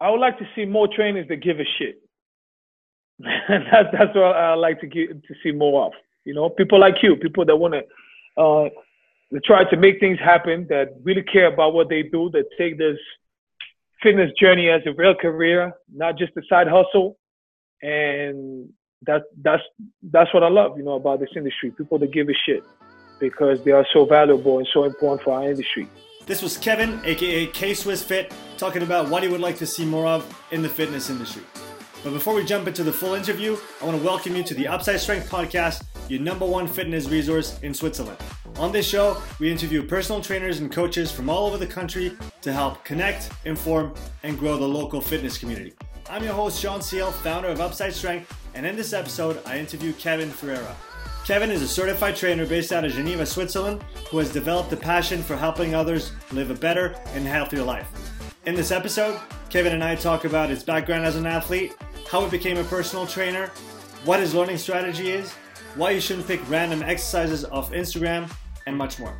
I 0.00 0.10
would 0.10 0.20
like 0.20 0.38
to 0.38 0.48
see 0.54 0.64
more 0.64 0.88
trainers 0.88 1.26
that 1.28 1.36
give 1.36 1.58
a 1.58 1.64
shit. 1.78 2.00
that's 3.48 3.88
that's 3.92 4.14
what 4.14 4.36
I 4.36 4.54
like 4.54 4.80
to 4.80 4.86
get 4.86 5.22
to 5.24 5.34
see 5.42 5.50
more 5.50 5.86
of. 5.86 5.92
You 6.24 6.34
know, 6.34 6.48
people 6.50 6.78
like 6.78 7.02
you, 7.02 7.16
people 7.16 7.44
that 7.46 7.56
want 7.56 7.74
to 7.74 8.40
uh, 8.40 8.68
try 9.44 9.64
to 9.64 9.76
make 9.76 9.98
things 9.98 10.18
happen, 10.18 10.66
that 10.68 10.94
really 11.02 11.22
care 11.22 11.52
about 11.52 11.74
what 11.74 11.88
they 11.88 12.02
do, 12.02 12.30
that 12.30 12.44
take 12.56 12.78
this 12.78 12.98
fitness 14.02 14.30
journey 14.40 14.68
as 14.68 14.82
a 14.86 14.92
real 14.92 15.14
career, 15.14 15.72
not 15.92 16.16
just 16.16 16.36
a 16.36 16.42
side 16.48 16.68
hustle. 16.68 17.18
And 17.82 18.68
that 19.02 19.22
that's 19.42 19.62
that's 20.02 20.32
what 20.32 20.42
I 20.42 20.48
love, 20.48 20.78
you 20.78 20.84
know, 20.84 20.94
about 20.94 21.20
this 21.20 21.30
industry. 21.36 21.70
People 21.70 21.98
that 21.98 22.12
give 22.12 22.28
a 22.28 22.34
shit 22.46 22.62
because 23.20 23.62
they 23.64 23.72
are 23.72 23.86
so 23.92 24.04
valuable 24.04 24.58
and 24.58 24.68
so 24.72 24.84
important 24.84 25.24
for 25.24 25.34
our 25.34 25.50
industry. 25.50 25.88
This 26.28 26.42
was 26.42 26.58
Kevin, 26.58 27.00
aka 27.06 27.46
K 27.46 27.72
Swiss 27.72 28.02
Fit, 28.02 28.34
talking 28.58 28.82
about 28.82 29.08
what 29.08 29.22
he 29.22 29.30
would 29.30 29.40
like 29.40 29.56
to 29.56 29.66
see 29.66 29.86
more 29.86 30.06
of 30.06 30.44
in 30.50 30.60
the 30.60 30.68
fitness 30.68 31.08
industry. 31.08 31.40
But 32.04 32.12
before 32.12 32.34
we 32.34 32.44
jump 32.44 32.68
into 32.68 32.84
the 32.84 32.92
full 32.92 33.14
interview, 33.14 33.56
I 33.80 33.86
want 33.86 33.96
to 33.96 34.04
welcome 34.04 34.36
you 34.36 34.42
to 34.42 34.52
the 34.52 34.68
Upside 34.68 35.00
Strength 35.00 35.30
Podcast, 35.30 35.84
your 36.10 36.20
number 36.20 36.44
one 36.44 36.68
fitness 36.68 37.08
resource 37.08 37.58
in 37.60 37.72
Switzerland. 37.72 38.18
On 38.58 38.70
this 38.70 38.86
show, 38.86 39.22
we 39.40 39.50
interview 39.50 39.82
personal 39.82 40.20
trainers 40.20 40.60
and 40.60 40.70
coaches 40.70 41.10
from 41.10 41.30
all 41.30 41.46
over 41.46 41.56
the 41.56 41.66
country 41.66 42.14
to 42.42 42.52
help 42.52 42.84
connect, 42.84 43.30
inform, 43.46 43.94
and 44.22 44.38
grow 44.38 44.58
the 44.58 44.68
local 44.68 45.00
fitness 45.00 45.38
community. 45.38 45.72
I'm 46.10 46.22
your 46.22 46.34
host, 46.34 46.60
Sean 46.60 46.82
Seal, 46.82 47.10
founder 47.10 47.48
of 47.48 47.62
Upside 47.62 47.94
Strength, 47.94 48.36
and 48.52 48.66
in 48.66 48.76
this 48.76 48.92
episode, 48.92 49.40
I 49.46 49.58
interview 49.58 49.94
Kevin 49.94 50.28
Ferreira. 50.28 50.76
Kevin 51.28 51.50
is 51.50 51.60
a 51.60 51.68
certified 51.68 52.16
trainer 52.16 52.46
based 52.46 52.72
out 52.72 52.86
of 52.86 52.92
Geneva, 52.92 53.26
Switzerland, 53.26 53.82
who 54.08 54.16
has 54.16 54.32
developed 54.32 54.72
a 54.72 54.76
passion 54.78 55.22
for 55.22 55.36
helping 55.36 55.74
others 55.74 56.12
live 56.32 56.50
a 56.50 56.54
better 56.54 56.98
and 57.08 57.26
healthier 57.26 57.62
life. 57.62 57.86
In 58.46 58.54
this 58.54 58.70
episode, 58.70 59.20
Kevin 59.50 59.74
and 59.74 59.84
I 59.84 59.94
talk 59.94 60.24
about 60.24 60.48
his 60.48 60.62
background 60.62 61.04
as 61.04 61.16
an 61.16 61.26
athlete, 61.26 61.74
how 62.10 62.24
he 62.24 62.30
became 62.30 62.56
a 62.56 62.64
personal 62.64 63.06
trainer, 63.06 63.48
what 64.06 64.20
his 64.20 64.34
learning 64.34 64.56
strategy 64.56 65.10
is, 65.10 65.30
why 65.74 65.90
you 65.90 66.00
shouldn't 66.00 66.26
pick 66.26 66.40
random 66.48 66.82
exercises 66.82 67.44
off 67.44 67.72
Instagram, 67.72 68.32
and 68.66 68.74
much 68.74 68.98
more. 68.98 69.14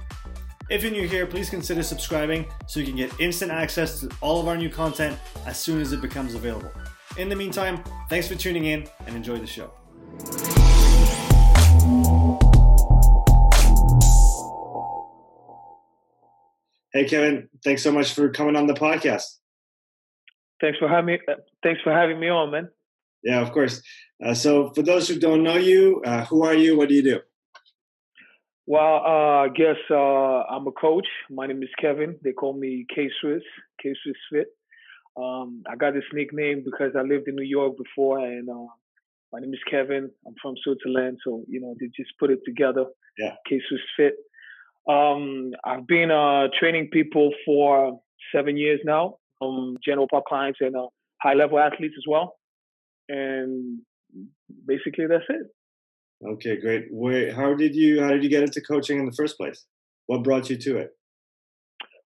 If 0.70 0.82
you're 0.82 0.92
new 0.92 1.06
here, 1.06 1.26
please 1.26 1.50
consider 1.50 1.82
subscribing 1.82 2.46
so 2.66 2.80
you 2.80 2.86
can 2.86 2.96
get 2.96 3.20
instant 3.20 3.52
access 3.52 4.00
to 4.00 4.10
all 4.22 4.40
of 4.40 4.48
our 4.48 4.56
new 4.56 4.70
content 4.70 5.18
as 5.44 5.58
soon 5.58 5.78
as 5.82 5.92
it 5.92 6.00
becomes 6.00 6.32
available. 6.32 6.72
In 7.18 7.28
the 7.28 7.36
meantime, 7.36 7.84
thanks 8.08 8.26
for 8.26 8.34
tuning 8.34 8.64
in 8.64 8.88
and 9.06 9.14
enjoy 9.14 9.36
the 9.36 9.46
show. 9.46 9.70
Hey 16.98 17.04
Kevin, 17.04 17.48
thanks 17.62 17.84
so 17.84 17.92
much 17.92 18.12
for 18.12 18.28
coming 18.28 18.56
on 18.56 18.66
the 18.66 18.74
podcast. 18.74 19.22
Thanks 20.60 20.80
for 20.80 20.88
having 20.88 21.06
me. 21.06 21.20
Uh, 21.28 21.34
thanks 21.62 21.80
for 21.82 21.92
having 21.92 22.18
me 22.18 22.28
on, 22.28 22.50
man. 22.50 22.70
Yeah, 23.22 23.40
of 23.40 23.52
course. 23.52 23.80
Uh, 24.20 24.34
so, 24.34 24.72
for 24.74 24.82
those 24.82 25.06
who 25.06 25.16
don't 25.16 25.44
know 25.44 25.54
you, 25.54 26.02
uh, 26.04 26.24
who 26.24 26.44
are 26.44 26.54
you? 26.54 26.76
What 26.76 26.88
do 26.88 26.96
you 26.96 27.04
do? 27.04 27.20
Well, 28.66 28.96
uh, 29.06 29.44
I 29.44 29.48
guess 29.54 29.76
uh, 29.88 29.94
I'm 29.94 30.66
a 30.66 30.72
coach. 30.72 31.06
My 31.30 31.46
name 31.46 31.62
is 31.62 31.68
Kevin. 31.80 32.16
They 32.24 32.32
call 32.32 32.58
me 32.58 32.84
K 32.92 33.08
Swiss, 33.20 33.44
K 33.80 33.94
Swiss 34.02 34.16
Fit. 34.32 34.48
Um, 35.16 35.62
I 35.70 35.76
got 35.76 35.94
this 35.94 36.02
nickname 36.12 36.64
because 36.64 36.96
I 36.98 37.02
lived 37.02 37.28
in 37.28 37.36
New 37.36 37.46
York 37.46 37.76
before, 37.78 38.18
and 38.18 38.50
uh, 38.50 38.72
my 39.32 39.38
name 39.38 39.54
is 39.54 39.60
Kevin. 39.70 40.10
I'm 40.26 40.34
from 40.42 40.56
Switzerland, 40.64 41.18
so 41.24 41.44
you 41.46 41.60
know 41.60 41.76
they 41.78 41.86
just 41.96 42.10
put 42.18 42.32
it 42.32 42.40
together. 42.44 42.86
Yeah, 43.16 43.36
K 43.48 43.60
Swiss 43.68 43.82
Fit. 43.96 44.14
Um, 44.88 45.52
I've 45.64 45.86
been 45.86 46.10
uh, 46.10 46.48
training 46.58 46.88
people 46.90 47.32
for 47.44 48.00
seven 48.34 48.56
years 48.56 48.80
now, 48.84 49.16
um, 49.42 49.76
general 49.84 50.08
pop 50.10 50.24
clients 50.26 50.58
and 50.62 50.74
uh, 50.74 50.86
high 51.22 51.34
level 51.34 51.58
athletes 51.58 51.94
as 51.98 52.04
well. 52.08 52.36
And 53.08 53.80
basically, 54.66 55.06
that's 55.06 55.24
it. 55.28 55.46
Okay, 56.26 56.56
great. 56.56 56.86
Wait, 56.90 57.34
how 57.34 57.54
did 57.54 57.74
you 57.74 58.02
how 58.02 58.08
did 58.08 58.24
you 58.24 58.30
get 58.30 58.42
into 58.42 58.60
coaching 58.60 58.98
in 58.98 59.06
the 59.06 59.12
first 59.12 59.36
place? 59.36 59.64
What 60.06 60.24
brought 60.24 60.50
you 60.50 60.56
to 60.56 60.78
it? 60.78 60.90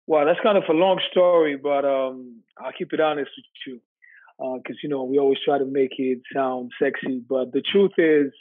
Well, 0.05 0.25
that's 0.25 0.39
kind 0.41 0.57
of 0.57 0.65
a 0.69 0.73
long 0.73 0.99
story, 1.09 1.55
but 1.55 1.85
um, 1.85 2.41
I'll 2.59 2.73
keep 2.77 2.91
it 2.93 2.99
honest 2.99 3.31
with 3.37 3.45
you 3.65 3.81
because 4.37 4.75
uh, 4.75 4.83
you 4.83 4.89
know 4.89 5.03
we 5.03 5.17
always 5.17 5.39
try 5.43 5.57
to 5.57 5.65
make 5.65 5.93
it 5.97 6.19
sound 6.33 6.71
sexy, 6.81 7.23
but 7.27 7.53
the 7.53 7.61
truth 7.61 7.93
is 7.97 8.31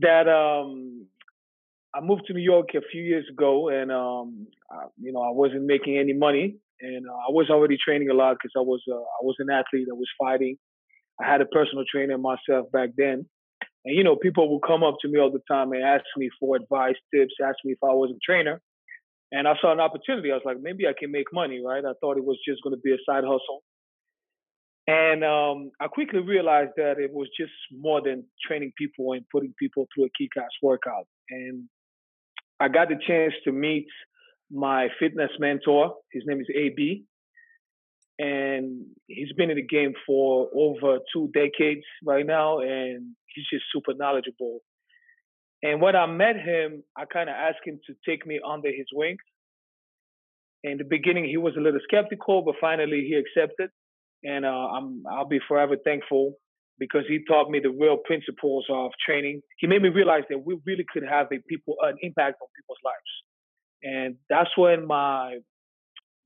that 0.00 0.28
um, 0.28 1.06
I 1.94 2.00
moved 2.00 2.22
to 2.26 2.32
New 2.34 2.42
York 2.42 2.70
a 2.74 2.80
few 2.90 3.02
years 3.02 3.24
ago, 3.30 3.68
and 3.68 3.92
um, 3.92 4.46
I, 4.70 4.86
you 5.00 5.12
know 5.12 5.22
I 5.22 5.30
wasn't 5.30 5.64
making 5.64 5.96
any 5.96 6.12
money, 6.12 6.56
and 6.80 7.06
uh, 7.08 7.12
I 7.12 7.30
was 7.30 7.50
already 7.50 7.76
training 7.76 8.10
a 8.10 8.14
lot 8.14 8.36
because 8.36 8.52
I 8.56 8.60
was 8.62 8.82
uh, 8.90 8.96
I 8.96 9.22
was 9.22 9.36
an 9.38 9.50
athlete. 9.50 9.88
I 9.90 9.94
was 9.94 10.08
fighting. 10.18 10.56
I 11.20 11.30
had 11.30 11.40
a 11.40 11.46
personal 11.46 11.84
trainer 11.90 12.18
myself 12.18 12.70
back 12.72 12.90
then, 12.96 13.26
and 13.84 13.96
you 13.96 14.02
know 14.02 14.16
people 14.16 14.52
would 14.52 14.66
come 14.66 14.82
up 14.82 14.96
to 15.02 15.08
me 15.08 15.20
all 15.20 15.30
the 15.30 15.42
time 15.48 15.72
and 15.72 15.84
ask 15.84 16.04
me 16.16 16.30
for 16.40 16.56
advice, 16.56 16.96
tips, 17.14 17.34
ask 17.42 17.56
me 17.64 17.72
if 17.72 17.78
I 17.82 17.94
was 17.94 18.10
a 18.10 18.18
trainer, 18.24 18.60
and 19.30 19.46
I 19.46 19.54
saw 19.60 19.72
an 19.72 19.80
opportunity. 19.80 20.32
I 20.32 20.34
was 20.34 20.42
like, 20.44 20.60
maybe 20.60 20.86
I 20.88 20.94
can 20.98 21.12
make 21.12 21.32
money, 21.32 21.60
right? 21.64 21.84
I 21.84 21.92
thought 22.00 22.18
it 22.18 22.24
was 22.24 22.38
just 22.46 22.62
going 22.62 22.74
to 22.74 22.80
be 22.80 22.92
a 22.92 22.98
side 23.06 23.24
hustle. 23.24 23.62
And 24.86 25.24
um, 25.24 25.70
I 25.80 25.86
quickly 25.86 26.20
realized 26.20 26.72
that 26.76 26.98
it 26.98 27.10
was 27.10 27.28
just 27.38 27.52
more 27.72 28.02
than 28.02 28.24
training 28.46 28.72
people 28.76 29.12
and 29.12 29.24
putting 29.32 29.54
people 29.58 29.86
through 29.94 30.04
a 30.04 30.10
kick-ass 30.18 30.50
workout. 30.62 31.06
And 31.30 31.68
I 32.60 32.68
got 32.68 32.88
the 32.88 32.96
chance 33.06 33.34
to 33.44 33.52
meet 33.52 33.86
my 34.50 34.88
fitness 34.98 35.30
mentor. 35.38 35.94
His 36.12 36.22
name 36.26 36.40
is 36.40 36.48
AB. 36.54 37.04
And 38.18 38.86
he's 39.08 39.32
been 39.36 39.50
in 39.50 39.56
the 39.56 39.66
game 39.66 39.92
for 40.06 40.48
over 40.54 40.98
two 41.12 41.30
decades 41.34 41.82
right 42.04 42.24
now, 42.24 42.60
and 42.60 43.16
he's 43.26 43.44
just 43.52 43.64
super 43.74 43.92
knowledgeable. 43.94 44.60
And 45.64 45.80
when 45.80 45.96
I 45.96 46.06
met 46.06 46.36
him, 46.36 46.84
I 46.96 47.06
kind 47.06 47.28
of 47.28 47.34
asked 47.34 47.66
him 47.66 47.80
to 47.86 47.94
take 48.08 48.24
me 48.24 48.38
under 48.46 48.68
his 48.68 48.86
wing. 48.92 49.16
In 50.62 50.78
the 50.78 50.84
beginning, 50.84 51.24
he 51.24 51.38
was 51.38 51.54
a 51.56 51.60
little 51.60 51.80
skeptical, 51.82 52.42
but 52.42 52.54
finally 52.60 53.06
he 53.08 53.14
accepted. 53.14 53.70
And 54.22 54.44
uh, 54.44 54.48
I'm 54.48 55.02
I'll 55.10 55.28
be 55.28 55.40
forever 55.48 55.76
thankful 55.84 56.34
because 56.78 57.04
he 57.08 57.20
taught 57.26 57.50
me 57.50 57.60
the 57.62 57.70
real 57.70 57.96
principles 57.96 58.66
of 58.70 58.90
training. 59.04 59.40
He 59.58 59.66
made 59.66 59.82
me 59.82 59.88
realize 59.88 60.24
that 60.30 60.38
we 60.38 60.58
really 60.66 60.84
could 60.92 61.04
have 61.08 61.26
a 61.32 61.38
people 61.48 61.76
an 61.82 61.96
impact 62.02 62.36
on 62.40 62.48
people's 62.56 62.78
lives, 62.84 63.12
and 63.82 64.16
that's 64.28 64.50
when 64.56 64.86
my 64.86 65.38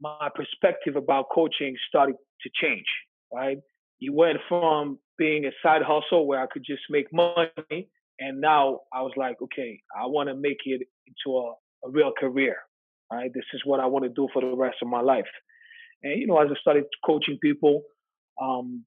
my 0.01 0.29
perspective 0.35 0.97
about 0.97 1.27
coaching 1.35 1.77
started 1.89 2.17
to 2.43 2.51
change. 2.61 2.87
Right, 3.33 3.59
you 3.99 4.15
went 4.15 4.39
from 4.49 4.99
being 5.19 5.45
a 5.45 5.51
side 5.63 5.83
hustle 5.83 6.27
where 6.27 6.41
I 6.41 6.47
could 6.47 6.65
just 6.65 6.83
make 6.89 7.07
money, 7.13 7.89
and 8.19 8.41
now 8.41 8.81
I 8.93 9.03
was 9.03 9.13
like, 9.17 9.37
okay, 9.43 9.81
I 9.95 10.07
want 10.07 10.29
to 10.29 10.35
make 10.35 10.59
it 10.65 10.83
into 11.07 11.37
a, 11.39 11.53
a 11.87 11.91
real 11.91 12.13
career. 12.19 12.57
Right, 13.13 13.31
this 13.35 13.45
is 13.55 13.63
what 13.65 13.81
I 13.81 13.87
want 13.87 14.05
to 14.05 14.11
do 14.11 14.29
for 14.33 14.43
the 14.43 14.55
rest 14.55 14.77
of 14.83 14.89
my 14.89 15.01
life. 15.01 15.25
And 16.03 16.21
you 16.21 16.27
know, 16.27 16.39
as 16.39 16.49
I 16.51 16.59
started 16.61 16.85
coaching 17.05 17.39
people, 17.43 17.83
um, 18.41 18.85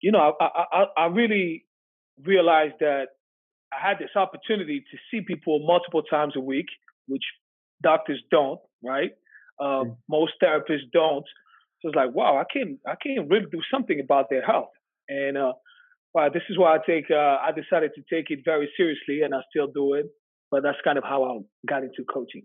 you 0.00 0.12
know, 0.12 0.34
I, 0.40 0.46
I, 0.72 0.84
I 0.96 1.06
really 1.06 1.64
realized 2.24 2.74
that 2.80 3.06
I 3.72 3.88
had 3.88 3.98
this 3.98 4.10
opportunity 4.14 4.80
to 4.80 4.98
see 5.10 5.24
people 5.24 5.64
multiple 5.66 6.02
times 6.02 6.34
a 6.36 6.40
week, 6.40 6.66
which 7.08 7.24
doctors 7.82 8.22
don't, 8.30 8.60
right? 8.84 9.10
Uh, 9.60 9.84
mm. 9.84 9.96
Most 10.08 10.32
therapists 10.42 10.90
don't. 10.92 11.24
So 11.80 11.88
it's 11.88 11.96
like, 11.96 12.14
wow, 12.14 12.38
I 12.38 12.44
can 12.50 12.78
I 12.86 12.94
can 13.00 13.28
really 13.28 13.46
do 13.50 13.60
something 13.72 14.00
about 14.00 14.26
their 14.30 14.44
health. 14.44 14.70
And 15.08 15.36
uh, 15.36 15.52
wow, 16.14 16.28
this 16.32 16.42
is 16.48 16.58
why 16.58 16.76
I 16.76 16.78
take 16.86 17.10
uh, 17.10 17.36
I 17.40 17.50
decided 17.54 17.92
to 17.94 18.02
take 18.12 18.30
it 18.30 18.40
very 18.44 18.70
seriously, 18.76 19.22
and 19.22 19.34
I 19.34 19.40
still 19.50 19.68
do 19.72 19.94
it. 19.94 20.06
But 20.50 20.62
that's 20.62 20.78
kind 20.84 20.96
of 20.96 21.04
how 21.04 21.24
I 21.24 21.38
got 21.68 21.82
into 21.82 22.04
coaching. 22.12 22.42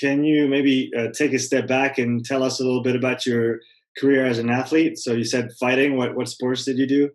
Can 0.00 0.24
you 0.24 0.46
maybe 0.46 0.90
uh, 0.96 1.08
take 1.12 1.32
a 1.32 1.38
step 1.38 1.66
back 1.66 1.98
and 1.98 2.24
tell 2.24 2.42
us 2.42 2.60
a 2.60 2.64
little 2.64 2.82
bit 2.82 2.96
about 2.96 3.26
your 3.26 3.58
career 3.98 4.26
as 4.26 4.38
an 4.38 4.50
athlete? 4.50 4.98
So 4.98 5.12
you 5.12 5.24
said 5.24 5.50
fighting. 5.58 5.96
What 5.96 6.14
what 6.14 6.28
sports 6.28 6.64
did 6.64 6.78
you 6.78 6.86
do? 6.86 7.10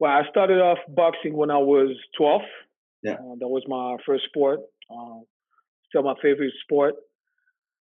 Well, 0.00 0.12
I 0.12 0.22
started 0.30 0.60
off 0.60 0.78
boxing 0.88 1.34
when 1.36 1.50
I 1.50 1.58
was 1.58 1.90
12. 2.16 2.42
Yeah, 3.02 3.12
uh, 3.14 3.34
that 3.40 3.48
was 3.48 3.64
my 3.66 3.96
first 4.06 4.24
sport. 4.26 4.60
Uh, 4.90 5.20
still 5.88 6.02
my 6.02 6.14
favorite 6.22 6.52
sport. 6.62 6.94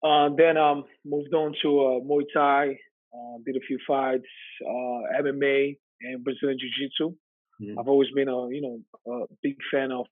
Uh, 0.04 0.30
then 0.38 0.58
um 0.58 0.84
moved 1.06 1.34
on 1.34 1.54
to 1.62 1.80
uh, 1.80 2.00
Muay 2.06 2.24
Thai. 2.34 2.78
Uh, 3.14 3.38
did 3.46 3.56
a 3.56 3.60
few 3.66 3.80
fights, 3.88 4.28
uh, 4.62 5.24
MMA 5.24 5.78
and 6.02 6.24
Brazilian 6.24 6.60
Jiu 6.60 6.70
Jitsu. 6.78 7.16
Mm-hmm. 7.62 7.80
I've 7.80 7.88
always 7.88 8.10
been 8.14 8.28
a 8.28 8.50
you 8.50 8.62
know 8.62 9.22
a 9.22 9.26
big 9.42 9.56
fan 9.72 9.92
of 9.92 10.06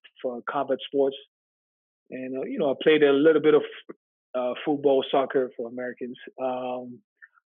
combat 0.49 0.79
sports, 0.87 1.15
and 2.09 2.33
you 2.51 2.57
know 2.57 2.71
I 2.71 2.73
played 2.81 3.03
a 3.03 3.11
little 3.11 3.41
bit 3.41 3.53
of 3.53 3.61
football, 4.65 5.03
soccer 5.11 5.51
for 5.55 5.69
Americans. 5.69 6.17
Um, 6.41 6.99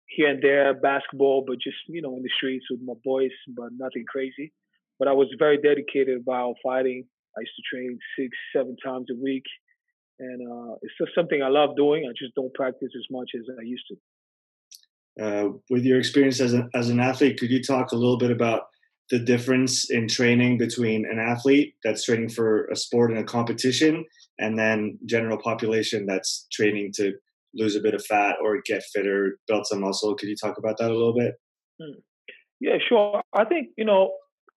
here 0.09 0.29
and 0.29 0.41
there 0.41 0.73
basketball, 0.73 1.44
but 1.47 1.57
just 1.61 1.77
you 1.88 2.01
know 2.01 2.15
in 2.17 2.23
the 2.23 2.29
streets 2.38 2.65
with 2.69 2.81
my 2.83 2.95
boys, 3.03 3.31
but 3.56 3.69
nothing 3.77 4.06
crazy. 4.07 4.51
But 4.97 5.07
I 5.07 5.13
was 5.13 5.27
very 5.39 5.57
dedicated 5.57 6.19
about 6.21 6.56
fighting. 6.61 7.06
I 7.38 7.41
used 7.41 7.53
to 7.56 7.63
train 7.75 7.97
six, 8.17 8.29
seven 8.56 8.75
times 8.83 9.07
a 9.11 9.15
week, 9.21 9.45
and 10.19 10.39
uh, 10.51 10.75
it's 10.81 10.94
just 11.00 11.15
something 11.15 11.41
I 11.41 11.47
love 11.47 11.75
doing. 11.77 12.06
I 12.09 12.13
just 12.17 12.35
don't 12.35 12.53
practice 12.53 12.89
as 12.97 13.06
much 13.11 13.29
as 13.35 13.44
I 13.57 13.63
used 13.63 13.85
to. 13.89 13.95
uh, 15.19 15.50
with 15.69 15.83
your 15.83 16.00
experience 16.00 16.39
as, 16.39 16.53
a, 16.53 16.67
as 16.73 16.89
an 16.89 17.00
athlete, 17.00 17.39
could 17.39 17.50
you 17.50 17.61
talk 17.61 17.91
a 17.91 17.95
little 17.95 18.17
bit 18.17 18.31
about 18.31 18.63
the 19.09 19.19
difference 19.19 19.89
in 19.89 20.07
training 20.07 20.57
between 20.57 21.06
an 21.06 21.19
athlete 21.19 21.75
that's 21.83 22.03
training 22.06 22.29
for 22.29 22.65
a 22.67 22.75
sport 22.75 23.11
and 23.11 23.19
a 23.19 23.23
competition 23.23 24.06
and 24.38 24.57
then 24.57 24.97
general 25.06 25.38
population 25.38 26.06
that's 26.06 26.47
training 26.51 26.91
to 26.95 27.13
lose 27.54 27.75
a 27.75 27.81
bit 27.81 27.94
of 27.94 28.06
fat 28.06 28.36
or 28.44 28.62
get 28.66 28.84
fitter, 28.84 29.40
build 29.48 29.66
some 29.66 29.81
muscle. 29.81 30.16
Could 30.16 30.30
you 30.30 30.36
talk 30.36 30.57
about 30.57 30.78
that 30.78 30.90
a 30.90 30.94
little 30.94 31.13
bit? 31.13 31.36
Hmm. 31.81 32.00
Yeah, 32.60 32.78
sure. 32.88 33.22
I 33.34 33.46
think, 33.46 33.69
you 33.78 33.86
know, 33.86 34.12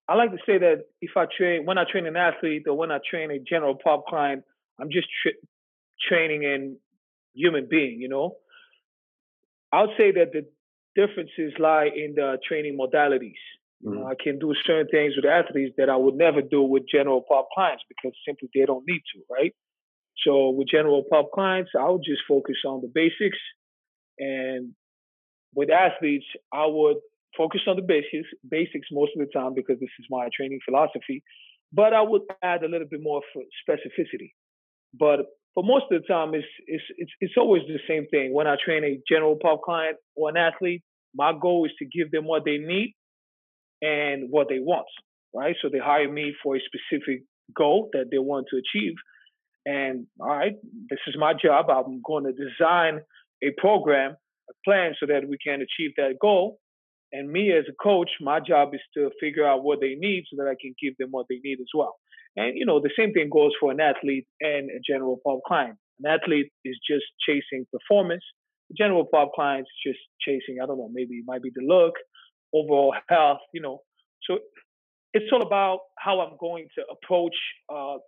I 0.08 0.14
like 0.14 0.32
to 0.32 0.38
say 0.44 0.58
that 0.58 0.86
if 1.00 1.12
I 1.16 1.26
train, 1.36 1.64
when 1.64 1.78
I 1.78 1.84
train 1.90 2.06
an 2.06 2.16
athlete 2.16 2.64
or 2.66 2.76
when 2.76 2.90
I 2.90 2.98
train 3.08 3.30
a 3.30 3.38
general 3.38 3.76
pop 3.82 4.06
client, 4.06 4.42
I'm 4.80 4.90
just 4.90 5.06
tra- 5.22 5.32
training 6.08 6.42
in 6.42 6.76
human 7.34 7.68
being, 7.70 8.00
you 8.00 8.08
know. 8.08 8.36
I 9.72 9.82
would 9.82 9.96
say 9.98 10.12
that 10.12 10.32
the 10.32 10.46
differences 10.94 11.54
lie 11.58 11.86
in 11.94 12.14
the 12.16 12.38
training 12.46 12.76
modalities. 12.78 13.40
Mm-hmm. 13.84 14.06
I 14.06 14.14
can 14.22 14.38
do 14.38 14.54
certain 14.66 14.88
things 14.88 15.14
with 15.16 15.24
athletes 15.24 15.74
that 15.78 15.88
I 15.88 15.96
would 15.96 16.14
never 16.14 16.42
do 16.42 16.62
with 16.62 16.84
general 16.92 17.22
pop 17.26 17.48
clients 17.54 17.82
because 17.88 18.12
simply 18.26 18.48
they 18.54 18.64
don't 18.66 18.84
need 18.86 19.02
to, 19.14 19.22
right? 19.30 19.54
So 20.24 20.50
with 20.50 20.68
general 20.68 21.04
pop 21.10 21.30
clients, 21.32 21.70
I 21.78 21.88
would 21.88 22.04
just 22.04 22.22
focus 22.28 22.56
on 22.66 22.80
the 22.80 22.90
basics. 22.92 23.38
And 24.18 24.72
with 25.54 25.70
athletes, 25.70 26.26
I 26.52 26.66
would 26.66 26.96
focus 27.36 27.62
on 27.66 27.76
the 27.76 27.82
basics, 27.82 28.28
basics 28.48 28.88
most 28.92 29.12
of 29.16 29.26
the 29.26 29.32
time 29.32 29.54
because 29.54 29.80
this 29.80 29.90
is 29.98 30.06
my 30.10 30.28
training 30.36 30.60
philosophy. 30.64 31.22
But 31.72 31.94
I 31.94 32.02
would 32.02 32.22
add 32.42 32.62
a 32.62 32.68
little 32.68 32.86
bit 32.88 33.00
more 33.02 33.22
specificity. 33.66 34.32
But 34.98 35.20
for 35.54 35.64
most 35.64 35.84
of 35.90 36.02
the 36.02 36.06
time, 36.06 36.34
it's, 36.34 36.46
it's, 36.66 36.84
it's, 36.96 37.10
it's 37.20 37.34
always 37.36 37.62
the 37.66 37.80
same 37.88 38.06
thing. 38.10 38.34
When 38.34 38.46
I 38.46 38.56
train 38.62 38.84
a 38.84 39.00
general 39.08 39.36
pop 39.40 39.62
client 39.62 39.96
or 40.14 40.28
an 40.28 40.36
athlete, 40.36 40.82
my 41.14 41.32
goal 41.40 41.64
is 41.66 41.72
to 41.78 41.84
give 41.86 42.10
them 42.10 42.26
what 42.26 42.44
they 42.44 42.58
need 42.58 42.94
and 43.82 44.30
what 44.30 44.48
they 44.48 44.58
want, 44.58 44.86
right? 45.34 45.56
So 45.60 45.68
they 45.70 45.78
hire 45.78 46.10
me 46.10 46.34
for 46.42 46.56
a 46.56 46.60
specific 46.60 47.24
goal 47.56 47.90
that 47.92 48.06
they 48.10 48.18
want 48.18 48.46
to 48.50 48.56
achieve. 48.56 48.94
And 49.64 50.06
all 50.20 50.28
right, 50.28 50.54
this 50.90 50.98
is 51.06 51.14
my 51.18 51.32
job. 51.34 51.66
I'm 51.70 52.00
going 52.04 52.24
to 52.24 52.32
design 52.32 53.00
a 53.42 53.50
program, 53.58 54.16
a 54.50 54.52
plan 54.64 54.94
so 54.98 55.06
that 55.06 55.28
we 55.28 55.38
can 55.44 55.60
achieve 55.60 55.92
that 55.96 56.14
goal. 56.20 56.58
And 57.12 57.30
me 57.30 57.52
as 57.52 57.64
a 57.68 57.82
coach, 57.82 58.10
my 58.20 58.40
job 58.40 58.74
is 58.74 58.80
to 58.94 59.10
figure 59.20 59.46
out 59.46 59.62
what 59.62 59.80
they 59.80 59.94
need 59.96 60.24
so 60.30 60.42
that 60.42 60.48
I 60.48 60.56
can 60.60 60.74
give 60.82 60.96
them 60.98 61.08
what 61.10 61.26
they 61.28 61.40
need 61.44 61.60
as 61.60 61.68
well. 61.74 61.96
And 62.36 62.56
you 62.56 62.64
know, 62.64 62.80
the 62.80 62.90
same 62.98 63.12
thing 63.12 63.28
goes 63.30 63.52
for 63.60 63.70
an 63.70 63.80
athlete 63.80 64.26
and 64.40 64.70
a 64.70 64.80
general 64.86 65.20
pop 65.24 65.40
client. 65.46 65.76
An 66.02 66.10
athlete 66.10 66.50
is 66.64 66.78
just 66.88 67.04
chasing 67.26 67.66
performance. 67.70 68.24
A 68.70 68.74
general 68.74 69.04
pop 69.04 69.32
client 69.34 69.66
is 69.66 69.92
just 69.92 70.00
chasing, 70.20 70.58
I 70.62 70.66
don't 70.66 70.78
know, 70.78 70.90
maybe 70.92 71.16
it 71.16 71.24
might 71.26 71.42
be 71.42 71.50
the 71.54 71.62
look, 71.66 71.94
overall 72.54 72.94
health, 73.08 73.40
you 73.52 73.60
know. 73.60 73.82
So 74.22 74.38
it's 75.12 75.26
all 75.32 75.42
about 75.42 75.80
how 75.98 76.20
I'm 76.20 76.36
going 76.40 76.68
to 76.76 76.82
approach 76.90 77.36
uh, 77.68 77.98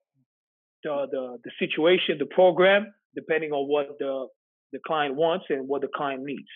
the, 0.85 1.07
the 1.11 1.39
the 1.45 1.51
situation, 1.59 2.19
the 2.19 2.27
program, 2.27 2.93
depending 3.15 3.53
on 3.53 3.69
what 3.69 3.99
the 3.99 4.27
the 4.73 4.79
client 4.87 5.15
wants 5.15 5.47
and 5.49 5.69
what 5.69 5.83
the 5.83 5.89
client 5.95 6.23
needs. 6.23 6.49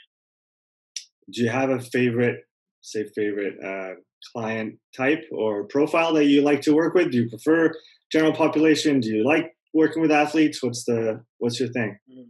Do 1.32 1.42
you 1.42 1.50
have 1.50 1.70
a 1.70 1.80
favorite, 1.80 2.40
say, 2.80 3.04
favorite 3.14 3.56
uh, 3.64 3.94
client 4.34 4.78
type 4.96 5.24
or 5.30 5.64
profile 5.64 6.12
that 6.14 6.24
you 6.24 6.42
like 6.42 6.62
to 6.62 6.74
work 6.74 6.94
with? 6.94 7.12
Do 7.12 7.18
you 7.18 7.28
prefer 7.28 7.72
general 8.10 8.32
population? 8.32 9.00
Do 9.00 9.08
you 9.08 9.24
like 9.24 9.54
working 9.74 10.02
with 10.02 10.10
athletes? 10.10 10.62
What's 10.62 10.84
the 10.84 11.22
what's 11.38 11.60
your 11.60 11.70
thing? 11.70 11.98
Mm. 12.10 12.24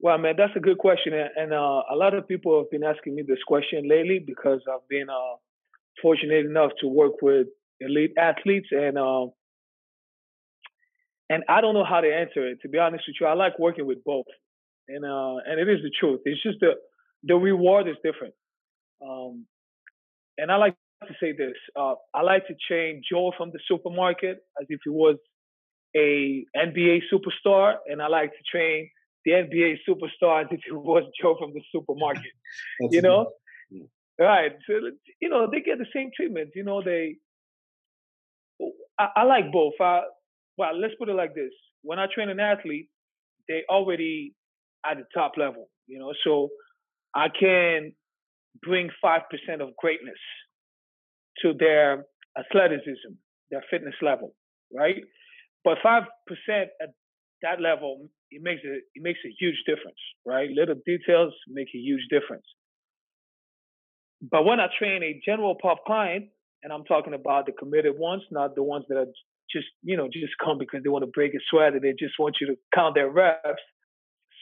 Well, 0.00 0.18
man, 0.18 0.34
that's 0.38 0.54
a 0.54 0.60
good 0.60 0.78
question, 0.78 1.12
and 1.12 1.52
uh, 1.52 1.82
a 1.90 1.96
lot 1.96 2.14
of 2.14 2.28
people 2.28 2.56
have 2.60 2.70
been 2.70 2.84
asking 2.84 3.16
me 3.16 3.22
this 3.26 3.42
question 3.48 3.88
lately 3.88 4.20
because 4.24 4.60
I've 4.72 4.88
been 4.88 5.10
uh, 5.10 5.36
fortunate 6.00 6.46
enough 6.46 6.70
to 6.80 6.86
work 6.86 7.14
with 7.20 7.48
elite 7.80 8.12
athletes, 8.16 8.68
and 8.70 8.96
uh, 8.96 9.26
and 11.30 11.44
I 11.48 11.60
don't 11.60 11.74
know 11.74 11.84
how 11.84 12.00
to 12.00 12.08
answer 12.08 12.46
it. 12.48 12.58
To 12.62 12.68
be 12.68 12.78
honest 12.78 13.04
with 13.06 13.16
you, 13.20 13.26
I 13.26 13.34
like 13.34 13.58
working 13.58 13.86
with 13.86 14.02
both, 14.04 14.26
and 14.88 15.04
uh, 15.04 15.36
and 15.46 15.60
it 15.60 15.68
is 15.68 15.82
the 15.82 15.90
truth. 15.98 16.20
It's 16.24 16.42
just 16.42 16.60
the 16.60 16.72
the 17.24 17.36
reward 17.36 17.88
is 17.88 17.96
different. 18.02 18.34
Um, 19.02 19.46
and 20.38 20.50
I 20.50 20.56
like 20.56 20.76
to 21.06 21.14
say 21.20 21.32
this: 21.32 21.54
uh, 21.76 21.94
I 22.14 22.22
like 22.22 22.46
to 22.48 22.54
train 22.66 23.02
Joe 23.10 23.32
from 23.36 23.50
the 23.50 23.60
supermarket 23.68 24.38
as 24.60 24.66
if 24.68 24.80
he 24.84 24.90
was 24.90 25.16
a 25.96 26.44
NBA 26.56 27.02
superstar, 27.12 27.74
and 27.86 28.00
I 28.00 28.08
like 28.08 28.30
to 28.30 28.42
train 28.50 28.90
the 29.24 29.32
NBA 29.32 29.78
superstar 29.88 30.44
as 30.44 30.48
if 30.50 30.60
he 30.64 30.72
was 30.72 31.04
Joe 31.20 31.36
from 31.38 31.52
the 31.52 31.62
supermarket. 31.72 32.32
you 32.90 33.02
know, 33.02 33.32
right? 34.18 34.52
So 34.66 34.74
you 35.20 35.28
know 35.28 35.48
they 35.50 35.60
get 35.60 35.78
the 35.78 35.86
same 35.94 36.10
treatment. 36.16 36.50
You 36.54 36.64
know 36.64 36.82
they. 36.82 37.16
I, 38.98 39.08
I 39.16 39.22
like 39.24 39.52
both. 39.52 39.74
I, 39.80 40.02
well, 40.58 40.78
let's 40.78 40.94
put 40.98 41.08
it 41.08 41.14
like 41.14 41.34
this: 41.34 41.52
when 41.82 41.98
I 41.98 42.06
train 42.12 42.28
an 42.28 42.40
athlete, 42.40 42.88
they 43.48 43.62
already 43.70 44.34
at 44.84 44.98
the 44.98 45.04
top 45.14 45.32
level, 45.38 45.70
you 45.86 45.98
know. 45.98 46.12
So 46.24 46.48
I 47.14 47.28
can 47.28 47.92
bring 48.62 48.90
five 49.00 49.22
percent 49.30 49.62
of 49.62 49.76
greatness 49.76 50.18
to 51.42 51.54
their 51.58 52.04
athleticism, 52.38 53.14
their 53.50 53.64
fitness 53.70 53.94
level, 54.02 54.34
right? 54.74 54.96
But 55.64 55.78
five 55.82 56.04
percent 56.26 56.70
at 56.82 56.90
that 57.42 57.60
level, 57.60 58.08
it 58.30 58.42
makes 58.42 58.62
a 58.64 58.74
it 58.76 59.02
makes 59.02 59.20
a 59.24 59.32
huge 59.38 59.56
difference, 59.66 59.98
right? 60.26 60.50
Little 60.50 60.76
details 60.84 61.32
make 61.48 61.68
a 61.74 61.78
huge 61.78 62.02
difference. 62.10 62.46
But 64.20 64.44
when 64.44 64.58
I 64.58 64.66
train 64.78 65.02
a 65.04 65.20
general 65.24 65.56
pop 65.62 65.84
client, 65.86 66.26
and 66.62 66.72
I'm 66.72 66.84
talking 66.84 67.14
about 67.14 67.46
the 67.46 67.52
committed 67.52 67.96
ones, 67.96 68.22
not 68.30 68.54
the 68.56 68.64
ones 68.64 68.84
that 68.88 68.96
are 68.98 69.06
just 69.50 69.66
you 69.82 69.96
know 69.96 70.08
just 70.12 70.34
come 70.42 70.58
because 70.58 70.82
they 70.82 70.88
want 70.88 71.02
to 71.02 71.10
break 71.10 71.34
a 71.34 71.38
sweat 71.50 71.72
and 71.72 71.82
they 71.82 71.92
just 71.98 72.14
want 72.18 72.36
you 72.40 72.46
to 72.48 72.56
count 72.74 72.94
their 72.94 73.10
reps. 73.10 73.62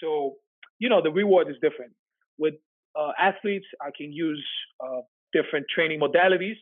So 0.00 0.37
you 0.79 0.88
know 0.88 1.03
the 1.03 1.11
reward 1.11 1.49
is 1.49 1.56
different. 1.62 1.93
With 2.38 2.55
uh, 2.99 3.12
athletes, 3.19 3.67
I 3.81 3.91
can 3.97 4.12
use 4.12 4.44
uh, 4.81 5.00
different 5.32 5.67
training 5.75 6.00
modalities, 6.00 6.58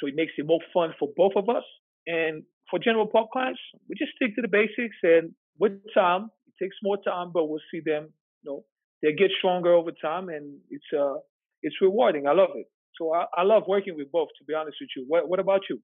so 0.00 0.06
it 0.06 0.14
makes 0.14 0.32
it 0.38 0.46
more 0.46 0.60
fun 0.72 0.94
for 0.98 1.08
both 1.16 1.32
of 1.36 1.48
us. 1.48 1.64
And 2.06 2.42
for 2.70 2.78
general 2.78 3.06
pop 3.06 3.30
clients, 3.30 3.60
we 3.88 3.94
just 3.96 4.12
stick 4.16 4.34
to 4.36 4.42
the 4.42 4.48
basics, 4.48 4.96
and 5.02 5.32
with 5.58 5.72
time, 5.94 6.30
it 6.46 6.54
takes 6.62 6.76
more 6.82 6.98
time, 7.02 7.30
but 7.32 7.48
we'll 7.48 7.60
see 7.70 7.80
them. 7.84 8.08
You 8.42 8.50
know, 8.50 8.64
they 9.02 9.12
get 9.12 9.30
stronger 9.38 9.72
over 9.72 9.90
time, 9.92 10.28
and 10.28 10.58
it's 10.70 10.84
uh 10.92 11.16
it's 11.62 11.76
rewarding. 11.80 12.26
I 12.26 12.32
love 12.32 12.50
it. 12.56 12.66
So 12.98 13.12
I, 13.12 13.24
I 13.36 13.42
love 13.42 13.64
working 13.66 13.96
with 13.96 14.12
both. 14.12 14.28
To 14.38 14.44
be 14.44 14.54
honest 14.54 14.76
with 14.80 14.90
you, 14.96 15.04
what 15.08 15.28
what 15.28 15.40
about 15.40 15.62
you? 15.68 15.80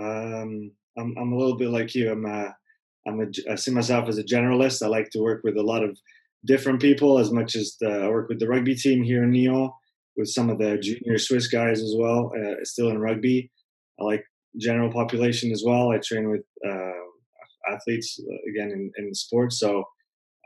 Um, 0.00 0.72
I'm 0.98 1.14
I'm 1.18 1.32
a 1.32 1.36
little 1.36 1.56
bit 1.56 1.70
like 1.70 1.94
you. 1.94 2.10
I'm 2.10 2.26
a, 2.26 2.54
I'm 3.06 3.20
a 3.20 3.52
I 3.52 3.54
see 3.54 3.70
myself 3.70 4.08
as 4.08 4.18
a 4.18 4.24
generalist. 4.24 4.82
I 4.82 4.88
like 4.88 5.10
to 5.10 5.20
work 5.20 5.42
with 5.44 5.56
a 5.56 5.62
lot 5.62 5.84
of 5.84 5.98
different 6.44 6.80
people 6.80 7.18
as 7.18 7.30
much 7.30 7.56
as 7.56 7.76
the, 7.80 7.88
I 7.88 8.08
work 8.08 8.28
with 8.28 8.38
the 8.38 8.48
rugby 8.48 8.74
team 8.74 9.02
here 9.02 9.24
in 9.24 9.32
Nyon 9.32 9.70
with 10.16 10.28
some 10.28 10.50
of 10.50 10.58
the 10.58 10.78
junior 10.78 11.18
Swiss 11.18 11.46
guys 11.48 11.80
as 11.80 11.94
well, 11.96 12.32
uh, 12.36 12.64
still 12.64 12.90
in 12.90 12.98
rugby. 12.98 13.50
I 14.00 14.04
like 14.04 14.24
general 14.58 14.92
population 14.92 15.52
as 15.52 15.62
well. 15.64 15.90
I 15.90 15.98
train 15.98 16.30
with 16.30 16.42
uh, 16.66 17.72
athletes 17.72 18.18
uh, 18.20 18.50
again 18.50 18.70
in, 18.70 18.90
in 18.96 19.14
sports, 19.14 19.58
so 19.60 19.84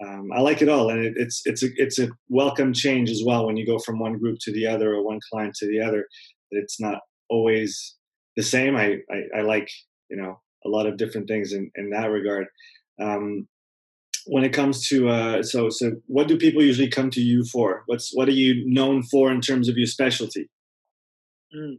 um, 0.05 0.31
I 0.35 0.41
like 0.41 0.63
it 0.63 0.69
all, 0.69 0.91
and 0.91 1.05
it, 1.05 1.15
it's 1.17 1.43
it's 1.45 1.63
a 1.63 1.69
it's 1.77 1.99
a 1.99 2.09
welcome 2.29 2.73
change 2.73 3.11
as 3.11 3.23
well 3.25 3.47
when 3.47 3.57
you 3.57 3.67
go 3.67 3.79
from 3.79 3.99
one 3.99 4.19
group 4.19 4.39
to 4.43 4.53
the 4.53 4.67
other 4.67 4.95
or 4.95 5.05
one 5.05 5.21
client 5.31 5.55
to 5.57 5.67
the 5.67 5.81
other. 5.81 6.07
It's 6.51 6.81
not 6.81 7.01
always 7.31 7.97
the 8.37 8.43
same. 8.43 8.77
I, 8.77 8.99
I, 9.11 9.39
I 9.39 9.41
like 9.43 9.71
you 10.11 10.17
know 10.17 10.41
a 10.65 10.69
lot 10.69 10.87
of 10.87 10.97
different 10.97 11.29
things 11.29 11.53
in 11.53 11.71
in 11.75 11.91
that 11.91 12.07
regard. 12.07 12.47
Um, 13.01 13.49
when 14.27 14.45
it 14.45 14.53
comes 14.53 14.87
to 14.89 15.09
uh, 15.09 15.43
so 15.43 15.69
so, 15.71 15.93
what 16.07 16.29
do 16.29 16.37
people 16.37 16.63
usually 16.63 16.89
come 16.89 17.11
to 17.11 17.21
you 17.21 17.45
for? 17.45 17.83
What's 17.87 18.15
what 18.15 18.29
are 18.29 18.33
you 18.33 18.65
known 18.67 19.03
for 19.03 19.31
in 19.31 19.41
terms 19.41 19.69
of 19.69 19.77
your 19.77 19.87
specialty? 19.87 20.49
Mm. 21.55 21.79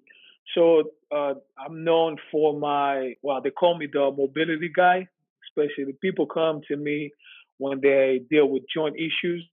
So 0.55 0.91
uh, 1.11 1.35
I'm 1.57 1.83
known 1.83 2.17
for 2.31 2.57
my 2.57 3.15
well, 3.21 3.41
they 3.41 3.51
call 3.51 3.77
me 3.77 3.87
the 3.91 4.11
mobility 4.15 4.71
guy. 4.75 5.07
Especially 5.49 5.93
people 6.01 6.25
come 6.25 6.61
to 6.67 6.75
me 6.75 7.11
when 7.57 7.79
they 7.81 8.21
deal 8.29 8.49
with 8.49 8.63
joint 8.73 8.95
issues, 8.95 9.47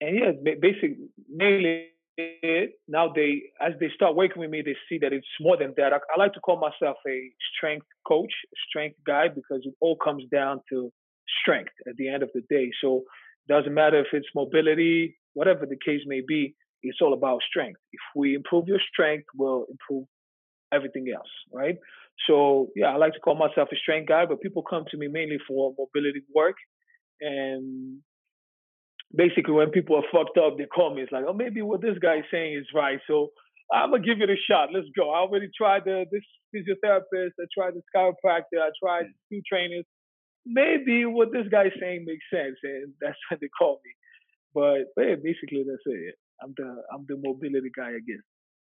and 0.00 0.16
yeah, 0.16 0.54
basically 0.60 1.08
mainly 1.28 1.88
it, 2.18 2.72
now 2.88 3.12
they 3.14 3.42
as 3.60 3.74
they 3.80 3.88
start 3.94 4.16
working 4.16 4.40
with 4.40 4.50
me, 4.50 4.62
they 4.62 4.76
see 4.88 4.98
that 4.98 5.12
it's 5.12 5.26
more 5.40 5.56
than 5.56 5.72
that. 5.76 5.92
I, 5.92 5.98
I 6.14 6.18
like 6.18 6.32
to 6.34 6.40
call 6.40 6.58
myself 6.58 6.96
a 7.06 7.30
strength 7.56 7.86
coach, 8.06 8.32
strength 8.68 8.96
guy, 9.06 9.28
because 9.28 9.62
it 9.64 9.74
all 9.80 9.96
comes 9.96 10.24
down 10.30 10.60
to 10.70 10.92
strength 11.42 11.72
at 11.88 11.96
the 11.96 12.08
end 12.08 12.22
of 12.22 12.30
the 12.34 12.42
day. 12.50 12.70
So 12.82 13.04
it 13.48 13.52
doesn't 13.52 13.72
matter 13.72 14.00
if 14.00 14.08
it's 14.12 14.26
mobility, 14.34 15.16
whatever 15.34 15.64
the 15.64 15.78
case 15.84 16.00
may 16.06 16.22
be, 16.26 16.54
it's 16.82 16.98
all 17.00 17.12
about 17.14 17.40
strength. 17.48 17.78
If 17.92 18.00
we 18.16 18.34
improve 18.34 18.66
your 18.66 18.80
strength, 18.92 19.26
we'll 19.36 19.66
improve 19.70 20.06
everything 20.72 21.06
else, 21.14 21.30
right? 21.52 21.76
So 22.26 22.68
yeah, 22.74 22.88
I 22.88 22.96
like 22.96 23.12
to 23.14 23.20
call 23.20 23.36
myself 23.36 23.68
a 23.72 23.76
strength 23.76 24.08
guy, 24.08 24.26
but 24.26 24.40
people 24.40 24.62
come 24.62 24.84
to 24.90 24.96
me 24.96 25.06
mainly 25.06 25.38
for 25.46 25.74
mobility 25.78 26.22
work 26.34 26.56
and 27.20 28.00
basically 29.14 29.54
when 29.54 29.70
people 29.70 29.96
are 29.96 30.08
fucked 30.12 30.38
up, 30.38 30.58
they 30.58 30.66
call 30.66 30.94
me. 30.94 31.02
It's 31.02 31.12
like, 31.12 31.24
oh, 31.26 31.32
maybe 31.32 31.62
what 31.62 31.80
this 31.80 31.98
guy 32.00 32.18
is 32.18 32.24
saying 32.30 32.56
is 32.58 32.66
right. 32.74 32.98
So 33.06 33.28
I'm 33.72 33.90
gonna 33.90 34.02
give 34.02 34.20
it 34.20 34.30
a 34.30 34.36
shot. 34.50 34.70
Let's 34.72 34.88
go. 34.96 35.10
I 35.10 35.18
already 35.20 35.50
tried 35.56 35.84
the 35.84 36.04
this 36.10 36.24
physiotherapist. 36.54 37.32
I 37.40 37.46
tried 37.52 37.74
the 37.74 37.82
chiropractor. 37.94 38.60
I 38.60 38.70
tried 38.82 39.06
two 39.30 39.40
trainers. 39.50 39.84
Maybe 40.46 41.04
what 41.04 41.32
this 41.32 41.46
guy 41.50 41.66
is 41.66 41.72
saying 41.80 42.04
makes 42.06 42.24
sense, 42.32 42.56
and 42.62 42.92
that's 43.00 43.16
when 43.30 43.38
they 43.40 43.48
call 43.58 43.80
me. 43.84 43.92
But, 44.54 44.88
but 44.96 45.02
yeah, 45.02 45.14
basically 45.22 45.64
that's 45.68 45.82
it. 45.86 46.14
I'm 46.42 46.54
the 46.56 46.82
I'm 46.92 47.04
the 47.08 47.16
mobility 47.22 47.70
guy, 47.76 47.90
again. 47.90 48.22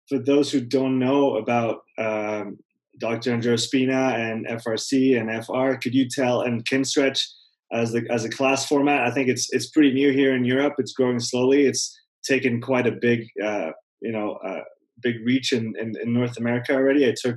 For 0.10 0.20
those 0.20 0.52
who 0.52 0.62
don't 0.62 1.00
know 1.00 1.38
about 1.38 1.82
um, 1.98 2.60
Dr. 3.00 3.32
Andreo 3.32 3.60
Spina 3.60 4.14
and 4.16 4.46
FRC 4.48 5.20
and 5.20 5.46
FR, 5.46 5.80
could 5.80 5.96
you 5.96 6.08
tell 6.08 6.42
and 6.42 6.66
Kinstretch 6.66 7.26
as 7.74 7.92
the 7.92 8.06
as 8.10 8.24
a 8.24 8.30
class 8.30 8.66
format? 8.66 9.08
I 9.08 9.12
think 9.12 9.30
it's 9.30 9.52
it's 9.52 9.70
pretty 9.70 9.94
new 9.94 10.12
here 10.12 10.36
in 10.36 10.46
Europe. 10.46 10.76
It's 10.78 10.94
growing 10.94 11.20
slowly. 11.20 11.66
It's 11.66 12.00
taken 12.24 12.62
quite 12.62 12.88
a 12.88 12.92
big 12.92 13.28
uh, 13.44 13.72
you 14.02 14.12
know 14.12 14.38
uh, 14.46 14.62
big 15.02 15.16
reach 15.26 15.52
in, 15.52 15.74
in, 15.80 15.94
in, 16.02 16.14
North 16.14 16.38
America 16.38 16.74
already. 16.74 17.08
I 17.08 17.14
took 17.22 17.36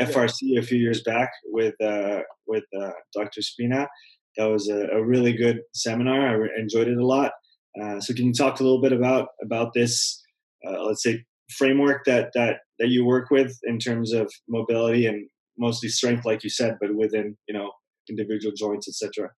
FRC 0.00 0.58
a 0.58 0.62
few 0.62 0.78
years 0.78 1.02
back 1.02 1.30
with 1.46 1.74
uh, 1.80 2.20
with 2.46 2.64
uh, 2.78 2.90
Dr. 3.14 3.42
Spina. 3.42 3.88
That 4.36 4.46
was 4.46 4.68
a, 4.68 4.86
a, 4.86 5.04
really 5.04 5.34
good 5.34 5.60
seminar. 5.74 6.44
I 6.44 6.48
enjoyed 6.58 6.88
it 6.88 6.96
a 6.96 7.06
lot. 7.06 7.32
Uh, 7.80 8.00
so, 8.00 8.14
can 8.14 8.26
you 8.26 8.32
talk 8.32 8.60
a 8.60 8.62
little 8.62 8.80
bit 8.80 8.92
about 8.92 9.28
about 9.42 9.74
this, 9.74 10.22
uh, 10.66 10.82
let's 10.84 11.02
say, 11.02 11.24
framework 11.50 12.04
that 12.06 12.30
that 12.34 12.60
that 12.78 12.88
you 12.88 13.04
work 13.04 13.30
with 13.30 13.58
in 13.64 13.78
terms 13.78 14.12
of 14.12 14.32
mobility 14.48 15.06
and 15.06 15.28
mostly 15.58 15.88
strength, 15.88 16.24
like 16.24 16.42
you 16.42 16.50
said, 16.50 16.78
but 16.80 16.94
within 16.96 17.36
you 17.46 17.54
know 17.54 17.70
individual 18.08 18.54
joints, 18.56 18.88
etc. 18.88 19.30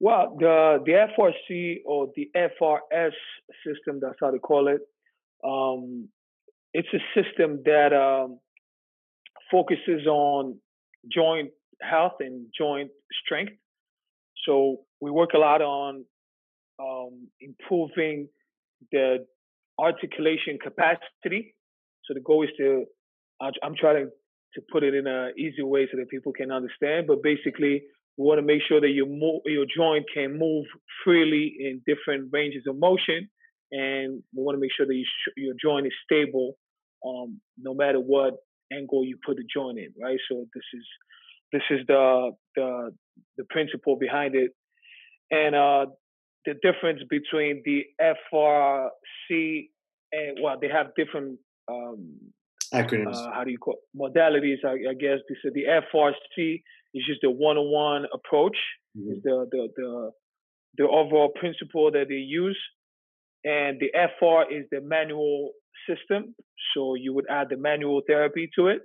Well, 0.00 0.36
the 0.38 0.78
the 0.84 0.92
FRC 0.92 1.76
or 1.86 2.08
the 2.14 2.30
FRS 2.36 3.12
system, 3.66 4.00
that's 4.00 4.16
how 4.20 4.30
they 4.30 4.38
call 4.38 4.68
it. 4.68 4.80
Um, 5.44 6.08
it's 6.72 6.88
a 6.92 7.02
system 7.14 7.62
that 7.64 7.92
um, 7.92 8.38
focuses 9.50 10.06
on 10.06 10.58
joint 11.12 11.50
health 11.80 12.14
and 12.20 12.46
joint 12.56 12.90
strength. 13.24 13.52
So 14.46 14.78
we 15.00 15.10
work 15.10 15.30
a 15.34 15.38
lot 15.38 15.62
on 15.62 16.04
um, 16.80 17.28
improving 17.40 18.28
the 18.92 19.26
articulation 19.78 20.58
capacity. 20.62 21.54
So 22.04 22.14
the 22.14 22.20
goal 22.20 22.44
is 22.44 22.50
to, 22.58 22.84
I'm 23.40 23.74
trying 23.78 24.10
to 24.54 24.60
put 24.72 24.82
it 24.82 24.94
in 24.94 25.06
an 25.06 25.32
easy 25.38 25.62
way 25.62 25.88
so 25.90 25.98
that 25.98 26.08
people 26.08 26.32
can 26.32 26.50
understand. 26.50 27.06
But 27.06 27.22
basically, 27.22 27.82
we 28.16 28.24
want 28.24 28.38
to 28.38 28.46
make 28.46 28.62
sure 28.66 28.80
that 28.80 28.90
your 28.90 29.06
move, 29.06 29.42
your 29.44 29.66
joint 29.66 30.04
can 30.12 30.38
move 30.38 30.66
freely 31.04 31.54
in 31.58 31.82
different 31.86 32.30
ranges 32.32 32.62
of 32.68 32.76
motion, 32.76 33.28
and 33.72 34.22
we 34.34 34.42
want 34.42 34.56
to 34.56 34.60
make 34.60 34.70
sure 34.76 34.86
that 34.86 34.94
you 34.94 35.04
sh- 35.04 35.32
your 35.36 35.54
joint 35.60 35.86
is 35.86 35.92
stable, 36.04 36.56
um, 37.06 37.40
no 37.58 37.74
matter 37.74 37.98
what 37.98 38.34
angle 38.72 39.04
you 39.04 39.18
put 39.24 39.36
the 39.36 39.44
joint 39.52 39.78
in. 39.78 39.92
Right. 40.00 40.18
So 40.30 40.46
this 40.54 40.64
is 40.74 40.86
this 41.52 41.62
is 41.70 41.86
the 41.88 42.30
the 42.56 42.90
the 43.36 43.44
principle 43.50 43.96
behind 43.96 44.34
it, 44.36 44.52
and 45.30 45.54
uh, 45.54 45.86
the 46.46 46.54
difference 46.62 47.00
between 47.10 47.62
the 47.64 47.82
FRC 48.00 49.68
and 50.12 50.38
well, 50.42 50.56
they 50.60 50.68
have 50.68 50.94
different 50.96 51.38
um, 51.68 52.16
acronyms. 52.72 53.16
Uh, 53.16 53.32
how 53.32 53.42
do 53.44 53.50
you 53.50 53.58
call 53.58 53.74
it? 53.74 53.98
modalities? 53.98 54.64
I, 54.64 54.90
I 54.90 54.94
guess 54.94 55.18
they 55.28 55.34
said 55.42 55.52
the 55.54 55.64
FRC 55.92 56.62
is 56.94 57.04
just 57.06 57.20
the 57.22 57.30
one-on-one 57.30 58.06
approach. 58.12 58.56
Mm-hmm. 58.96 59.12
Is 59.12 59.22
the, 59.22 59.46
the 59.50 59.68
the 59.76 60.10
the 60.78 60.84
overall 60.84 61.32
principle 61.38 61.90
that 61.92 62.06
they 62.08 62.14
use, 62.14 62.58
and 63.44 63.80
the 63.80 63.90
FR 63.92 64.52
is 64.52 64.66
the 64.70 64.80
manual 64.80 65.52
system. 65.88 66.34
So 66.74 66.94
you 66.94 67.12
would 67.14 67.26
add 67.30 67.48
the 67.50 67.56
manual 67.56 68.02
therapy 68.06 68.48
to 68.56 68.68
it, 68.68 68.82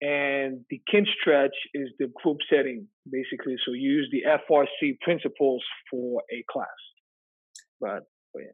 and 0.00 0.64
the 0.70 0.80
kin 0.90 1.06
stretch 1.20 1.54
is 1.74 1.88
the 1.98 2.08
group 2.22 2.38
setting, 2.50 2.86
basically. 3.10 3.56
So 3.64 3.72
you 3.72 3.90
use 3.90 4.08
the 4.12 4.22
FRC 4.28 5.00
principles 5.00 5.62
for 5.90 6.22
a 6.32 6.44
class. 6.50 6.66
But, 7.80 8.00
but 8.32 8.40
yeah. 8.40 8.52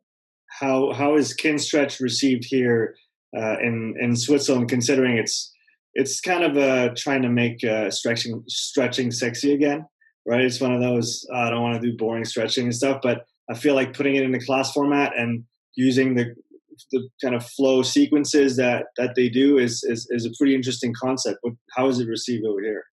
How 0.60 0.92
how 0.92 1.16
is 1.16 1.34
Kinstretch 1.34 2.00
received 2.00 2.44
here 2.46 2.94
uh, 3.36 3.56
in 3.60 3.94
in 3.98 4.16
Switzerland? 4.16 4.68
Considering 4.68 5.16
it's 5.16 5.51
it's 5.94 6.20
kind 6.20 6.44
of 6.44 6.56
uh, 6.56 6.94
trying 6.96 7.22
to 7.22 7.28
make 7.28 7.62
uh, 7.64 7.90
stretching 7.90 8.42
stretching 8.48 9.10
sexy 9.10 9.52
again, 9.52 9.86
right? 10.26 10.40
It's 10.40 10.60
one 10.60 10.72
of 10.72 10.80
those 10.80 11.26
uh, 11.32 11.38
I 11.38 11.50
don't 11.50 11.62
want 11.62 11.80
to 11.80 11.90
do 11.90 11.96
boring 11.96 12.24
stretching 12.24 12.64
and 12.64 12.74
stuff, 12.74 13.00
but 13.02 13.26
I 13.50 13.54
feel 13.54 13.74
like 13.74 13.94
putting 13.94 14.16
it 14.16 14.22
in 14.22 14.32
the 14.32 14.44
class 14.44 14.72
format 14.72 15.12
and 15.16 15.44
using 15.76 16.14
the 16.14 16.34
the 16.90 17.08
kind 17.22 17.34
of 17.34 17.44
flow 17.44 17.82
sequences 17.82 18.56
that 18.56 18.86
that 18.96 19.14
they 19.14 19.28
do 19.28 19.58
is 19.58 19.84
is, 19.84 20.06
is 20.10 20.24
a 20.24 20.30
pretty 20.38 20.54
interesting 20.54 20.94
concept. 20.98 21.38
But 21.42 21.52
how 21.76 21.88
is 21.88 21.98
it 21.98 22.08
received 22.08 22.46
over 22.46 22.60
here? 22.60 22.84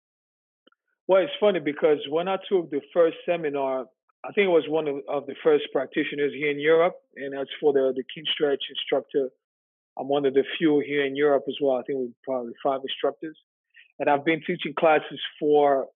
Well, 1.08 1.24
it's 1.24 1.32
funny 1.40 1.60
because 1.60 1.98
when 2.10 2.28
I 2.28 2.38
took 2.50 2.70
the 2.70 2.82
first 2.94 3.18
seminar, 3.26 3.86
I 4.24 4.32
think 4.34 4.46
it 4.46 4.52
was 4.52 4.66
one 4.68 4.88
of, 4.88 4.98
of 5.10 5.26
the 5.26 5.36
first 5.44 5.64
practitioners 5.72 6.34
here 6.36 6.52
in 6.52 6.60
Europe, 6.60 6.96
and 7.16 7.34
that's 7.34 7.50
for 7.60 7.74
the 7.74 7.94
the 7.96 8.04
Kinstretch 8.04 8.64
instructor. 8.70 9.30
I'm 10.00 10.08
one 10.08 10.26
of 10.26 10.34
the 10.34 10.44
few 10.58 10.82
here 10.86 11.06
in 11.06 11.16
Europe 11.16 11.44
as 11.48 11.56
well. 11.62 11.78
I 11.78 11.84
think 11.84 12.00
we're 12.00 12.24
probably 12.24 12.54
five 12.64 12.80
instructors, 12.82 13.38
and 14.00 14.10
I've 14.10 14.26
been 14.26 14.42
teaching 14.46 14.74
classes 14.78 15.20
for 15.40 15.88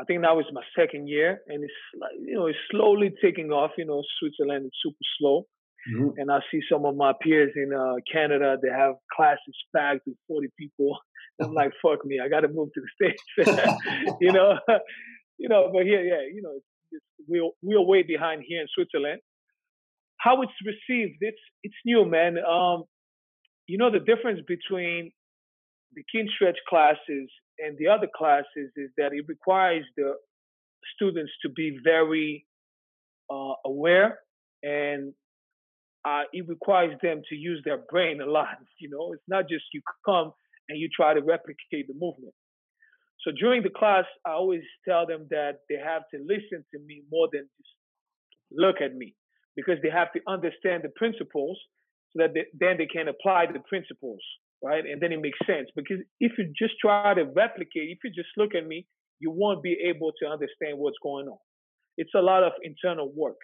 I 0.00 0.04
think 0.04 0.22
that 0.22 0.36
was 0.36 0.46
my 0.52 0.62
second 0.78 1.08
year, 1.08 1.40
and 1.48 1.64
it's 1.64 1.72
like 2.00 2.12
you 2.20 2.34
know 2.34 2.46
it's 2.46 2.58
slowly 2.70 3.10
taking 3.22 3.50
off. 3.50 3.72
You 3.76 3.86
know, 3.86 4.02
Switzerland 4.20 4.66
is 4.66 4.72
super 4.82 5.04
slow, 5.18 5.46
Mm-hmm. 5.90 6.18
And 6.18 6.30
I 6.30 6.40
see 6.50 6.60
some 6.70 6.84
of 6.84 6.96
my 6.96 7.12
peers 7.20 7.52
in 7.56 7.72
uh, 7.72 7.94
Canada, 8.10 8.56
they 8.60 8.68
have 8.68 8.94
classes 9.14 9.56
packed 9.74 10.00
with 10.06 10.16
40 10.26 10.48
people. 10.58 10.98
I'm 11.40 11.54
like, 11.54 11.70
fuck 11.82 12.04
me, 12.04 12.18
I 12.22 12.28
got 12.28 12.40
to 12.40 12.48
move 12.48 12.68
to 12.74 12.80
the 12.80 13.06
States. 13.06 13.22
you 14.20 14.32
know, 14.32 14.58
you 15.38 15.48
know, 15.48 15.70
but 15.72 15.84
here, 15.84 16.02
yeah, 16.02 16.26
you 16.32 16.42
know, 16.42 16.52
it's, 16.90 17.04
we're, 17.28 17.50
we're 17.62 17.86
way 17.86 18.02
behind 18.02 18.42
here 18.46 18.60
in 18.60 18.66
Switzerland. 18.74 19.20
How 20.18 20.42
it's 20.42 20.52
received, 20.64 21.18
it's, 21.20 21.38
it's 21.62 21.76
new, 21.86 22.04
man. 22.04 22.38
Um, 22.38 22.84
you 23.68 23.76
know, 23.76 23.90
the 23.90 24.00
difference 24.00 24.40
between 24.48 25.12
the 25.94 26.02
Kinstretch 26.12 26.56
classes 26.68 27.28
and 27.58 27.76
the 27.78 27.86
other 27.86 28.08
classes 28.16 28.72
is 28.76 28.90
that 28.96 29.12
it 29.12 29.26
requires 29.28 29.84
the 29.96 30.14
students 30.96 31.30
to 31.42 31.50
be 31.50 31.78
very 31.84 32.46
uh, 33.30 33.52
aware 33.66 34.18
and 34.62 35.12
uh, 36.04 36.22
it 36.32 36.48
requires 36.48 36.94
them 37.02 37.20
to 37.28 37.36
use 37.36 37.60
their 37.64 37.78
brain 37.90 38.20
a 38.20 38.26
lot. 38.26 38.56
You 38.80 38.88
know, 38.90 39.12
it's 39.12 39.28
not 39.28 39.48
just 39.48 39.64
you 39.74 39.82
come 40.04 40.32
and 40.68 40.78
you 40.78 40.88
try 40.94 41.12
to 41.12 41.20
replicate 41.20 41.88
the 41.88 41.94
movement. 41.94 42.34
So 43.26 43.32
during 43.38 43.62
the 43.62 43.70
class, 43.70 44.04
I 44.24 44.30
always 44.30 44.62
tell 44.88 45.04
them 45.04 45.26
that 45.30 45.60
they 45.68 45.76
have 45.76 46.02
to 46.14 46.18
listen 46.24 46.64
to 46.72 46.78
me 46.86 47.02
more 47.10 47.28
than 47.32 47.42
just 47.42 47.74
look 48.50 48.76
at 48.80 48.94
me 48.94 49.14
because 49.56 49.76
they 49.82 49.90
have 49.90 50.12
to 50.12 50.20
understand 50.26 50.84
the 50.84 50.92
principles 50.96 51.58
so 52.12 52.22
that 52.22 52.34
they, 52.34 52.44
then 52.58 52.78
they 52.78 52.86
can 52.86 53.08
apply 53.08 53.46
the 53.52 53.60
principles, 53.68 54.20
right? 54.62 54.84
And 54.84 55.00
then 55.00 55.12
it 55.12 55.20
makes 55.20 55.38
sense. 55.46 55.68
Because 55.74 55.98
if 56.20 56.32
you 56.38 56.52
just 56.58 56.74
try 56.80 57.14
to 57.14 57.24
replicate, 57.24 57.90
if 57.90 57.98
you 58.04 58.10
just 58.10 58.30
look 58.36 58.54
at 58.54 58.66
me, 58.66 58.86
you 59.20 59.30
won't 59.30 59.62
be 59.62 59.76
able 59.86 60.12
to 60.22 60.26
understand 60.28 60.78
what's 60.78 60.96
going 61.02 61.26
on. 61.26 61.38
It's 61.96 62.14
a 62.14 62.20
lot 62.20 62.44
of 62.44 62.52
internal 62.62 63.10
work, 63.14 63.40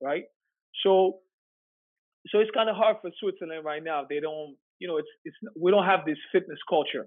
right? 0.00 0.24
So 0.82 1.18
so 2.28 2.38
it's 2.38 2.50
kind 2.52 2.70
of 2.70 2.76
hard 2.76 2.96
for 3.02 3.10
Switzerland 3.20 3.64
right 3.64 3.84
now. 3.84 4.06
They 4.08 4.20
don't, 4.20 4.56
you 4.78 4.88
know, 4.88 4.96
it's 4.96 5.08
it's 5.24 5.36
we 5.60 5.70
don't 5.70 5.84
have 5.84 6.06
this 6.06 6.18
fitness 6.32 6.58
culture. 6.68 7.06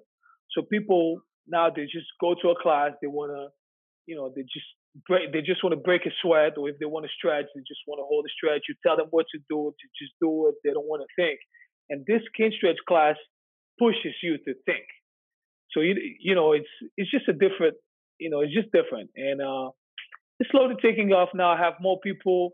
So 0.52 0.62
people 0.62 1.22
now 1.48 1.70
they 1.70 1.84
just 1.84 2.08
go 2.22 2.36
to 2.42 2.50
a 2.50 2.62
class. 2.62 2.92
They 3.02 3.08
want 3.08 3.32
to, 3.32 3.48
you 4.06 4.16
know, 4.16 4.32
they 4.36 4.44
just 4.44 4.68
break. 5.06 5.34
They 5.34 5.42
just 5.42 5.64
want 5.64 5.74
to 5.74 5.82
break 5.82 6.06
a 6.06 6.12
sweat, 6.22 6.58
or 6.58 6.70
if 6.70 6.80
they 6.80 6.86
want 6.86 7.06
to 7.06 7.12
stretch, 7.18 7.46
they 7.54 7.62
just 7.68 7.82
want 7.88 8.00
to 8.00 8.06
hold 8.06 8.26
a 8.26 8.34
stretch. 8.34 8.66
You 8.70 8.76
tell 8.86 8.98
them 8.98 9.08
what 9.12 9.26
to 9.32 9.40
do, 9.50 9.74
to 9.74 9.86
just 10.00 10.14
do 10.22 10.48
it. 10.48 10.56
They 10.64 10.72
don't 10.72 10.88
want 10.88 11.04
to 11.04 11.10
think. 11.16 11.40
And 11.90 12.06
this 12.06 12.22
Kinstretch 12.38 12.82
class 12.88 13.16
pushes 13.80 14.16
you 14.24 14.38
to 14.38 14.54
think. 14.66 14.86
So 15.72 15.82
you 15.82 15.96
you 16.20 16.36
know, 16.36 16.54
it's 16.54 16.74
it's 16.96 17.12
just 17.12 17.28
a 17.28 17.34
different, 17.34 17.76
you 18.20 18.30
know, 18.30 18.42
it's 18.42 18.54
just 18.54 18.72
different. 18.72 19.10
And 19.16 19.42
uh, 19.42 19.70
it's 20.40 20.50
slowly 20.52 20.76
taking 20.82 21.12
off 21.12 21.30
now. 21.34 21.52
I 21.52 21.58
have 21.58 21.74
more 21.82 22.00
people 22.00 22.52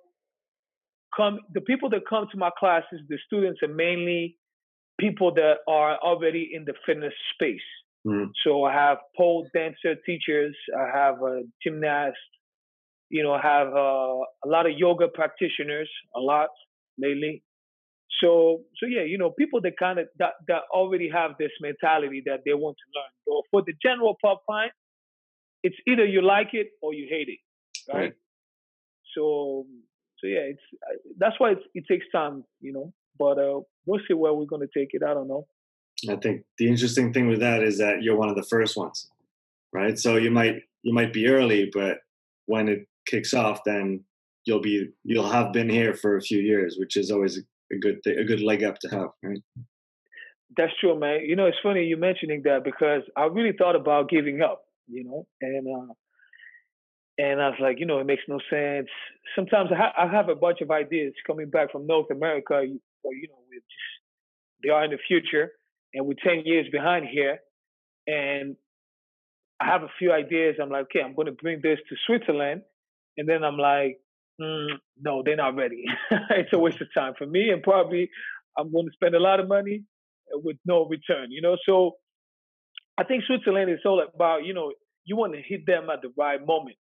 come 1.16 1.40
the 1.54 1.62
people 1.62 1.90
that 1.92 2.02
come 2.10 2.28
to 2.32 2.38
my 2.38 2.50
classes, 2.58 3.02
the 3.08 3.18
students 3.26 3.62
are 3.64 3.74
mainly 3.74 4.38
people 5.00 5.34
that 5.34 5.58
are 5.68 5.98
already 5.98 6.50
in 6.54 6.66
the 6.66 6.74
fitness 6.86 7.14
space. 7.34 7.62
Mm. 8.06 8.30
So 8.44 8.64
I 8.64 8.74
have 8.74 8.98
pole 9.16 9.48
dancer 9.54 9.96
teachers, 10.06 10.56
I 10.78 10.98
have 10.98 11.22
a 11.22 11.44
gymnast, 11.64 12.18
you 13.10 13.24
know, 13.24 13.34
I 13.34 13.42
have 13.42 13.68
uh, 13.68 14.20
a 14.46 14.48
lot 14.48 14.66
of 14.66 14.74
yoga 14.78 15.08
practitioners, 15.08 15.90
a 16.16 16.20
lot 16.20 16.50
lately. 16.98 17.44
So, 18.22 18.64
so 18.80 18.86
yeah, 18.86 19.04
you 19.04 19.18
know, 19.18 19.32
people 19.32 19.62
that 19.62 19.78
kind 19.78 20.00
of 20.00 20.08
that, 20.20 20.34
that 20.48 20.64
already 20.74 21.10
have 21.10 21.32
this 21.40 21.52
mentality 21.62 22.24
that 22.26 22.42
they 22.46 22.54
want 22.54 22.78
to 22.78 23.00
learn. 23.00 23.12
But 23.26 23.44
for 23.52 23.64
the 23.66 23.74
general 23.82 24.18
pop 24.22 24.42
client, 24.46 24.74
it's 25.64 25.76
either 25.88 26.06
you 26.06 26.22
like 26.22 26.50
it 26.54 26.68
or 26.82 26.94
you 26.94 27.08
hate 27.10 27.30
it, 27.30 27.40
right? 27.92 28.00
right. 28.00 28.14
So, 29.16 29.66
so 30.20 30.28
yeah, 30.28 30.52
it's 30.52 30.62
that's 31.18 31.36
why 31.40 31.56
it 31.74 31.84
takes 31.90 32.06
time, 32.12 32.44
you 32.62 32.74
know. 32.74 32.94
But 33.18 33.38
uh, 33.38 33.62
we'll 33.86 34.02
see 34.08 34.14
where 34.14 34.34
we're 34.34 34.46
going 34.46 34.68
to 34.68 34.80
take 34.80 34.90
it. 34.92 35.04
I 35.04 35.14
don't 35.14 35.28
know. 35.28 35.48
I 36.10 36.16
think 36.18 36.44
the 36.58 36.68
interesting 36.68 37.14
thing 37.14 37.28
with 37.28 37.40
that 37.40 37.64
is 37.64 37.78
that 37.78 38.02
you're 38.02 38.18
one 38.18 38.30
of 38.30 38.36
the 38.36 38.44
first 38.44 38.76
ones, 38.78 39.10
right? 39.72 39.98
So 39.98 40.18
you 40.18 40.32
might 40.32 40.56
you 40.84 40.94
might 40.94 41.14
be 41.14 41.28
early, 41.28 41.70
but 41.74 42.00
when 42.46 42.68
it 42.68 42.88
kicks 43.08 43.34
off, 43.34 43.62
then 43.66 44.04
you'll 44.46 44.62
be 44.62 44.90
you'll 45.04 45.30
have 45.30 45.54
been 45.54 45.70
here 45.70 45.94
for 45.94 46.18
a 46.18 46.22
few 46.22 46.40
years, 46.40 46.76
which 46.78 46.98
is 46.98 47.12
always 47.12 47.38
a 47.72 47.78
good 47.78 48.00
a 48.06 48.24
good 48.24 48.42
leg 48.42 48.64
up 48.64 48.80
to 48.80 48.90
have, 48.90 49.10
right? 49.24 49.42
That's 50.56 50.74
true, 50.80 51.00
man. 51.00 51.22
You 51.26 51.36
know, 51.36 51.46
it's 51.46 51.58
funny 51.64 51.86
you 51.86 51.98
mentioning 51.98 52.42
that 52.44 52.64
because 52.64 53.02
I 53.18 53.26
really 53.26 53.56
thought 53.58 53.76
about 53.76 54.10
giving 54.10 54.42
up, 54.42 54.64
you 54.88 55.04
know, 55.04 55.26
and 55.42 55.68
uh, 55.68 55.94
and 57.18 57.42
I 57.42 57.50
was 57.50 57.60
like, 57.60 57.80
you 57.80 57.86
know, 57.86 58.00
it 58.00 58.06
makes 58.06 58.24
no 58.28 58.40
sense. 58.50 58.90
Sometimes 59.36 59.70
I, 59.72 59.76
ha- 59.76 59.94
I 59.98 60.08
have 60.08 60.30
a 60.30 60.36
bunch 60.36 60.62
of 60.62 60.72
ideas 60.72 61.14
coming 61.26 61.50
back 61.50 61.72
from 61.72 61.88
North 61.88 62.10
America, 62.12 62.54
or 62.54 63.14
you 63.14 63.28
know, 63.30 63.40
just 63.54 63.66
they 64.64 64.70
are 64.70 64.84
in 64.86 64.92
the 64.92 64.98
future, 65.08 65.52
and 65.94 66.06
we're 66.06 66.16
ten 66.24 66.44
years 66.46 66.68
behind 66.72 67.08
here, 67.08 67.40
and 68.08 68.56
I 69.60 69.66
have 69.66 69.84
a 69.84 69.92
few 70.00 70.12
ideas. 70.12 70.56
I'm 70.62 70.70
like, 70.70 70.86
okay, 70.86 71.02
I'm 71.02 71.16
going 71.16 71.28
to 71.28 71.34
bring 71.34 71.62
this 71.62 71.80
to 71.90 71.96
Switzerland, 72.08 72.62
and 73.18 73.28
then 73.28 73.44
I'm 73.44 73.58
like, 73.58 74.00
mm, 74.42 74.68
no, 75.00 75.24
they're 75.24 75.36
not 75.36 75.56
ready. 75.56 75.86
it's 76.32 76.54
a 76.54 76.60
waste 76.60 76.82
of 76.82 76.88
time 76.94 77.14
for 77.18 77.26
me, 77.26 77.50
and 77.50 77.64
probably 77.64 78.10
I'm 78.58 78.72
going 78.72 78.86
to 78.86 78.94
spend 78.94 79.16
a 79.16 79.20
lot 79.20 79.40
of 79.40 79.48
money 79.48 79.84
with 80.34 80.58
no 80.66 80.86
return. 80.88 81.32
You 81.32 81.42
know, 81.42 81.58
so 81.66 81.98
I 82.98 83.04
think 83.04 83.24
Switzerland 83.26 83.72
is 83.72 83.80
all 83.86 84.02
about, 84.02 84.46
you 84.46 84.54
know, 84.54 84.72
you 85.06 85.16
want 85.16 85.34
to 85.34 85.42
hit 85.42 85.66
them 85.66 85.90
at 85.90 86.02
the 86.02 86.12
right 86.18 86.40
moment 86.46 86.78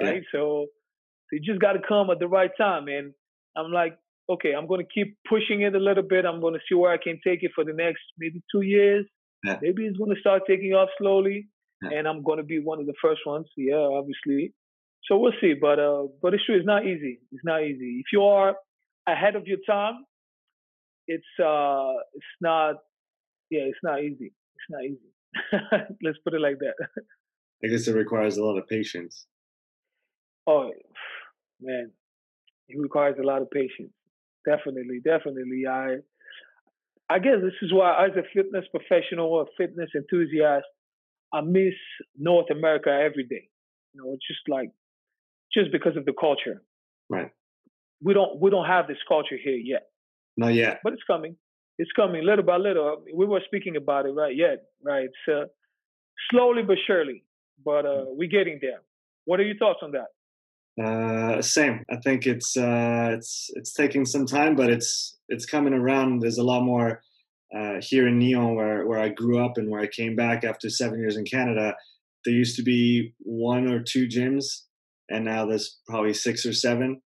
right? 0.00 0.16
Yeah. 0.16 0.20
So, 0.32 0.66
so 0.68 1.32
you 1.32 1.40
just 1.40 1.60
got 1.60 1.72
to 1.72 1.80
come 1.86 2.10
at 2.10 2.18
the 2.18 2.28
right 2.28 2.50
time. 2.56 2.88
And 2.88 3.12
I'm 3.56 3.72
like, 3.72 3.96
okay, 4.30 4.54
I'm 4.54 4.66
going 4.66 4.84
to 4.84 4.92
keep 4.92 5.18
pushing 5.28 5.62
it 5.62 5.74
a 5.74 5.78
little 5.78 6.02
bit. 6.02 6.24
I'm 6.24 6.40
going 6.40 6.54
to 6.54 6.60
see 6.68 6.74
where 6.74 6.92
I 6.92 6.98
can 7.02 7.20
take 7.26 7.42
it 7.42 7.50
for 7.54 7.64
the 7.64 7.72
next 7.72 8.02
maybe 8.18 8.42
two 8.52 8.62
years. 8.62 9.06
Yeah. 9.44 9.58
Maybe 9.60 9.86
it's 9.86 9.98
going 9.98 10.14
to 10.14 10.20
start 10.20 10.42
taking 10.46 10.72
off 10.72 10.90
slowly, 10.98 11.48
yeah. 11.82 11.98
and 11.98 12.06
I'm 12.06 12.22
going 12.22 12.38
to 12.38 12.44
be 12.44 12.58
one 12.58 12.78
of 12.78 12.86
the 12.86 12.94
first 13.02 13.22
ones. 13.26 13.46
Yeah, 13.56 13.76
obviously. 13.76 14.54
So 15.04 15.18
we'll 15.18 15.32
see. 15.40 15.54
But 15.60 15.78
uh, 15.78 16.04
but 16.22 16.34
it's 16.34 16.44
true. 16.44 16.56
It's 16.56 16.66
not 16.66 16.86
easy. 16.86 17.20
It's 17.32 17.44
not 17.44 17.62
easy. 17.62 18.02
If 18.04 18.12
you 18.12 18.22
are 18.22 18.54
ahead 19.08 19.34
of 19.36 19.46
your 19.46 19.58
time, 19.66 20.04
it's 21.06 21.24
uh, 21.42 21.92
it's 22.14 22.34
not. 22.40 22.76
Yeah, 23.50 23.62
it's 23.62 23.78
not 23.82 24.00
easy. 24.00 24.32
It's 24.54 24.68
not 24.68 24.84
easy. 24.84 25.96
Let's 26.04 26.18
put 26.22 26.34
it 26.34 26.40
like 26.40 26.58
that. 26.58 26.74
I 27.64 27.68
guess 27.68 27.88
it 27.88 27.94
requires 27.94 28.36
a 28.36 28.44
lot 28.44 28.58
of 28.58 28.68
patience. 28.68 29.26
Oh 30.46 30.70
man, 31.60 31.90
it 32.68 32.78
requires 32.78 33.16
a 33.18 33.26
lot 33.26 33.42
of 33.42 33.50
patience. 33.50 33.92
Definitely, 34.46 35.00
definitely. 35.04 35.64
I 35.68 35.96
I 37.08 37.18
guess 37.18 37.36
this 37.42 37.54
is 37.62 37.72
why 37.72 38.06
as 38.06 38.12
a 38.16 38.22
fitness 38.34 38.64
professional 38.70 39.26
or 39.26 39.46
fitness 39.56 39.90
enthusiast, 39.94 40.66
I 41.32 41.40
miss 41.40 41.74
North 42.16 42.50
America 42.50 42.90
every 42.90 43.24
day. 43.24 43.48
You 43.92 44.02
know, 44.02 44.12
it's 44.14 44.26
just 44.26 44.48
like 44.48 44.70
just 45.52 45.72
because 45.72 45.96
of 45.96 46.04
the 46.04 46.12
culture. 46.18 46.62
Right. 47.08 47.30
We 48.02 48.14
don't 48.14 48.40
we 48.40 48.50
don't 48.50 48.66
have 48.66 48.86
this 48.86 48.98
culture 49.08 49.36
here 49.42 49.56
yet. 49.56 49.88
Not 50.36 50.54
yet. 50.54 50.80
But 50.82 50.94
it's 50.94 51.02
coming. 51.06 51.36
It's 51.78 51.90
coming 51.92 52.24
little 52.24 52.44
by 52.44 52.56
little. 52.56 53.02
We 53.14 53.26
were 53.26 53.40
speaking 53.46 53.76
about 53.76 54.06
it 54.06 54.10
right 54.10 54.36
yet, 54.36 54.64
right? 54.84 55.04
It's 55.04 55.34
uh, 55.34 55.46
slowly 56.30 56.62
but 56.62 56.76
surely, 56.86 57.24
but 57.64 57.86
uh, 57.86 58.04
we're 58.06 58.28
getting 58.28 58.58
there. 58.60 58.82
What 59.24 59.40
are 59.40 59.44
your 59.44 59.56
thoughts 59.56 59.80
on 59.82 59.92
that? 59.92 60.08
Uh, 60.78 61.42
same. 61.42 61.84
I 61.90 61.96
think 61.96 62.26
it's 62.26 62.56
uh, 62.56 63.10
it's 63.16 63.50
it's 63.54 63.72
taking 63.72 64.04
some 64.04 64.26
time, 64.26 64.54
but 64.54 64.70
it's 64.70 65.18
it's 65.28 65.46
coming 65.46 65.74
around. 65.74 66.20
There's 66.20 66.38
a 66.38 66.44
lot 66.44 66.62
more 66.62 67.02
uh, 67.56 67.76
here 67.80 68.06
in 68.06 68.18
Nyon, 68.18 68.54
where 68.54 68.86
where 68.86 68.98
I 68.98 69.08
grew 69.08 69.44
up 69.44 69.56
and 69.56 69.70
where 69.70 69.80
I 69.80 69.88
came 69.88 70.14
back 70.14 70.44
after 70.44 70.70
seven 70.70 71.00
years 71.00 71.16
in 71.16 71.24
Canada. 71.24 71.74
There 72.24 72.34
used 72.34 72.56
to 72.56 72.62
be 72.62 73.14
one 73.18 73.66
or 73.66 73.82
two 73.82 74.06
gyms, 74.06 74.44
and 75.08 75.24
now 75.24 75.46
there's 75.46 75.78
probably 75.88 76.14
six 76.14 76.46
or 76.46 76.52
seven. 76.52 77.02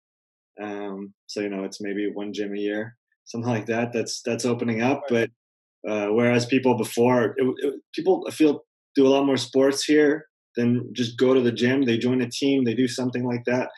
Um, 0.61 1.13
so 1.27 1.41
you 1.41 1.49
know, 1.49 1.63
it's 1.63 1.81
maybe 1.81 2.09
one 2.13 2.33
gym 2.33 2.53
a 2.53 2.59
year, 2.59 2.95
something 3.25 3.49
like 3.49 3.65
that. 3.65 3.93
That's 3.93 4.21
that's 4.21 4.45
opening 4.45 4.81
up. 4.81 5.03
But 5.09 5.31
uh, 5.87 6.07
whereas 6.07 6.45
people 6.45 6.77
before, 6.77 7.35
it, 7.37 7.55
it, 7.57 7.73
people 7.93 8.25
I 8.27 8.31
feel 8.31 8.63
do 8.95 9.07
a 9.07 9.09
lot 9.09 9.25
more 9.25 9.37
sports 9.37 9.83
here 9.83 10.27
then 10.55 10.89
just 10.93 11.17
go 11.17 11.33
to 11.33 11.41
the 11.41 11.51
gym. 11.51 11.83
They 11.83 11.97
join 11.97 12.21
a 12.21 12.29
team. 12.29 12.63
They 12.63 12.73
do 12.73 12.87
something 12.87 13.25
like 13.25 13.43
that. 13.45 13.69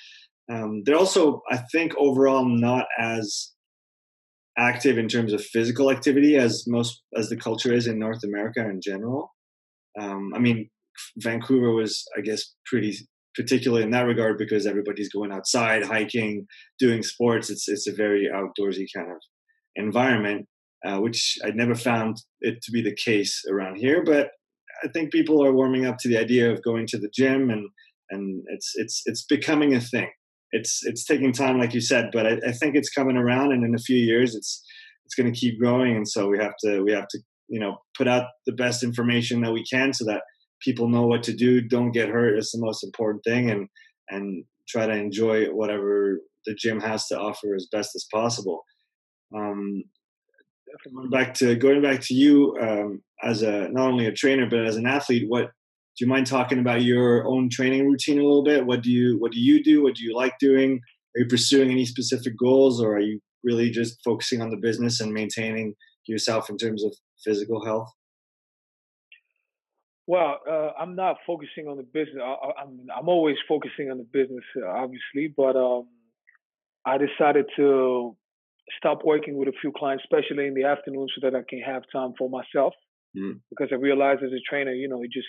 Um, 0.51 0.83
they're 0.85 0.97
also, 0.97 1.41
I 1.51 1.57
think, 1.71 1.93
overall 1.97 2.45
not 2.45 2.85
as 2.99 3.51
active 4.57 4.97
in 4.97 5.07
terms 5.07 5.33
of 5.33 5.43
physical 5.43 5.91
activity 5.91 6.35
as 6.35 6.65
most 6.67 7.03
as 7.15 7.29
the 7.29 7.37
culture 7.37 7.73
is 7.73 7.85
in 7.85 7.99
North 7.99 8.23
America 8.23 8.61
in 8.61 8.81
general. 8.81 9.31
Um, 9.99 10.31
I 10.35 10.39
mean, 10.39 10.69
Vancouver 11.17 11.71
was, 11.71 12.03
I 12.17 12.21
guess, 12.21 12.55
pretty 12.65 12.95
particular 13.35 13.81
in 13.81 13.91
that 13.91 14.07
regard 14.07 14.37
because 14.37 14.65
everybody's 14.65 15.09
going 15.09 15.31
outside, 15.31 15.83
hiking, 15.83 16.47
doing 16.79 17.03
sports. 17.03 17.49
It's 17.49 17.67
it's 17.67 17.87
a 17.87 17.93
very 17.93 18.27
outdoorsy 18.33 18.87
kind 18.95 19.11
of 19.11 19.17
environment, 19.75 20.47
uh, 20.85 20.99
which 20.99 21.37
I 21.45 21.51
never 21.51 21.75
found 21.75 22.17
it 22.41 22.61
to 22.63 22.71
be 22.71 22.81
the 22.81 22.95
case 22.95 23.43
around 23.49 23.75
here. 23.75 24.03
But 24.03 24.31
I 24.83 24.87
think 24.89 25.11
people 25.11 25.43
are 25.43 25.53
warming 25.53 25.85
up 25.85 25.97
to 25.99 26.09
the 26.09 26.17
idea 26.17 26.51
of 26.51 26.63
going 26.63 26.87
to 26.87 26.97
the 26.97 27.09
gym, 27.13 27.49
and 27.49 27.69
and 28.09 28.43
it's 28.47 28.73
it's 28.75 29.01
it's 29.05 29.23
becoming 29.23 29.73
a 29.73 29.81
thing. 29.81 30.09
It's 30.51 30.81
it's 30.85 31.05
taking 31.05 31.33
time, 31.33 31.59
like 31.59 31.73
you 31.73 31.81
said, 31.81 32.09
but 32.13 32.25
I, 32.25 32.37
I 32.47 32.51
think 32.51 32.75
it's 32.75 32.89
coming 32.89 33.17
around, 33.17 33.51
and 33.51 33.63
in 33.63 33.75
a 33.75 33.79
few 33.79 33.97
years, 33.97 34.35
it's 34.35 34.63
it's 35.05 35.15
going 35.15 35.31
to 35.31 35.39
keep 35.39 35.59
growing. 35.59 35.95
And 35.95 36.07
so 36.07 36.27
we 36.27 36.37
have 36.39 36.55
to 36.63 36.81
we 36.81 36.91
have 36.91 37.07
to 37.09 37.19
you 37.47 37.59
know 37.59 37.77
put 37.97 38.07
out 38.07 38.27
the 38.45 38.53
best 38.53 38.83
information 38.83 39.41
that 39.41 39.53
we 39.53 39.63
can, 39.63 39.93
so 39.93 40.05
that 40.05 40.21
people 40.61 40.89
know 40.89 41.05
what 41.05 41.23
to 41.23 41.33
do. 41.33 41.61
Don't 41.61 41.91
get 41.91 42.09
hurt. 42.09 42.37
It's 42.37 42.51
the 42.51 42.65
most 42.65 42.83
important 42.83 43.23
thing, 43.23 43.49
and 43.49 43.67
and 44.09 44.45
try 44.67 44.85
to 44.85 44.93
enjoy 44.93 45.45
whatever 45.45 46.19
the 46.45 46.53
gym 46.55 46.79
has 46.79 47.07
to 47.07 47.19
offer 47.19 47.55
as 47.55 47.67
best 47.71 47.95
as 47.95 48.05
possible. 48.11 48.63
Um, 49.35 49.83
back 51.09 51.33
to 51.35 51.55
going 51.55 51.81
back 51.81 52.01
to 52.01 52.13
you 52.13 52.55
um, 52.61 53.01
as 53.23 53.41
a 53.41 53.69
not 53.69 53.89
only 53.89 54.05
a 54.05 54.11
trainer 54.11 54.47
but 54.49 54.65
as 54.65 54.75
an 54.75 54.85
athlete 54.85 55.25
what 55.27 55.45
do 55.45 56.05
you 56.05 56.07
mind 56.07 56.27
talking 56.27 56.59
about 56.59 56.83
your 56.83 57.25
own 57.27 57.49
training 57.49 57.87
routine 57.87 58.19
a 58.19 58.23
little 58.23 58.43
bit 58.43 58.65
what 58.65 58.81
do 58.81 58.91
you 58.91 59.17
what 59.19 59.31
do 59.31 59.39
you 59.39 59.63
do 59.63 59.83
what 59.83 59.95
do 59.95 60.03
you 60.03 60.15
like 60.15 60.33
doing 60.39 60.79
are 61.15 61.21
you 61.21 61.25
pursuing 61.27 61.71
any 61.71 61.85
specific 61.85 62.37
goals 62.37 62.81
or 62.81 62.95
are 62.95 63.01
you 63.01 63.19
really 63.43 63.69
just 63.69 63.97
focusing 64.03 64.41
on 64.41 64.49
the 64.49 64.57
business 64.57 64.99
and 64.99 65.13
maintaining 65.13 65.73
yourself 66.07 66.49
in 66.49 66.57
terms 66.57 66.83
of 66.83 66.93
physical 67.23 67.63
health 67.65 67.91
well, 70.07 70.39
uh, 70.49 70.71
I'm 70.79 70.95
not 70.95 71.17
focusing 71.27 71.67
on 71.67 71.75
the 71.75 71.83
business. 71.83 72.23
I, 72.23 72.61
am 72.61 72.79
I'm, 72.89 72.99
I'm 72.99 73.09
always 73.09 73.35
focusing 73.45 73.91
on 73.91 73.97
the 73.97 74.05
business, 74.05 74.43
uh, 74.55 74.65
obviously, 74.65 75.33
but 75.35 75.57
um, 75.57 75.87
I 76.85 76.97
decided 76.97 77.45
to 77.57 78.15
stop 78.77 78.99
working 79.03 79.35
with 79.37 79.49
a 79.49 79.53
few 79.59 79.73
clients, 79.75 80.05
especially 80.05 80.47
in 80.47 80.53
the 80.53 80.63
afternoon, 80.63 81.07
so 81.13 81.29
that 81.29 81.35
I 81.35 81.43
can 81.47 81.59
have 81.59 81.83
time 81.91 82.13
for 82.17 82.29
myself. 82.29 82.73
Mm. 83.17 83.39
Because 83.49 83.69
I 83.71 83.75
realized 83.75 84.23
as 84.23 84.31
a 84.31 84.41
trainer, 84.49 84.73
you 84.73 84.87
know, 84.87 85.01
you 85.01 85.09
just 85.09 85.27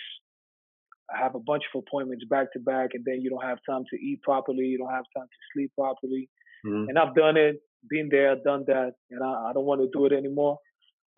have 1.11 1.35
a 1.35 1.39
bunch 1.39 1.63
of 1.73 1.83
appointments 1.85 2.25
back 2.29 2.53
to 2.53 2.59
back, 2.59 2.89
and 2.93 3.03
then 3.05 3.21
you 3.21 3.29
don't 3.29 3.43
have 3.43 3.59
time 3.67 3.83
to 3.91 3.97
eat 3.97 4.21
properly. 4.21 4.65
You 4.65 4.77
don't 4.77 4.91
have 4.91 5.05
time 5.17 5.25
to 5.25 5.39
sleep 5.53 5.71
properly. 5.77 6.29
Mm. 6.65 6.89
And 6.89 6.99
I've 6.99 7.15
done 7.15 7.37
it, 7.37 7.61
been 7.89 8.09
there, 8.11 8.35
done 8.43 8.63
that, 8.67 8.91
and 9.09 9.23
I, 9.23 9.49
I 9.49 9.53
don't 9.53 9.65
want 9.65 9.81
to 9.81 9.89
do 9.91 10.05
it 10.05 10.13
anymore. 10.13 10.57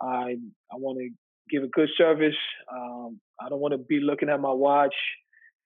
I 0.01 0.37
I 0.71 0.75
want 0.77 0.99
to 0.99 1.09
give 1.49 1.63
a 1.63 1.67
good 1.67 1.89
service. 1.97 2.37
Um, 2.71 3.19
I 3.39 3.49
don't 3.49 3.59
want 3.59 3.73
to 3.73 3.79
be 3.79 3.99
looking 3.99 4.29
at 4.29 4.39
my 4.39 4.51
watch, 4.51 4.95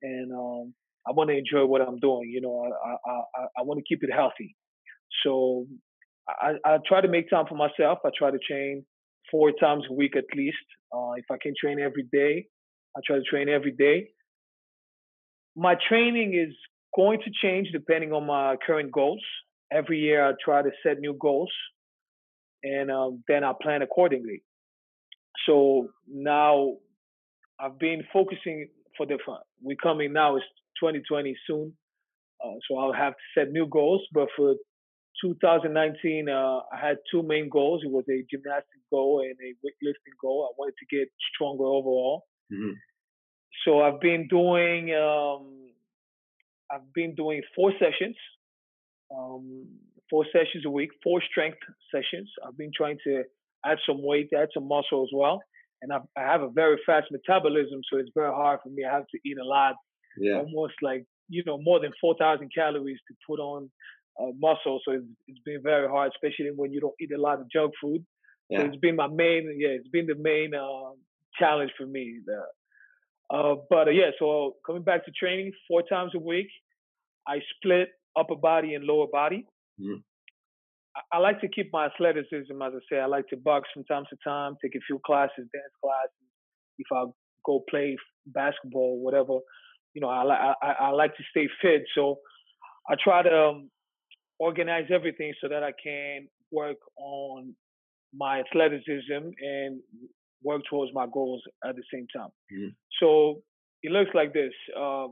and 0.01 0.31
um, 0.31 0.73
I 1.07 1.11
want 1.11 1.29
to 1.29 1.37
enjoy 1.37 1.65
what 1.65 1.81
I'm 1.81 1.99
doing. 1.99 2.29
You 2.29 2.41
know, 2.41 2.71
I 2.83 2.89
I 2.89 3.13
I, 3.13 3.45
I 3.59 3.61
want 3.63 3.79
to 3.79 3.85
keep 3.87 4.03
it 4.03 4.13
healthy. 4.13 4.55
So 5.23 5.67
I, 6.27 6.53
I 6.65 6.77
try 6.87 7.01
to 7.01 7.07
make 7.07 7.29
time 7.29 7.45
for 7.47 7.55
myself. 7.55 7.99
I 8.05 8.09
try 8.17 8.31
to 8.31 8.39
train 8.39 8.85
four 9.31 9.51
times 9.51 9.83
a 9.89 9.93
week 9.93 10.15
at 10.15 10.25
least. 10.35 10.57
Uh, 10.93 11.11
if 11.17 11.25
I 11.31 11.37
can 11.41 11.53
train 11.59 11.79
every 11.79 12.07
day, 12.11 12.47
I 12.95 13.01
try 13.05 13.17
to 13.17 13.23
train 13.23 13.49
every 13.49 13.71
day. 13.71 14.09
My 15.55 15.75
training 15.87 16.33
is 16.35 16.55
going 16.95 17.19
to 17.19 17.31
change 17.41 17.69
depending 17.71 18.13
on 18.13 18.25
my 18.25 18.55
current 18.65 18.91
goals. 18.91 19.23
Every 19.71 19.99
year, 19.99 20.25
I 20.27 20.33
try 20.43 20.61
to 20.61 20.69
set 20.83 20.99
new 20.99 21.17
goals, 21.19 21.51
and 22.63 22.91
um, 22.91 23.23
then 23.27 23.43
I 23.43 23.53
plan 23.61 23.81
accordingly. 23.81 24.43
So 25.45 25.89
now, 26.07 26.75
I've 27.59 27.79
been 27.79 28.03
focusing 28.13 28.67
for 28.97 29.05
the 29.05 29.17
we're 29.61 29.75
coming 29.81 30.13
now 30.13 30.37
is 30.37 30.43
2020 30.79 31.35
soon, 31.47 31.73
uh, 32.43 32.53
so 32.67 32.77
I'll 32.77 32.93
have 32.93 33.13
to 33.13 33.39
set 33.39 33.51
new 33.51 33.67
goals. 33.67 34.01
But 34.13 34.27
for 34.35 34.55
2019, 35.21 36.29
uh, 36.29 36.59
I 36.71 36.87
had 36.87 36.97
two 37.11 37.23
main 37.23 37.49
goals. 37.49 37.81
It 37.83 37.91
was 37.91 38.05
a 38.09 38.25
gymnastic 38.29 38.81
goal 38.91 39.21
and 39.23 39.35
a 39.39 39.53
weightlifting 39.65 40.15
goal. 40.21 40.49
I 40.49 40.55
wanted 40.57 40.75
to 40.79 40.95
get 40.95 41.07
stronger 41.33 41.65
overall. 41.65 42.25
Mm-hmm. 42.51 42.73
So 43.65 43.81
I've 43.81 44.01
been 44.01 44.27
doing 44.27 44.93
um, 44.93 45.69
I've 46.71 46.93
been 46.93 47.15
doing 47.15 47.41
four 47.55 47.71
sessions 47.79 48.15
um, 49.13 49.67
four 50.09 50.25
sessions 50.31 50.65
a 50.65 50.69
week, 50.69 50.89
four 51.03 51.21
strength 51.29 51.57
sessions. 51.93 52.29
I've 52.45 52.57
been 52.57 52.71
trying 52.75 52.97
to 53.05 53.23
add 53.65 53.77
some 53.87 54.03
weight, 54.03 54.29
add 54.35 54.49
some 54.53 54.67
muscle 54.67 55.03
as 55.03 55.09
well. 55.13 55.41
And 55.81 55.91
I, 55.91 55.99
I 56.17 56.21
have 56.21 56.41
a 56.41 56.49
very 56.49 56.77
fast 56.85 57.07
metabolism, 57.11 57.81
so 57.91 57.99
it's 57.99 58.09
very 58.15 58.31
hard 58.31 58.59
for 58.63 58.69
me. 58.69 58.83
I 58.89 58.93
have 58.93 59.07
to 59.07 59.19
eat 59.25 59.37
a 59.37 59.45
lot, 59.45 59.75
yeah. 60.17 60.37
almost 60.37 60.73
like 60.81 61.05
you 61.27 61.43
know 61.45 61.59
more 61.61 61.79
than 61.79 61.91
four 61.99 62.15
thousand 62.17 62.51
calories 62.55 62.99
to 63.07 63.15
put 63.27 63.39
on 63.39 63.69
uh, 64.19 64.31
muscle. 64.39 64.79
So 64.85 64.93
it's, 64.93 65.05
it's 65.27 65.39
been 65.45 65.61
very 65.63 65.87
hard, 65.87 66.11
especially 66.15 66.51
when 66.55 66.71
you 66.71 66.79
don't 66.79 66.95
eat 66.99 67.11
a 67.15 67.21
lot 67.21 67.39
of 67.39 67.49
junk 67.51 67.73
food. 67.81 68.05
Yeah. 68.49 68.59
So 68.59 68.65
it's 68.65 68.77
been 68.77 68.95
my 68.95 69.07
main, 69.07 69.55
yeah, 69.57 69.69
it's 69.69 69.87
been 69.89 70.05
the 70.05 70.15
main 70.15 70.53
uh, 70.53 70.91
challenge 71.39 71.71
for 71.77 71.85
me. 71.85 72.19
Uh, 73.33 73.55
but 73.69 73.87
uh, 73.87 73.91
yeah, 73.91 74.11
so 74.19 74.55
coming 74.65 74.83
back 74.83 75.05
to 75.05 75.11
training 75.11 75.51
four 75.67 75.81
times 75.81 76.11
a 76.15 76.19
week, 76.19 76.47
I 77.27 77.39
split 77.55 77.89
upper 78.17 78.35
body 78.35 78.75
and 78.75 78.85
lower 78.85 79.07
body. 79.11 79.45
Mm-hmm. 79.79 79.99
I, 80.95 81.17
I, 81.17 81.19
like 81.19 81.41
to 81.41 81.47
keep 81.47 81.71
my 81.73 81.87
athleticism, 81.87 82.61
as 82.61 82.73
I 82.75 82.79
say. 82.89 82.99
I 82.99 83.07
like 83.07 83.27
to 83.29 83.37
box 83.37 83.67
from 83.73 83.83
time 83.85 84.03
to 84.09 84.17
time, 84.23 84.55
take 84.61 84.75
a 84.75 84.83
few 84.87 84.99
classes, 85.05 85.33
dance 85.37 85.75
classes. 85.83 86.29
If 86.77 86.87
I 86.93 87.05
go 87.45 87.63
play 87.69 87.97
basketball, 88.27 88.99
whatever, 89.01 89.39
you 89.93 90.01
know, 90.01 90.09
I, 90.09 90.53
I, 90.61 90.71
I 90.79 90.89
like 90.89 91.15
to 91.17 91.23
stay 91.31 91.47
fit. 91.61 91.83
So 91.95 92.17
I 92.89 92.95
try 93.01 93.23
to 93.23 93.35
um, 93.35 93.69
organize 94.39 94.85
everything 94.93 95.33
so 95.41 95.47
that 95.47 95.63
I 95.63 95.71
can 95.81 96.27
work 96.51 96.77
on 96.97 97.55
my 98.13 98.39
athleticism 98.39 99.29
and 99.41 99.79
work 100.43 100.61
towards 100.69 100.91
my 100.93 101.07
goals 101.11 101.41
at 101.67 101.75
the 101.75 101.83
same 101.93 102.07
time. 102.15 102.29
Mm-hmm. 102.53 102.69
So 102.99 103.41
it 103.83 103.91
looks 103.91 104.11
like 104.13 104.33
this. 104.33 104.53
Uh, 104.77 105.07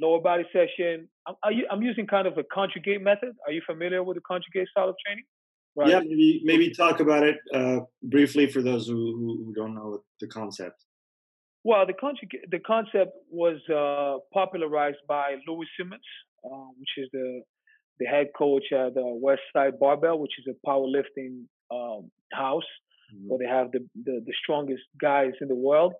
lower 0.00 0.20
body 0.20 0.44
session. 0.52 1.08
I'm, 1.26 1.34
I'm, 1.70 1.82
using 1.82 2.06
kind 2.06 2.26
of 2.26 2.38
a 2.38 2.44
conjugate 2.52 3.02
method. 3.02 3.34
Are 3.46 3.52
you 3.52 3.62
familiar 3.66 4.02
with 4.02 4.16
the 4.16 4.20
conjugate 4.20 4.68
style 4.68 4.88
of 4.88 4.96
training? 5.04 5.24
Right. 5.76 5.90
Yeah, 5.90 6.00
maybe, 6.00 6.40
maybe 6.44 6.74
talk 6.74 7.00
about 7.00 7.22
it 7.22 7.36
uh, 7.54 7.80
briefly 8.02 8.50
for 8.50 8.62
those 8.62 8.88
who, 8.88 9.44
who 9.44 9.52
don't 9.54 9.74
know 9.74 10.02
the 10.20 10.26
concept. 10.26 10.84
Well, 11.64 11.86
the 11.86 11.92
conjugate, 11.92 12.50
the 12.50 12.58
concept 12.60 13.12
was 13.30 13.58
uh, 13.68 14.18
popularized 14.32 14.98
by 15.06 15.36
Louie 15.46 15.68
Simmons, 15.78 16.02
uh, 16.44 16.68
which 16.78 16.90
is 16.96 17.08
the 17.12 17.42
the 17.98 18.06
head 18.06 18.28
coach 18.36 18.64
at 18.72 18.94
the 18.94 19.02
West 19.04 19.42
Side 19.52 19.78
Barbell, 19.78 20.18
which 20.18 20.32
is 20.38 20.46
a 20.46 20.68
powerlifting 20.68 21.44
um, 21.70 22.10
house 22.32 22.62
mm-hmm. 23.14 23.28
where 23.28 23.38
they 23.38 23.46
have 23.46 23.72
the, 23.72 23.86
the, 24.04 24.22
the 24.24 24.32
strongest 24.42 24.82
guys 25.00 25.32
in 25.40 25.48
the 25.48 25.54
world 25.54 25.94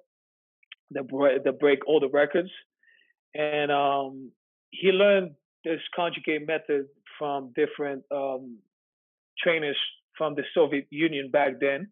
that 0.92 1.08
break, 1.08 1.44
that 1.44 1.58
break 1.58 1.86
all 1.86 2.00
the 2.00 2.08
records. 2.08 2.50
And 3.34 3.70
um, 3.70 4.30
he 4.70 4.88
learned 4.88 5.32
this 5.64 5.80
conjugate 5.94 6.46
method 6.46 6.86
from 7.18 7.52
different 7.54 8.04
um, 8.14 8.58
trainers 9.42 9.76
from 10.16 10.34
the 10.34 10.42
Soviet 10.54 10.86
Union 10.90 11.30
back 11.30 11.60
then. 11.60 11.88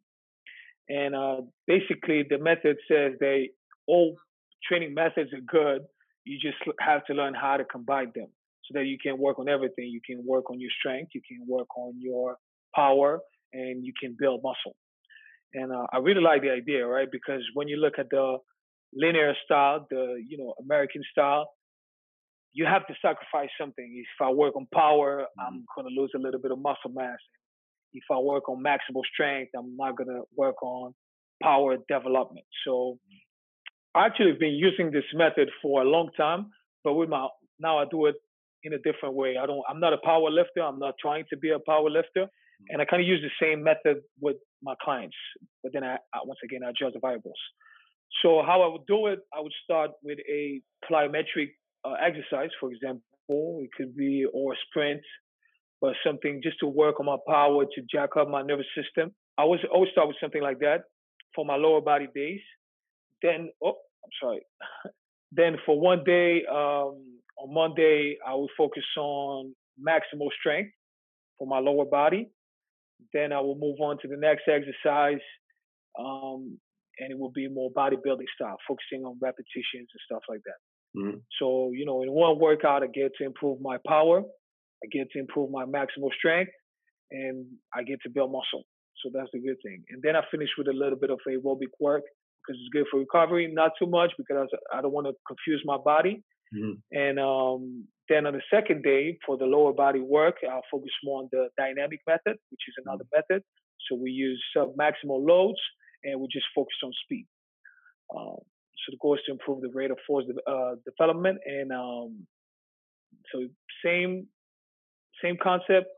And 0.89 1.15
uh, 1.15 1.41
basically, 1.67 2.25
the 2.29 2.39
method 2.39 2.77
says 2.89 3.13
they 3.19 3.51
all 3.89 4.17
training 4.65 4.95
methods 4.95 5.33
are 5.33 5.41
good. 5.41 5.83
You 6.25 6.39
just 6.39 6.59
have 6.81 7.05
to 7.07 7.15
learn 7.15 7.35
how 7.35 7.57
to 7.57 7.65
combine 7.65 8.13
them 8.15 8.29
so 8.67 8.79
that 8.79 8.87
you 8.87 8.99
can 9.03 9.19
work 9.19 9.39
on 9.39 9.49
everything. 9.49 9.87
You 9.87 10.01
can 10.05 10.25
work 10.27 10.51
on 10.51 10.61
your 10.61 10.71
strength, 10.79 11.11
you 11.15 11.21
can 11.27 11.47
work 11.47 11.69
on 11.77 11.95
your 11.99 12.37
power, 12.75 13.21
and 13.53 13.85
you 13.85 13.93
can 14.01 14.17
build 14.19 14.41
muscle. 14.43 14.77
And 15.55 15.73
uh, 15.73 15.87
I 15.93 15.99
really 15.99 16.21
like 16.21 16.43
the 16.43 16.51
idea, 16.51 16.87
right? 16.87 17.09
Because 17.11 17.43
when 17.55 17.69
you 17.69 17.77
look 17.77 17.95
at 17.99 18.07
the 18.11 18.39
linear 18.95 19.35
style, 19.45 19.87
the 19.91 20.23
you 20.29 20.39
know 20.39 20.55
American 20.63 21.03
style, 21.11 21.49
you 22.53 22.67
have 22.67 22.87
to 22.87 22.95
sacrifice 23.01 23.51
something. 23.61 24.05
If 24.05 24.27
I 24.27 24.31
work 24.31 24.57
on 24.57 24.67
power, 24.73 25.23
mm-hmm. 25.23 25.41
I'm 25.41 25.65
gonna 25.77 25.95
lose 25.97 26.13
a 26.15 26.19
little 26.19 26.41
bit 26.41 26.51
of 26.51 26.59
muscle 26.59 26.91
mass. 26.93 27.19
If 27.93 28.05
I 28.11 28.19
work 28.19 28.49
on 28.49 28.63
maximal 28.63 29.03
strength, 29.13 29.53
I'm 29.57 29.77
not 29.77 29.97
gonna 29.97 30.21
work 30.37 30.63
on 30.63 30.93
power 31.43 31.77
development. 31.89 32.47
So 32.67 32.99
I 33.95 34.07
actually 34.07 34.31
have 34.31 34.41
been 34.41 34.55
using 34.55 34.91
this 34.91 35.05
method 35.15 35.49
for 35.63 35.83
a 35.83 35.85
long 35.85 36.11
time, 36.17 36.51
but 36.85 36.95
with 36.95 37.09
my 37.09 37.29
now 37.59 37.79
I 37.79 37.85
do 37.91 38.07
it 38.07 38.17
in 38.63 38.73
a 38.75 38.79
different 38.79 39.15
way. 39.15 39.37
I 39.41 39.47
don't. 39.47 39.63
I'm 39.69 39.81
not 39.81 39.93
a 39.93 39.99
power 39.99 40.31
lifter. 40.31 40.63
I'm 40.63 40.79
not 40.79 40.95
trying 41.01 41.25
to 41.31 41.37
be 41.37 41.51
a 41.51 41.59
power 41.59 41.91
lifter, 41.91 42.25
mm-hmm. 42.25 42.65
and 42.71 42.83
I 42.83 42.85
kind 42.85 43.03
of 43.03 43.09
use 43.09 43.23
the 43.23 43.45
same 43.45 43.63
method 43.63 44.03
with 44.21 44.37
my 44.63 44.75
clients. 44.83 45.17
But 45.63 45.73
then 45.73 45.85
I, 45.85 45.97
I 46.15 46.19
once 46.25 46.41
again 46.45 46.61
I 46.65 46.71
adjust 46.71 46.95
the 46.95 47.01
variables. 47.01 47.39
So 48.23 48.43
how 48.47 48.63
I 48.63 48.69
would 48.69 48.87
do 48.87 49.09
it, 49.09 49.21
I 49.37 49.41
would 49.41 49.53
start 49.65 49.91
with 50.03 50.19
a 50.31 50.63
plyometric 50.91 51.51
uh, 51.85 51.95
exercise, 52.01 52.51
for 52.61 52.73
example. 52.73 53.03
It 53.29 53.71
could 53.77 53.97
be 53.97 54.25
or 54.33 54.53
a 54.53 54.57
sprint, 54.69 55.03
or 55.81 55.95
something 56.05 56.41
just 56.43 56.59
to 56.61 56.67
work 56.67 57.01
on 57.01 57.07
my 57.07 57.17
power 57.27 57.65
to 57.65 57.83
jack 57.91 58.11
up 58.19 58.29
my 58.29 58.43
nervous 58.43 58.67
system. 58.77 59.15
I 59.39 59.45
was 59.45 59.61
always 59.73 59.91
start 59.93 60.09
with 60.09 60.17
something 60.21 60.43
like 60.43 60.61
that 60.61 60.83
for 61.35 61.45
my 61.45 61.57
lower 61.57 61.81
body 61.81 62.09
days. 62.15 62.41
Then, 63.23 63.51
oh, 63.63 63.77
I'm 64.05 64.11
sorry. 64.23 64.41
then 65.33 65.57
for 65.67 65.79
one 65.79 66.05
day, 66.05 66.45
um, 66.51 67.16
on 67.39 67.53
Monday, 67.53 68.17
I 68.27 68.35
will 68.35 68.51
focus 68.57 68.85
on 68.99 69.55
maximal 69.81 70.29
strength 70.41 70.71
for 71.39 71.47
my 71.47 71.59
lower 71.59 71.85
body. 71.85 72.31
Then 73.13 73.33
I 73.33 73.41
will 73.41 73.59
move 73.59 73.77
on 73.81 73.99
to 74.03 74.09
the 74.09 74.17
next 74.17 74.45
exercise, 74.49 75.21
um, 75.99 76.59
and 76.99 77.11
it 77.11 77.19
will 77.19 77.33
be 77.33 77.49
more 77.49 77.71
bodybuilding 77.73 78.31
style, 78.35 78.57
focusing 78.67 79.05
on 79.05 79.19
repetitions 79.21 79.89
and 79.93 80.03
stuff 80.07 80.23
like 80.29 80.41
that. 80.45 81.01
Mm-hmm. 81.01 81.19
So, 81.39 81.73
you 81.75 81.85
know, 81.85 82.03
in 82.03 82.11
one 82.11 82.39
workout, 82.39 82.83
I 82.83 82.87
get 82.87 83.13
to 83.19 83.25
improve 83.25 83.61
my 83.61 83.77
power, 83.87 84.21
I 84.21 84.87
get 84.91 85.11
to 85.13 85.19
improve 85.19 85.51
my 85.51 85.65
maximal 85.65 86.11
strength, 86.19 86.53
and 87.11 87.45
I 87.75 87.83
get 87.83 87.99
to 88.05 88.11
build 88.11 88.33
muscle. 88.33 88.65
So 89.05 89.11
that's 89.13 89.29
the 89.33 89.41
good 89.41 89.57
thing. 89.63 89.85
And 89.91 90.03
then 90.03 90.17
I 90.17 90.23
finish 90.31 90.49
with 90.57 90.69
a 90.69 90.73
little 90.73 90.99
bit 90.99 91.11
of 91.11 91.19
aerobic 91.29 91.69
work 91.81 92.03
because 92.41 92.59
it's 92.59 92.73
good 92.73 92.87
for 92.91 93.01
recovery, 93.01 93.51
not 93.53 93.73
too 93.79 93.87
much 93.87 94.13
because 94.17 94.49
I 94.73 94.81
don't 94.81 94.93
want 94.93 95.07
to 95.07 95.13
confuse 95.27 95.63
my 95.67 95.77
body. 95.77 96.23
Mm-hmm. 96.55 96.97
And 96.97 97.19
um, 97.19 97.87
then 98.09 98.27
on 98.27 98.35
the 98.35 98.43
second 98.53 98.83
day 98.83 99.19
for 99.27 99.37
the 99.37 99.47
lower 99.47 99.73
body 99.73 100.01
work, 100.01 100.37
I'll 100.49 100.63
focus 100.71 100.93
more 101.03 101.23
on 101.23 101.29
the 101.33 101.49
dynamic 101.57 102.01
method, 102.07 102.37
which 102.51 102.65
is 102.69 102.75
another 102.85 103.05
mm-hmm. 103.05 103.21
method. 103.31 103.43
So 103.89 103.97
we 103.97 104.11
use 104.11 104.43
maximal 104.57 105.25
loads 105.27 105.61
and 106.05 106.21
we 106.21 106.29
just 106.33 106.47
focus 106.55 106.77
on 106.85 106.93
speed. 107.05 107.27
Um, 108.15 108.39
so 108.39 108.91
the 108.91 108.99
goal 109.01 109.15
is 109.15 109.21
to 109.27 109.33
improve 109.33 109.63
the 109.63 109.71
rate 109.75 109.91
of 109.91 109.99
force 110.07 110.25
uh, 110.47 110.75
development. 110.85 111.39
And 111.45 111.73
um, 111.73 112.27
so 113.33 113.49
same 113.85 114.29
same 115.23 115.37
concept. 115.43 115.89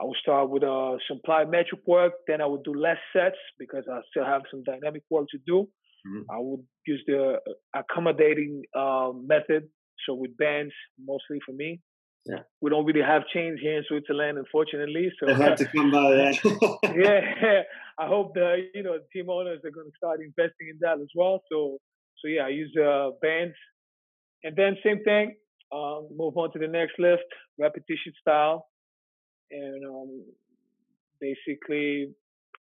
I 0.00 0.04
will 0.04 0.16
start 0.20 0.48
with 0.48 0.62
uh, 0.62 0.96
some 1.08 1.20
plyometric 1.26 1.82
work. 1.86 2.12
Then 2.26 2.40
I 2.40 2.46
would 2.46 2.62
do 2.62 2.74
less 2.74 2.98
sets 3.14 3.36
because 3.58 3.84
I 3.90 4.00
still 4.10 4.24
have 4.24 4.42
some 4.50 4.62
dynamic 4.62 5.02
work 5.10 5.26
to 5.30 5.38
do. 5.46 5.68
Mm-hmm. 6.06 6.30
I 6.30 6.38
would 6.38 6.60
use 6.86 7.02
the 7.06 7.38
accommodating 7.74 8.62
uh, 8.74 9.10
method 9.14 9.68
so 10.06 10.14
with 10.14 10.36
bands, 10.36 10.72
mostly 10.98 11.38
for 11.44 11.52
me. 11.52 11.80
Yeah. 12.26 12.40
We 12.60 12.70
don't 12.70 12.84
really 12.84 13.02
have 13.02 13.22
chains 13.32 13.60
here 13.60 13.78
in 13.78 13.84
Switzerland, 13.88 14.36
unfortunately. 14.36 15.10
So 15.18 15.26
they 15.26 15.34
have 15.34 15.56
to 15.56 15.64
come 15.64 15.90
by 15.90 16.10
that. 16.20 16.78
yeah, 16.94 17.62
I 17.98 18.06
hope 18.06 18.34
the 18.34 18.56
you 18.74 18.82
know 18.82 18.98
team 19.12 19.30
owners 19.30 19.60
are 19.64 19.70
going 19.70 19.86
to 19.86 19.96
start 19.96 20.20
investing 20.20 20.68
in 20.68 20.78
that 20.80 21.00
as 21.00 21.08
well. 21.14 21.42
So 21.50 21.78
so 22.20 22.28
yeah, 22.28 22.42
I 22.42 22.48
use 22.48 22.74
uh, 22.76 23.10
bands, 23.22 23.54
and 24.44 24.54
then 24.54 24.76
same 24.84 25.02
thing. 25.02 25.34
Um, 25.72 26.08
move 26.14 26.36
on 26.36 26.52
to 26.52 26.58
the 26.58 26.66
next 26.66 26.94
lift, 26.98 27.22
repetition 27.58 28.12
style, 28.20 28.66
and 29.50 29.84
um, 29.86 30.24
basically, 31.20 32.12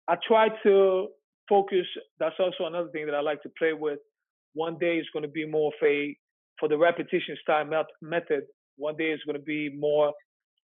I 0.07 0.15
try 0.27 0.49
to 0.63 1.07
focus. 1.47 1.85
That's 2.19 2.35
also 2.39 2.65
another 2.65 2.89
thing 2.89 3.05
that 3.05 3.15
I 3.15 3.21
like 3.21 3.41
to 3.43 3.49
play 3.57 3.73
with. 3.73 3.99
One 4.53 4.77
day 4.79 4.97
is 4.97 5.05
going 5.13 5.23
to 5.23 5.29
be 5.29 5.45
more 5.45 5.67
of 5.67 5.87
a 5.87 6.17
for 6.59 6.69
the 6.69 6.77
repetition 6.77 7.37
style 7.41 7.65
method, 8.01 8.43
one 8.77 8.95
day 8.97 9.11
is 9.11 9.19
going 9.25 9.37
to 9.37 9.43
be 9.43 9.69
more 9.77 10.13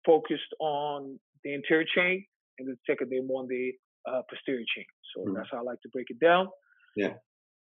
focused 0.06 0.54
on 0.60 1.20
the 1.44 1.54
anterior 1.54 1.86
chain, 1.96 2.26
and 2.58 2.68
the 2.68 2.76
second 2.88 3.10
day 3.10 3.20
more 3.26 3.42
on 3.42 3.48
the 3.48 3.72
uh, 4.08 4.22
posterior 4.30 4.66
chain. 4.76 4.86
So 5.16 5.22
mm-hmm. 5.22 5.36
that's 5.36 5.50
how 5.52 5.60
I 5.60 5.62
like 5.62 5.82
to 5.82 5.90
break 5.90 6.08
it 6.10 6.20
down. 6.20 6.48
Yeah. 6.96 7.14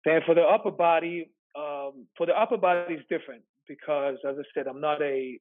Then 0.06 0.22
for 0.26 0.36
the 0.36 0.42
upper 0.42 0.72
body, 0.72 1.32
um, 1.56 2.08
for 2.18 2.26
the 2.26 2.34
upper 2.34 2.58
body 2.58 2.96
is 2.96 3.02
different 3.10 3.44
because, 3.68 4.18
as 4.28 4.36
I 4.38 4.44
said, 4.54 4.68
I'm 4.68 4.82
not 4.82 5.02
a 5.02 5.40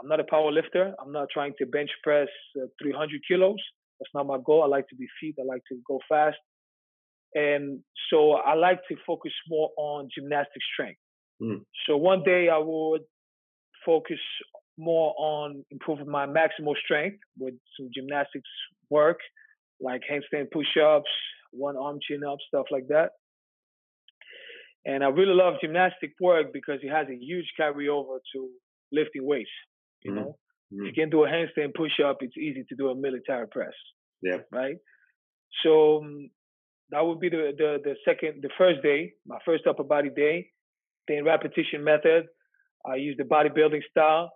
I'm 0.00 0.08
not 0.08 0.20
a 0.20 0.24
power 0.24 0.50
lifter. 0.50 0.94
I'm 1.00 1.12
not 1.12 1.28
trying 1.32 1.52
to 1.58 1.66
bench 1.66 1.90
press 2.02 2.28
uh, 2.56 2.66
300 2.82 3.20
kilos. 3.28 3.58
That's 4.00 4.10
not 4.14 4.26
my 4.26 4.38
goal. 4.44 4.62
I 4.62 4.66
like 4.66 4.88
to 4.88 4.96
be 4.96 5.06
fit. 5.20 5.34
I 5.38 5.44
like 5.44 5.62
to 5.70 5.78
go 5.86 6.00
fast. 6.08 6.38
And 7.34 7.80
so 8.10 8.32
I 8.32 8.54
like 8.54 8.80
to 8.88 8.96
focus 9.06 9.32
more 9.48 9.70
on 9.76 10.08
gymnastic 10.14 10.62
strength. 10.72 10.98
Mm. 11.40 11.62
So 11.86 11.96
one 11.96 12.22
day 12.24 12.48
I 12.48 12.58
would 12.58 13.02
focus 13.84 14.18
more 14.78 15.14
on 15.18 15.64
improving 15.70 16.10
my 16.10 16.26
maximal 16.26 16.74
strength 16.84 17.18
with 17.38 17.54
some 17.78 17.88
gymnastics 17.94 18.48
work, 18.88 19.18
like 19.80 20.02
handstand 20.10 20.50
push-ups, 20.52 21.10
one 21.52 21.76
arm 21.76 21.98
chin-up, 22.06 22.38
stuff 22.48 22.66
like 22.70 22.88
that. 22.88 23.10
And 24.86 25.04
I 25.04 25.08
really 25.08 25.34
love 25.34 25.54
gymnastic 25.60 26.12
work 26.20 26.52
because 26.52 26.80
it 26.82 26.90
has 26.90 27.06
a 27.08 27.16
huge 27.16 27.46
carryover 27.58 28.18
to 28.34 28.48
lifting 28.92 29.26
weights. 29.26 29.50
You 30.02 30.12
mm 30.12 30.14
know, 30.16 30.36
Mm-hmm. 30.72 30.86
If 30.86 30.96
you 30.96 31.02
can 31.02 31.10
do 31.10 31.24
a 31.24 31.28
handstand 31.28 31.74
push 31.74 31.98
up, 32.04 32.18
it's 32.20 32.36
easy 32.36 32.64
to 32.68 32.76
do 32.76 32.88
a 32.90 32.94
military 32.94 33.48
press. 33.48 33.72
Yeah. 34.22 34.38
Right. 34.52 34.76
So 35.64 35.98
um, 35.98 36.30
that 36.90 37.04
would 37.04 37.18
be 37.18 37.28
the, 37.28 37.52
the 37.56 37.78
the 37.82 37.94
second, 38.04 38.42
the 38.42 38.50
first 38.56 38.82
day, 38.82 39.12
my 39.26 39.38
first 39.44 39.66
upper 39.66 39.82
body 39.82 40.10
day. 40.14 40.50
Then 41.08 41.24
repetition 41.24 41.84
method. 41.84 42.26
I 42.86 42.96
use 42.96 43.16
the 43.18 43.24
bodybuilding 43.24 43.82
style. 43.90 44.32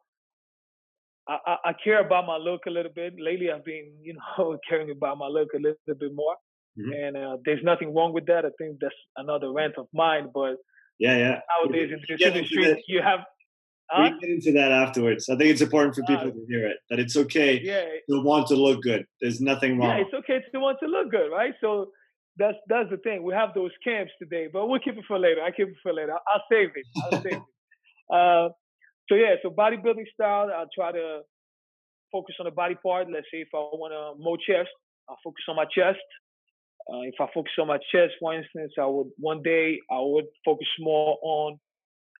I, 1.28 1.38
I, 1.46 1.56
I, 1.66 1.72
care 1.82 2.04
about 2.04 2.26
my 2.26 2.36
look 2.36 2.62
a 2.66 2.70
little 2.70 2.92
bit. 2.94 3.14
Lately, 3.18 3.50
I've 3.50 3.64
been, 3.64 3.92
you 4.02 4.14
know, 4.14 4.58
caring 4.68 4.90
about 4.90 5.18
my 5.18 5.26
look 5.26 5.48
a 5.54 5.58
little, 5.58 5.76
bit 5.86 6.14
more. 6.14 6.36
Mm-hmm. 6.78 6.92
And 6.92 7.16
uh, 7.16 7.36
there's 7.44 7.62
nothing 7.62 7.94
wrong 7.94 8.12
with 8.12 8.26
that. 8.26 8.44
I 8.44 8.50
think 8.58 8.78
that's 8.80 8.94
another 9.16 9.52
rant 9.52 9.74
of 9.78 9.86
mine. 9.94 10.28
But 10.34 10.56
yeah, 10.98 11.16
yeah. 11.16 11.40
Nowadays 11.62 11.90
in 11.92 12.00
this 12.08 12.20
industry, 12.20 12.84
you 12.88 13.00
have. 13.02 13.20
Huh? 13.90 14.10
We 14.14 14.20
get 14.20 14.30
into 14.30 14.52
that 14.52 14.72
afterwards. 14.72 15.28
I 15.28 15.36
think 15.36 15.50
it's 15.50 15.60
important 15.60 15.94
for 15.94 16.02
people 16.02 16.28
uh, 16.28 16.30
to 16.30 16.46
hear 16.48 16.66
it 16.66 16.78
that 16.88 16.98
it's 16.98 17.16
okay 17.16 17.60
yeah, 17.62 17.84
to 18.08 18.22
want 18.22 18.46
to 18.46 18.54
look 18.54 18.82
good. 18.82 19.04
There's 19.20 19.42
nothing 19.42 19.78
wrong. 19.78 19.90
Yeah, 19.90 20.04
it's 20.04 20.14
okay 20.14 20.40
to 20.52 20.58
want 20.58 20.78
to 20.82 20.86
look 20.86 21.10
good, 21.10 21.30
right? 21.30 21.52
So 21.60 21.90
that's 22.38 22.56
that's 22.68 22.90
the 22.90 22.96
thing. 22.98 23.22
We 23.22 23.34
have 23.34 23.50
those 23.54 23.70
camps 23.82 24.12
today, 24.20 24.48
but 24.52 24.66
we'll 24.66 24.80
keep 24.80 24.96
it 24.96 25.04
for 25.06 25.18
later. 25.18 25.42
I 25.42 25.50
keep 25.50 25.68
it 25.68 25.76
for 25.82 25.92
later. 25.92 26.12
I'll, 26.12 26.22
I'll 26.32 26.44
save 26.50 26.70
it. 26.74 26.86
I'll 27.04 27.22
save 27.22 27.32
it. 27.32 27.42
Uh, 28.12 28.48
so 29.08 29.14
yeah, 29.14 29.34
so 29.42 29.50
bodybuilding 29.50 30.06
style, 30.12 30.50
I'll 30.54 30.68
try 30.74 30.92
to 30.92 31.20
focus 32.12 32.36
on 32.40 32.44
the 32.44 32.50
body 32.50 32.76
part. 32.82 33.06
Let's 33.10 33.26
say 33.32 33.38
if 33.38 33.48
I 33.54 33.58
want 33.58 33.92
to 33.92 34.22
more 34.22 34.36
chest, 34.36 34.70
I'll 35.08 35.18
focus 35.22 35.44
on 35.48 35.56
my 35.56 35.64
chest. 35.64 36.04
Uh, 36.92 37.00
if 37.02 37.14
I 37.18 37.26
focus 37.32 37.52
on 37.58 37.68
my 37.68 37.78
chest, 37.90 38.12
for 38.20 38.34
instance, 38.34 38.72
I 38.78 38.86
would 38.86 39.08
one 39.16 39.42
day 39.42 39.78
I 39.90 39.98
would 40.00 40.26
focus 40.44 40.68
more 40.78 41.18
on 41.22 41.58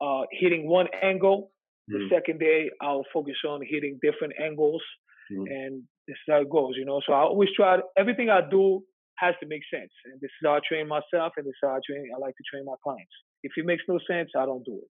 uh, 0.01 0.23
hitting 0.33 0.69
one 0.69 0.87
angle. 1.03 1.53
Mm. 1.91 2.09
The 2.09 2.17
second 2.17 2.41
day 2.41 2.71
I'll 2.81 3.05
focus 3.13 3.37
on 3.47 3.61
hitting 3.63 3.99
different 4.03 4.35
angles, 4.43 4.83
mm. 5.31 5.45
and 5.51 5.83
this 6.09 6.15
is 6.15 6.33
how 6.33 6.41
it 6.41 6.51
goes. 6.51 6.75
You 6.77 6.87
know, 6.87 7.01
so 7.07 7.13
I 7.13 7.21
always 7.21 7.51
try 7.55 7.77
to, 7.77 7.83
everything 7.97 8.31
I 8.31 8.41
do 8.49 8.83
has 9.19 9.35
to 9.41 9.47
make 9.47 9.63
sense, 9.73 9.91
and 10.07 10.21
this 10.21 10.29
is 10.29 10.45
how 10.45 10.55
I 10.55 10.61
train 10.67 10.89
myself, 10.89 11.33
and 11.37 11.47
this 11.47 11.53
is 11.53 11.63
how 11.63 11.77
I 11.77 11.81
train. 11.89 12.09
I 12.15 12.19
like 12.19 12.37
to 12.37 12.45
train 12.51 12.65
my 12.65 12.75
clients. 12.83 13.13
If 13.43 13.53
it 13.57 13.67
makes 13.67 13.83
no 13.89 13.99
sense, 14.11 14.31
I 14.37 14.47
don't 14.47 14.65
do 14.65 14.81
it. 14.83 14.89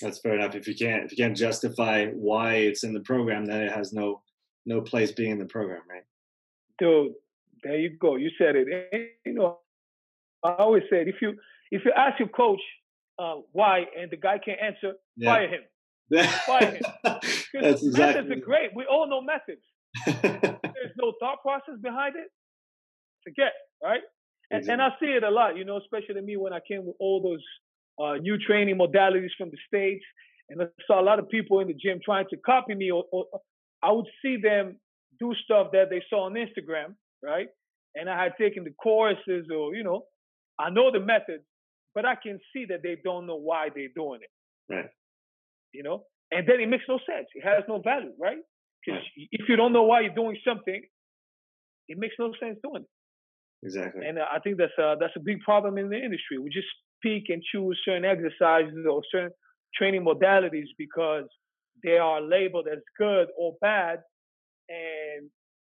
That's 0.00 0.20
fair 0.20 0.34
enough. 0.34 0.54
If 0.54 0.68
you 0.68 0.74
can't 0.74 1.04
if 1.04 1.12
you 1.12 1.16
can't 1.16 1.36
justify 1.36 2.06
why 2.06 2.54
it's 2.54 2.84
in 2.84 2.92
the 2.92 3.00
program, 3.00 3.46
then 3.46 3.62
it 3.62 3.72
has 3.72 3.92
no 3.92 4.22
no 4.66 4.80
place 4.80 5.12
being 5.12 5.32
in 5.32 5.38
the 5.38 5.46
program, 5.46 5.82
right? 5.88 6.04
Dude, 6.78 7.12
there 7.62 7.78
you 7.78 7.96
go. 7.98 8.16
You 8.16 8.30
said 8.38 8.54
it. 8.54 8.68
And, 8.92 9.06
you 9.26 9.34
know, 9.34 9.58
I 10.44 10.50
always 10.52 10.84
said 10.90 11.08
if 11.08 11.16
you 11.20 11.34
if 11.70 11.84
you 11.84 11.92
ask 11.96 12.18
your 12.18 12.28
coach 12.28 12.60
uh, 13.18 13.36
why 13.52 13.84
and 13.98 14.10
the 14.10 14.16
guy 14.16 14.38
can't 14.38 14.60
answer, 14.60 14.96
yeah. 15.16 15.32
fire 15.32 15.48
him. 15.48 16.26
fire 16.46 16.70
him. 16.72 16.82
That's 17.04 17.82
exactly. 17.82 17.90
Methods 17.98 18.30
are 18.30 18.44
great. 18.44 18.70
We 18.74 18.86
all 18.90 19.08
know 19.08 19.20
methods. 19.20 19.62
There's 20.22 20.94
no 20.96 21.12
thought 21.20 21.42
process 21.42 21.74
behind 21.82 22.14
it. 22.16 22.30
Forget, 23.24 23.52
right? 23.82 24.00
And, 24.50 24.60
exactly. 24.60 24.72
and 24.72 24.82
I 24.82 24.88
see 25.00 25.16
it 25.16 25.22
a 25.24 25.30
lot, 25.30 25.56
you 25.56 25.64
know, 25.64 25.78
especially 25.78 26.20
me 26.22 26.36
when 26.36 26.52
I 26.52 26.60
came 26.66 26.86
with 26.86 26.96
all 26.98 27.22
those 27.22 27.44
uh, 28.02 28.16
new 28.20 28.38
training 28.38 28.78
modalities 28.78 29.30
from 29.36 29.50
the 29.50 29.58
States. 29.66 30.04
And 30.50 30.62
I 30.62 30.66
saw 30.86 31.00
a 31.00 31.04
lot 31.04 31.18
of 31.18 31.28
people 31.28 31.60
in 31.60 31.68
the 31.68 31.74
gym 31.74 32.00
trying 32.02 32.26
to 32.30 32.36
copy 32.38 32.74
me, 32.74 32.90
or, 32.90 33.04
or 33.12 33.26
I 33.82 33.92
would 33.92 34.06
see 34.22 34.38
them 34.42 34.78
do 35.20 35.34
stuff 35.44 35.68
that 35.72 35.90
they 35.90 36.02
saw 36.08 36.24
on 36.24 36.34
Instagram, 36.34 36.94
right? 37.22 37.48
And 37.94 38.08
I 38.08 38.22
had 38.22 38.32
taken 38.40 38.64
the 38.64 38.72
courses, 38.82 39.46
or, 39.54 39.74
you 39.74 39.84
know, 39.84 40.04
I 40.58 40.70
know 40.70 40.90
the 40.90 41.00
methods, 41.00 41.44
but 41.94 42.06
I 42.06 42.14
can 42.14 42.38
see 42.52 42.66
that 42.70 42.80
they 42.82 42.96
don't 43.02 43.26
know 43.26 43.36
why 43.36 43.68
they're 43.74 43.88
doing 43.94 44.20
it. 44.22 44.72
Right. 44.72 44.88
You 45.72 45.82
know? 45.82 46.04
And 46.30 46.46
then 46.46 46.60
it 46.60 46.68
makes 46.68 46.84
no 46.88 46.98
sense. 46.98 47.26
It 47.34 47.44
has 47.44 47.64
no 47.68 47.80
value, 47.80 48.12
right? 48.20 48.38
Because 48.84 49.00
right. 49.00 49.28
if 49.32 49.48
you 49.48 49.56
don't 49.56 49.72
know 49.72 49.84
why 49.84 50.00
you're 50.00 50.14
doing 50.14 50.36
something, 50.46 50.80
it 51.88 51.98
makes 51.98 52.14
no 52.18 52.32
sense 52.40 52.58
doing 52.62 52.82
it. 52.82 52.88
Exactly. 53.62 54.06
And 54.06 54.18
uh, 54.18 54.24
I 54.32 54.38
think 54.40 54.56
that's 54.56 54.76
a, 54.78 54.96
that's 55.00 55.14
a 55.16 55.20
big 55.20 55.40
problem 55.40 55.78
in 55.78 55.88
the 55.88 55.96
industry. 55.96 56.38
We 56.38 56.50
just 56.50 56.68
pick 57.02 57.24
and 57.28 57.42
choose 57.52 57.78
certain 57.84 58.04
exercises 58.04 58.86
or 58.88 59.02
certain 59.10 59.30
training 59.74 60.04
modalities 60.04 60.66
because 60.76 61.24
they 61.84 61.98
are 61.98 62.20
labeled 62.20 62.68
as 62.70 62.78
good 62.96 63.28
or 63.38 63.56
bad, 63.60 64.00
and 64.68 65.30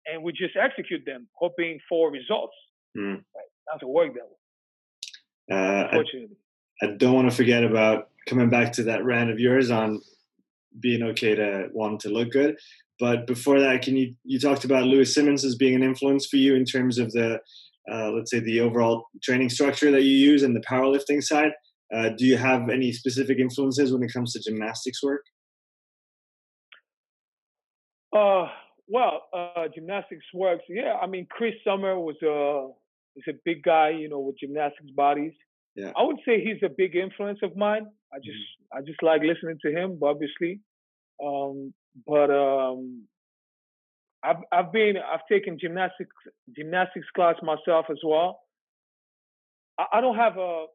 and 0.05 0.23
we 0.23 0.31
just 0.31 0.55
execute 0.55 1.01
them, 1.05 1.27
hoping 1.37 1.79
for 1.87 2.11
results. 2.11 2.55
Mm. 2.97 3.15
Right? 3.15 3.49
That's 3.71 3.83
a 3.83 3.87
work 3.87 4.13
that 4.13 4.23
way. 4.23 5.57
Uh, 5.57 5.87
unfortunately, 5.91 6.37
I, 6.81 6.85
I 6.85 6.91
don't 6.95 7.13
want 7.13 7.29
to 7.29 7.35
forget 7.35 7.63
about 7.63 8.09
coming 8.27 8.49
back 8.49 8.73
to 8.73 8.83
that 8.83 9.03
rant 9.03 9.29
of 9.29 9.39
yours 9.39 9.71
on 9.71 10.01
being 10.79 11.03
okay 11.03 11.35
to 11.35 11.67
want 11.73 11.99
to 12.01 12.09
look 12.09 12.31
good. 12.31 12.57
But 12.99 13.27
before 13.27 13.59
that, 13.59 13.81
can 13.81 13.95
you 13.95 14.15
you 14.23 14.39
talked 14.39 14.65
about 14.65 14.83
Louie 14.83 15.05
Simmons 15.05 15.43
as 15.43 15.55
being 15.55 15.75
an 15.75 15.83
influence 15.83 16.25
for 16.27 16.37
you 16.37 16.55
in 16.55 16.65
terms 16.65 16.97
of 16.97 17.11
the 17.11 17.39
uh, 17.91 18.11
let's 18.11 18.31
say 18.31 18.39
the 18.39 18.59
overall 18.59 19.05
training 19.23 19.49
structure 19.49 19.91
that 19.91 20.03
you 20.03 20.11
use 20.11 20.43
in 20.43 20.53
the 20.53 20.61
powerlifting 20.61 21.23
side. 21.23 21.51
Uh, 21.93 22.09
do 22.09 22.25
you 22.25 22.37
have 22.37 22.69
any 22.69 22.91
specific 22.91 23.39
influences 23.39 23.91
when 23.91 24.03
it 24.03 24.13
comes 24.13 24.33
to 24.33 24.39
gymnastics 24.39 25.01
work? 25.01 25.23
Uh, 28.15 28.47
well, 28.87 29.23
uh, 29.33 29.67
gymnastics 29.73 30.25
works. 30.33 30.63
Yeah, 30.67 30.97
I 31.01 31.07
mean, 31.07 31.27
Chris 31.29 31.53
Sommer 31.63 31.99
was 31.99 32.15
a 32.23 32.69
is 33.15 33.23
a 33.27 33.37
big 33.45 33.63
guy, 33.63 33.89
you 33.89 34.09
know, 34.09 34.19
with 34.19 34.37
gymnastics 34.39 34.91
bodies. 34.95 35.33
Yeah. 35.75 35.91
I 35.95 36.03
would 36.03 36.17
say 36.25 36.43
he's 36.43 36.61
a 36.63 36.69
big 36.69 36.95
influence 36.95 37.39
of 37.43 37.55
mine. 37.55 37.87
I 38.13 38.17
just 38.17 38.29
mm-hmm. 38.29 38.77
I 38.77 38.81
just 38.81 39.01
like 39.03 39.21
listening 39.21 39.57
to 39.63 39.71
him, 39.71 39.99
obviously. 40.01 40.61
Um, 41.23 41.73
but 42.07 42.31
um, 42.31 43.03
I've 44.23 44.37
I've 44.51 44.71
been 44.71 44.95
I've 44.97 45.25
taken 45.31 45.57
gymnastics 45.59 46.15
gymnastics 46.55 47.07
class 47.15 47.35
myself 47.41 47.85
as 47.89 47.99
well. 48.05 48.41
I, 49.79 49.85
I 49.93 50.01
don't 50.01 50.15
have 50.15 50.37
a 50.37 50.65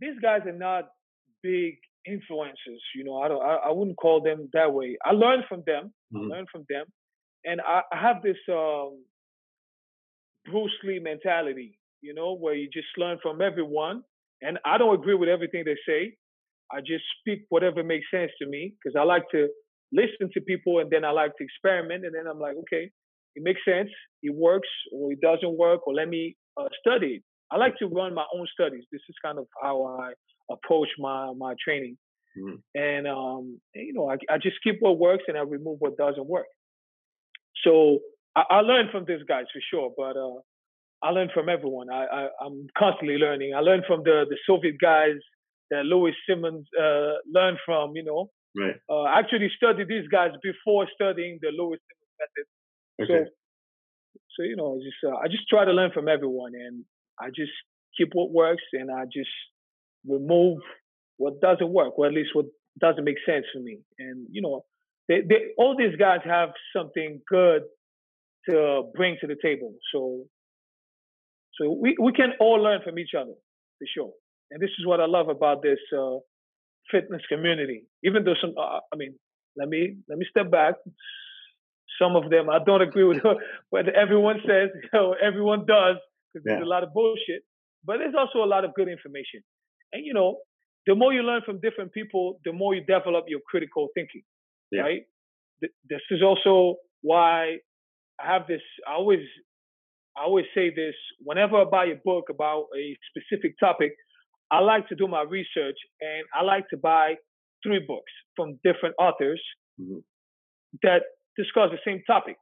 these 0.00 0.18
guys 0.20 0.40
are 0.46 0.52
not 0.52 0.88
big 1.42 1.74
influences, 2.06 2.80
you 2.94 3.04
know. 3.04 3.18
I 3.18 3.28
don't 3.28 3.42
I, 3.42 3.54
I 3.68 3.70
wouldn't 3.70 3.96
call 3.96 4.22
them 4.22 4.48
that 4.52 4.72
way. 4.72 4.96
I 5.04 5.12
learned 5.12 5.44
from 5.48 5.62
them. 5.66 5.92
Mm-hmm. 6.14 6.32
I 6.32 6.36
learned 6.36 6.48
from 6.50 6.64
them, 6.68 6.86
and 7.44 7.60
I, 7.60 7.82
I 7.92 8.00
have 8.00 8.22
this 8.22 8.38
um, 8.50 9.04
Bruce 10.46 10.72
Lee 10.84 10.98
mentality, 10.98 11.78
you 12.00 12.14
know, 12.14 12.36
where 12.36 12.54
you 12.54 12.68
just 12.72 12.88
learn 12.96 13.18
from 13.22 13.40
everyone. 13.40 14.02
And 14.42 14.58
I 14.64 14.78
don't 14.78 14.94
agree 14.94 15.14
with 15.14 15.28
everything 15.28 15.64
they 15.66 15.76
say. 15.86 16.16
I 16.72 16.80
just 16.80 17.04
speak 17.20 17.44
whatever 17.50 17.82
makes 17.82 18.06
sense 18.10 18.30
to 18.40 18.48
me 18.48 18.74
because 18.82 18.96
I 18.98 19.04
like 19.04 19.24
to 19.32 19.48
listen 19.92 20.30
to 20.34 20.40
people 20.40 20.78
and 20.78 20.90
then 20.90 21.04
I 21.04 21.10
like 21.10 21.36
to 21.36 21.44
experiment 21.44 22.04
and 22.04 22.14
then 22.14 22.26
I'm 22.30 22.38
like, 22.38 22.56
okay, 22.62 22.90
it 23.36 23.42
makes 23.42 23.60
sense, 23.64 23.90
it 24.22 24.34
works 24.34 24.68
or 24.92 25.12
it 25.12 25.20
doesn't 25.20 25.56
work 25.56 25.86
or 25.86 25.94
let 25.94 26.08
me 26.08 26.36
uh, 26.56 26.68
study. 26.80 27.22
I 27.50 27.56
like 27.56 27.76
to 27.78 27.86
run 27.86 28.14
my 28.14 28.24
own 28.34 28.46
studies. 28.52 28.84
This 28.92 29.02
is 29.08 29.16
kind 29.24 29.38
of 29.38 29.46
how 29.60 29.98
I 30.00 30.12
approach 30.50 30.88
my 30.98 31.32
my 31.36 31.54
training. 31.62 31.96
Mm-hmm. 32.38 32.56
And 32.74 33.08
um, 33.08 33.60
you 33.74 33.92
know, 33.92 34.08
I, 34.08 34.16
I 34.32 34.38
just 34.38 34.56
keep 34.62 34.76
what 34.80 34.98
works 34.98 35.24
and 35.26 35.36
I 35.36 35.42
remove 35.42 35.78
what 35.80 35.96
doesn't 35.96 36.26
work. 36.28 36.46
So 37.64 37.98
I, 38.36 38.42
I 38.50 38.60
learn 38.60 38.88
from 38.92 39.04
these 39.06 39.22
guys 39.26 39.46
for 39.52 39.60
sure, 39.70 39.90
but 39.96 40.16
uh, 40.16 40.40
I 41.02 41.10
learn 41.10 41.30
from 41.34 41.48
everyone. 41.48 41.90
I, 41.90 42.04
I 42.04 42.46
am 42.46 42.66
constantly 42.78 43.16
learning. 43.16 43.54
I 43.54 43.60
learn 43.60 43.82
from 43.86 44.02
the 44.04 44.26
the 44.28 44.36
Soviet 44.46 44.76
guys 44.80 45.18
that 45.70 45.84
Louie 45.84 46.14
Simmons 46.28 46.66
uh, 46.80 47.14
learned 47.32 47.58
from. 47.66 47.96
You 47.96 48.04
know, 48.04 48.30
Right. 48.56 48.76
Uh, 48.88 49.02
I 49.02 49.20
actually 49.20 49.50
studied 49.56 49.88
these 49.88 50.08
guys 50.10 50.30
before 50.42 50.86
studying 50.94 51.38
the 51.40 51.50
Lewis 51.56 51.78
method. 52.18 52.46
Okay. 53.02 53.24
So, 53.24 54.20
so 54.36 54.42
you 54.42 54.56
know, 54.56 54.78
just 54.82 54.96
uh, 55.06 55.16
I 55.16 55.28
just 55.28 55.48
try 55.48 55.64
to 55.64 55.72
learn 55.72 55.92
from 55.92 56.08
everyone, 56.08 56.52
and 56.54 56.84
I 57.18 57.28
just 57.28 57.52
keep 57.96 58.08
what 58.12 58.32
works, 58.32 58.62
and 58.72 58.90
I 58.90 59.04
just 59.04 59.30
remove 60.06 60.58
what 61.16 61.40
doesn't 61.40 61.70
work, 61.70 61.98
or 61.98 62.06
at 62.06 62.12
least 62.12 62.30
what 62.32 62.46
doesn't 62.80 63.04
make 63.04 63.18
sense 63.26 63.44
for 63.52 63.60
me. 63.60 63.78
And 63.98 64.26
you 64.30 64.42
know, 64.42 64.64
they, 65.08 65.20
they 65.20 65.52
all 65.56 65.76
these 65.76 65.96
guys 65.96 66.20
have 66.24 66.50
something 66.74 67.20
good 67.28 67.62
to 68.48 68.84
bring 68.94 69.16
to 69.20 69.26
the 69.26 69.36
table. 69.42 69.74
So, 69.92 70.24
so 71.60 71.78
we 71.80 71.96
we 72.00 72.12
can 72.12 72.32
all 72.40 72.60
learn 72.62 72.80
from 72.82 72.98
each 72.98 73.14
other 73.16 73.34
for 73.78 73.86
sure. 73.94 74.12
And 74.50 74.60
this 74.60 74.70
is 74.78 74.86
what 74.86 75.00
I 75.00 75.06
love 75.06 75.28
about 75.28 75.62
this 75.62 75.78
uh, 75.96 76.16
fitness 76.90 77.22
community. 77.28 77.84
Even 78.04 78.24
though 78.24 78.34
some, 78.40 78.54
uh, 78.58 78.80
I 78.92 78.96
mean, 78.96 79.14
let 79.56 79.68
me 79.68 79.96
let 80.08 80.18
me 80.18 80.26
step 80.30 80.50
back. 80.50 80.74
Some 82.00 82.16
of 82.16 82.30
them 82.30 82.48
I 82.48 82.58
don't 82.64 82.82
agree 82.82 83.04
with 83.04 83.18
what 83.70 83.88
everyone 83.88 84.40
says. 84.46 84.70
You 84.74 84.88
know, 84.92 85.14
everyone 85.20 85.66
does 85.66 85.96
because 86.32 86.44
yeah. 86.46 86.54
there's 86.54 86.66
a 86.66 86.68
lot 86.68 86.82
of 86.82 86.92
bullshit. 86.92 87.42
But 87.84 87.98
there's 87.98 88.14
also 88.16 88.44
a 88.44 88.48
lot 88.48 88.64
of 88.64 88.74
good 88.74 88.88
information. 88.88 89.40
And 89.92 90.04
you 90.04 90.14
know, 90.14 90.38
the 90.86 90.94
more 90.94 91.12
you 91.12 91.22
learn 91.22 91.42
from 91.44 91.60
different 91.60 91.92
people, 91.92 92.40
the 92.44 92.52
more 92.52 92.74
you 92.74 92.82
develop 92.82 93.24
your 93.28 93.40
critical 93.46 93.88
thinking. 93.94 94.22
Yeah. 94.70 94.82
Right. 94.82 95.02
This 95.60 96.00
is 96.10 96.22
also 96.22 96.76
why 97.02 97.58
I 98.20 98.32
have 98.32 98.46
this. 98.46 98.62
I 98.86 98.94
always 98.94 99.20
I 100.16 100.22
always 100.22 100.46
say 100.54 100.70
this 100.74 100.94
whenever 101.22 101.56
I 101.56 101.64
buy 101.64 101.86
a 101.86 101.96
book 102.04 102.28
about 102.30 102.66
a 102.76 102.96
specific 103.10 103.58
topic. 103.58 103.92
I 104.50 104.60
like 104.60 104.88
to 104.88 104.94
do 104.94 105.06
my 105.06 105.22
research 105.22 105.76
and 106.00 106.24
I 106.34 106.42
like 106.42 106.68
to 106.70 106.76
buy 106.76 107.14
three 107.62 107.80
books 107.86 108.12
from 108.36 108.58
different 108.64 108.94
authors 108.98 109.40
mm-hmm. 109.80 109.98
that 110.82 111.02
discuss 111.36 111.70
the 111.70 111.78
same 111.84 112.02
topic. 112.06 112.36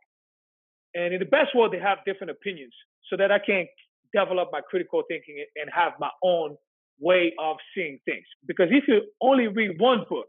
And 0.95 1.13
in 1.13 1.21
the 1.21 1.27
best 1.27 1.55
world, 1.55 1.73
they 1.73 1.79
have 1.79 1.99
different 2.07 2.31
opinions 2.31 2.73
so 3.11 3.17
that 3.17 3.31
I 3.31 3.39
can 3.39 3.67
develop 4.15 4.49
my 4.53 4.61
critical 4.61 5.03
thinking 5.09 5.45
and 5.57 5.71
have 5.75 5.93
my 6.01 6.11
own 6.23 6.57
way 6.99 7.33
of 7.39 7.57
seeing 7.75 7.99
things. 8.05 8.25
Because 8.47 8.69
if 8.71 8.85
you 8.89 9.03
only 9.21 9.49
read 9.49 9.79
one 9.79 10.05
book, 10.09 10.29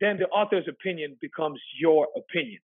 then 0.00 0.18
the 0.18 0.26
author's 0.26 0.66
opinion 0.68 1.16
becomes 1.20 1.60
your 1.80 2.08
opinion. 2.16 2.60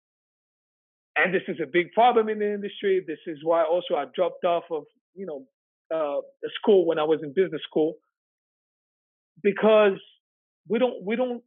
And 1.16 1.32
this 1.32 1.42
is 1.46 1.58
a 1.62 1.66
big 1.66 1.92
problem 1.92 2.28
in 2.28 2.40
the 2.40 2.52
industry. 2.52 3.02
This 3.06 3.18
is 3.26 3.38
why 3.42 3.62
also 3.62 3.94
I 3.94 4.06
dropped 4.14 4.44
off 4.44 4.64
of, 4.70 4.84
you 5.14 5.26
know, 5.26 5.44
uh, 5.94 6.20
school 6.60 6.86
when 6.86 6.98
I 6.98 7.04
was 7.04 7.20
in 7.22 7.32
business 7.32 7.62
school 7.68 7.94
because 9.42 9.98
we 10.68 10.78
don't 10.78 11.02
we 11.02 11.16
don't 11.16 11.42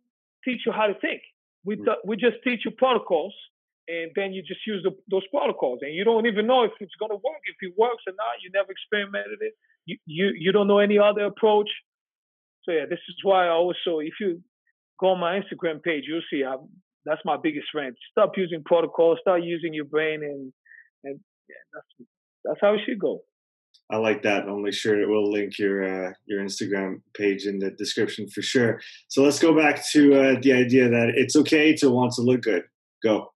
teach 0.46 0.62
you 0.66 0.72
how 0.72 0.88
to 0.88 0.94
think. 1.00 1.22
We 1.66 1.76
mm. 1.76 1.86
th- 1.86 2.04
we 2.06 2.16
just 2.16 2.38
teach 2.44 2.62
you 2.66 2.72
protocols, 2.72 3.34
and 3.88 4.12
then 4.16 4.34
you 4.34 4.42
just 4.42 4.66
use 4.66 4.84
the, 4.84 4.92
those 5.10 5.26
protocols, 5.28 5.80
and 5.82 5.94
you 5.94 6.04
don't 6.04 6.26
even 6.26 6.48
know 6.48 6.64
if 6.64 6.72
it's 6.80 6.96
going 7.00 7.12
to 7.12 7.16
work, 7.16 7.42
if 7.46 7.58
it 7.62 7.74
works 7.78 8.04
or 8.08 8.14
not. 8.14 8.42
You 8.44 8.52
never 8.54 8.72
experimented 8.72 9.40
it. 9.42 9.54
You 9.86 9.98
you 10.06 10.32
you 10.38 10.52
don't 10.52 10.68
know 10.68 10.80
any 10.80 11.00
other 11.00 11.26
approach. 11.26 11.70
So 12.64 12.72
yeah, 12.72 12.86
this 12.90 13.00
is 13.08 13.16
why 13.24 13.48
I 13.48 13.52
also 13.52 14.00
if 14.00 14.14
you 14.20 14.42
go 15.00 15.10
on 15.10 15.20
my 15.20 15.40
Instagram 15.40 15.82
page, 15.82 16.04
you'll 16.08 16.22
see 16.32 16.44
I'm 16.44 16.70
that's 17.06 17.22
my 17.24 17.38
biggest 17.42 17.68
rant. 17.74 17.96
Stop 18.12 18.32
using 18.36 18.64
protocols. 18.66 19.20
Start 19.22 19.42
using 19.44 19.74
your 19.74 19.86
brain, 19.86 20.22
and 20.24 20.52
and 21.04 21.20
yeah, 21.48 21.64
that's 21.74 22.10
that's 22.44 22.60
how 22.62 22.74
it 22.74 22.82
should 22.86 23.00
go. 23.00 23.22
I 23.90 23.98
like 23.98 24.22
that. 24.24 24.44
I'll 24.48 24.60
make 24.60 24.74
sure 24.74 25.08
we'll 25.08 25.32
link 25.32 25.58
your 25.58 25.84
uh, 25.84 26.14
your 26.26 26.44
Instagram 26.44 27.02
page 27.14 27.46
in 27.46 27.60
the 27.60 27.72
description 27.72 28.28
for 28.28 28.42
sure. 28.42 28.82
So 29.08 29.24
let's 29.24 29.40
go 29.40 29.56
back 29.56 29.86
to 29.92 30.14
uh, 30.14 30.36
the 30.42 30.54
idea 30.54 30.90
that 30.90 31.14
it's 31.16 31.36
okay 31.38 31.74
to 31.76 31.90
want 31.90 32.14
to 32.14 32.22
look 32.22 32.42
good. 32.42 32.64
Go. 33.04 33.32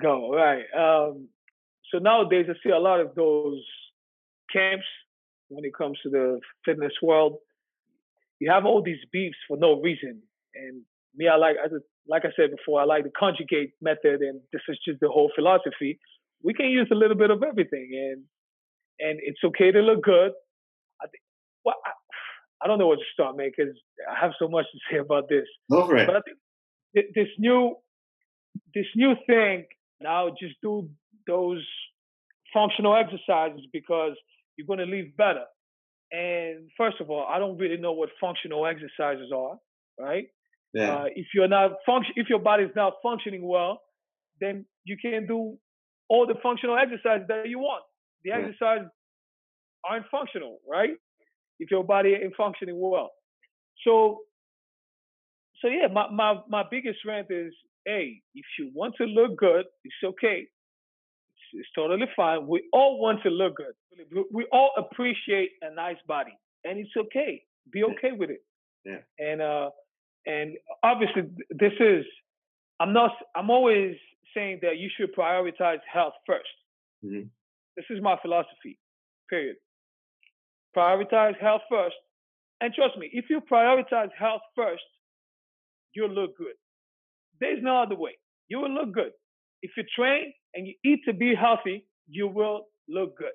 Go 0.00 0.32
right. 0.34 0.64
Um, 0.76 1.28
so 1.90 1.98
nowadays, 1.98 2.46
I 2.48 2.54
see 2.62 2.72
a 2.72 2.78
lot 2.78 3.00
of 3.00 3.14
those 3.14 3.62
camps 4.52 4.86
when 5.48 5.64
it 5.64 5.74
comes 5.76 5.98
to 6.02 6.10
the 6.10 6.40
fitness 6.64 6.92
world. 7.02 7.36
You 8.38 8.50
have 8.50 8.66
all 8.66 8.82
these 8.82 8.98
beefs 9.12 9.36
for 9.46 9.56
no 9.56 9.80
reason, 9.80 10.20
and 10.54 10.82
me, 11.14 11.28
I 11.28 11.36
like, 11.36 11.56
like 12.08 12.24
I 12.24 12.30
said 12.34 12.50
before, 12.50 12.80
I 12.80 12.84
like 12.84 13.04
the 13.04 13.12
conjugate 13.16 13.72
method, 13.80 14.20
and 14.20 14.40
this 14.52 14.62
is 14.68 14.78
just 14.86 15.00
the 15.00 15.08
whole 15.08 15.30
philosophy. 15.34 15.98
We 16.42 16.54
can 16.54 16.66
use 16.66 16.88
a 16.90 16.96
little 16.96 17.16
bit 17.16 17.30
of 17.30 17.42
everything, 17.42 17.90
and 17.92 18.24
and 19.02 19.18
it's 19.22 19.40
okay 19.44 19.72
to 19.72 19.80
look 19.80 20.02
good. 20.02 20.32
I 21.00 21.06
think. 21.06 21.22
Well, 21.64 21.76
I, 21.84 21.90
I 22.62 22.68
don't 22.68 22.78
know 22.78 22.86
what 22.86 22.98
to 22.98 23.04
start, 23.12 23.36
man, 23.36 23.50
because 23.56 23.74
I 24.08 24.18
have 24.20 24.32
so 24.38 24.48
much 24.48 24.66
to 24.72 24.78
say 24.90 24.98
about 24.98 25.28
this. 25.28 25.46
Over 25.70 25.96
it. 25.96 26.06
But 26.06 26.16
I 26.16 26.20
think 26.20 27.06
this 27.14 27.28
new, 27.38 27.74
this 28.74 28.86
new 28.94 29.14
thing 29.26 29.64
now, 30.00 30.28
just 30.40 30.54
do 30.62 30.88
those 31.26 31.64
functional 32.54 32.96
exercises 32.96 33.66
because 33.72 34.12
you're 34.56 34.66
going 34.66 34.78
to 34.78 34.84
leave 34.84 35.16
better. 35.16 35.44
And 36.12 36.68
first 36.76 37.00
of 37.00 37.10
all, 37.10 37.26
I 37.28 37.38
don't 37.38 37.56
really 37.56 37.78
know 37.78 37.92
what 37.92 38.10
functional 38.20 38.66
exercises 38.66 39.32
are, 39.34 39.56
right? 39.98 40.26
Yeah. 40.74 40.94
Uh, 40.94 41.04
if 41.14 41.26
you're 41.34 41.48
not 41.48 41.72
function, 41.86 42.12
if 42.16 42.28
your 42.28 42.38
body's 42.38 42.74
not 42.76 42.94
functioning 43.02 43.46
well, 43.46 43.80
then 44.40 44.66
you 44.84 44.96
can 45.00 45.26
do 45.26 45.56
all 46.08 46.26
the 46.26 46.34
functional 46.42 46.76
exercises 46.76 47.26
that 47.28 47.48
you 47.48 47.58
want 47.58 47.84
the 48.24 48.30
yeah. 48.30 48.38
exercise 48.38 48.86
aren't 49.88 50.06
functional, 50.10 50.58
right? 50.68 50.94
If 51.58 51.70
your 51.70 51.84
body 51.84 52.14
ain't 52.20 52.34
functioning 52.36 52.78
well. 52.80 53.10
So 53.84 54.20
so 55.60 55.68
yeah, 55.68 55.86
my, 55.92 56.10
my 56.10 56.40
my 56.48 56.64
biggest 56.70 56.98
rant 57.06 57.28
is 57.30 57.52
hey, 57.84 58.20
if 58.34 58.44
you 58.58 58.70
want 58.74 58.94
to 58.98 59.04
look 59.04 59.36
good, 59.36 59.64
it's 59.84 59.94
okay. 60.04 60.46
It's, 60.46 61.60
it's 61.60 61.68
totally 61.74 62.06
fine. 62.14 62.46
We 62.46 62.62
all 62.72 63.00
want 63.00 63.22
to 63.22 63.30
look 63.30 63.56
good. 63.56 64.24
We 64.32 64.46
all 64.52 64.72
appreciate 64.76 65.50
a 65.62 65.74
nice 65.74 65.96
body. 66.06 66.32
And 66.64 66.78
it's 66.78 66.90
okay. 66.96 67.42
Be 67.72 67.84
okay 67.84 68.12
with 68.12 68.30
it. 68.30 68.42
Yeah. 68.84 68.98
And 69.18 69.40
uh 69.40 69.70
and 70.26 70.56
obviously 70.82 71.22
this 71.50 71.72
is 71.80 72.04
I'm 72.80 72.92
not 72.92 73.12
I'm 73.36 73.50
always 73.50 73.96
saying 74.34 74.60
that 74.62 74.78
you 74.78 74.88
should 74.96 75.14
prioritize 75.14 75.80
health 75.92 76.14
1st 76.28 77.04
mm-hmm. 77.04 77.22
This 77.76 77.86
is 77.90 78.02
my 78.02 78.16
philosophy, 78.20 78.78
period. 79.30 79.56
Prioritize 80.76 81.38
health 81.40 81.62
first. 81.70 81.94
And 82.60 82.72
trust 82.74 82.96
me, 82.98 83.10
if 83.12 83.26
you 83.28 83.40
prioritize 83.40 84.10
health 84.18 84.42
first, 84.54 84.82
you'll 85.94 86.10
look 86.10 86.36
good. 86.36 86.54
There's 87.40 87.62
no 87.62 87.82
other 87.82 87.96
way. 87.96 88.12
You 88.48 88.60
will 88.60 88.70
look 88.70 88.92
good. 88.92 89.10
If 89.62 89.72
you 89.76 89.84
train 89.96 90.32
and 90.54 90.66
you 90.66 90.74
eat 90.84 91.00
to 91.06 91.12
be 91.12 91.34
healthy, 91.34 91.86
you 92.08 92.28
will 92.28 92.66
look 92.88 93.16
good. 93.16 93.32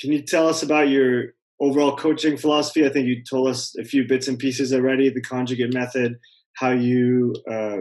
Can 0.00 0.12
you 0.12 0.22
tell 0.22 0.48
us 0.48 0.62
about 0.62 0.88
your 0.88 1.34
overall 1.60 1.96
coaching 1.96 2.36
philosophy? 2.36 2.84
I 2.84 2.88
think 2.88 3.06
you 3.06 3.22
told 3.22 3.48
us 3.48 3.76
a 3.78 3.84
few 3.84 4.06
bits 4.06 4.28
and 4.28 4.38
pieces 4.38 4.72
already. 4.72 5.10
The 5.10 5.22
conjugate 5.22 5.72
method, 5.72 6.16
how 6.56 6.70
you 6.70 7.34
uh, 7.48 7.78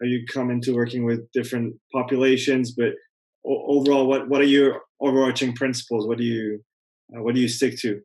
how 0.00 0.06
you 0.06 0.24
come 0.32 0.50
into 0.50 0.74
working 0.74 1.04
with 1.04 1.30
different 1.32 1.74
populations, 1.92 2.72
but 2.72 2.92
overall, 3.44 4.06
what 4.06 4.28
what 4.28 4.40
are 4.40 4.44
your 4.44 4.82
overarching 5.00 5.54
principles? 5.54 6.06
What 6.06 6.18
do 6.18 6.24
you 6.24 6.64
uh, 7.14 7.22
what 7.22 7.34
do 7.34 7.40
you 7.40 7.48
stick 7.48 7.78
to? 7.78 8.00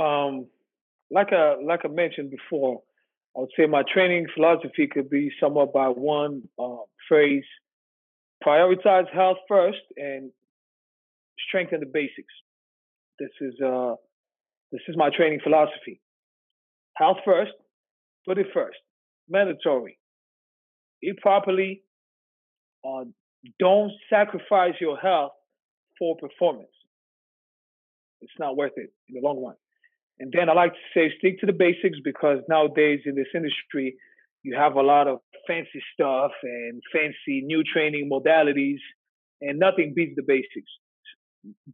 Um, 0.00 0.46
like 1.10 1.32
I 1.32 1.56
like 1.62 1.80
I 1.84 1.88
mentioned 1.88 2.30
before, 2.30 2.82
I 3.36 3.40
would 3.40 3.50
say 3.56 3.66
my 3.66 3.82
training 3.92 4.26
philosophy 4.34 4.86
could 4.86 5.08
be 5.08 5.30
summed 5.40 5.56
up 5.56 5.72
by 5.72 5.88
one 5.88 6.42
uh, 6.58 6.84
phrase: 7.08 7.44
prioritize 8.44 9.08
health 9.12 9.38
first 9.48 9.80
and 9.96 10.30
strengthen 11.48 11.80
the 11.80 11.86
basics. 11.86 12.34
This 13.18 13.30
is 13.40 13.54
uh, 13.64 13.94
this 14.72 14.82
is 14.88 14.96
my 14.96 15.10
training 15.10 15.40
philosophy. 15.42 16.00
Health 16.96 17.18
first, 17.24 17.52
put 18.26 18.38
it 18.38 18.46
first. 18.52 18.78
Mandatory. 19.28 19.98
Eat 21.02 21.18
properly, 21.18 21.82
uh, 22.84 23.04
don't 23.58 23.92
sacrifice 24.10 24.74
your 24.80 24.96
health 24.96 25.32
for 25.98 26.16
performance. 26.16 26.68
It's 28.20 28.32
not 28.38 28.56
worth 28.56 28.72
it 28.76 28.90
in 29.08 29.14
the 29.14 29.26
long 29.26 29.42
run. 29.44 29.54
And 30.18 30.32
then 30.36 30.48
I 30.48 30.54
like 30.54 30.72
to 30.72 30.78
say 30.94 31.12
stick 31.18 31.40
to 31.40 31.46
the 31.46 31.52
basics 31.52 31.98
because 32.02 32.38
nowadays 32.48 33.00
in 33.04 33.14
this 33.14 33.26
industry, 33.34 33.96
you 34.42 34.56
have 34.56 34.74
a 34.74 34.82
lot 34.82 35.08
of 35.08 35.18
fancy 35.46 35.82
stuff 35.92 36.30
and 36.42 36.80
fancy 36.92 37.42
new 37.44 37.62
training 37.62 38.08
modalities, 38.10 38.80
and 39.40 39.58
nothing 39.58 39.92
beats 39.94 40.14
the 40.16 40.22
basics. 40.22 40.70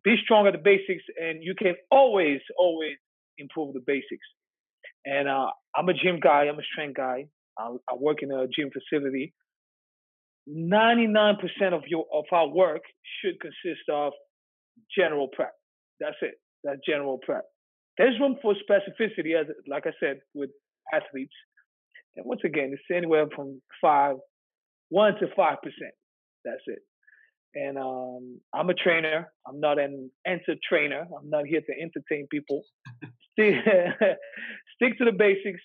Be 0.02 0.16
strong 0.22 0.46
at 0.46 0.52
the 0.52 0.58
basics, 0.58 1.04
and 1.20 1.42
you 1.42 1.54
can 1.56 1.74
always, 1.90 2.40
always 2.58 2.96
improve 3.38 3.74
the 3.74 3.80
basics. 3.86 4.26
And 5.04 5.28
uh, 5.28 5.50
I'm 5.76 5.88
a 5.88 5.94
gym 5.94 6.18
guy, 6.20 6.46
I'm 6.48 6.58
a 6.58 6.62
strength 6.72 6.96
guy. 6.96 7.26
I, 7.58 7.76
I 7.88 7.94
work 7.94 8.22
in 8.22 8.32
a 8.32 8.46
gym 8.48 8.70
facility. 8.70 9.34
99% 10.48 11.36
of 11.72 11.82
your 11.86 12.04
of 12.12 12.24
our 12.32 12.48
work 12.48 12.82
should 13.20 13.40
consist 13.40 13.88
of 13.90 14.12
general 14.96 15.28
prep. 15.28 15.52
That's 16.00 16.16
it. 16.22 16.34
That's 16.64 16.80
general 16.86 17.18
prep. 17.22 17.44
There's 17.98 18.18
room 18.18 18.36
for 18.42 18.54
specificity, 18.54 19.38
as 19.38 19.46
like 19.68 19.86
I 19.86 19.92
said, 20.00 20.20
with 20.34 20.50
athletes. 20.92 21.34
And 22.16 22.26
once 22.26 22.40
again, 22.44 22.70
it's 22.72 22.82
anywhere 22.94 23.26
from 23.34 23.60
five, 23.80 24.16
one 24.88 25.14
to 25.20 25.28
five 25.36 25.58
percent. 25.62 25.94
That's 26.44 26.62
it. 26.66 26.80
And 27.54 27.76
um, 27.76 28.40
I'm 28.54 28.70
a 28.70 28.74
trainer. 28.74 29.30
I'm 29.46 29.60
not 29.60 29.78
an 29.78 30.10
enter 30.26 30.56
trainer. 30.66 31.04
I'm 31.18 31.28
not 31.28 31.44
here 31.46 31.60
to 31.60 31.72
entertain 31.80 32.26
people. 32.30 32.62
stick, 33.32 33.54
stick 34.74 34.98
to 34.98 35.04
the 35.04 35.12
basics. 35.12 35.60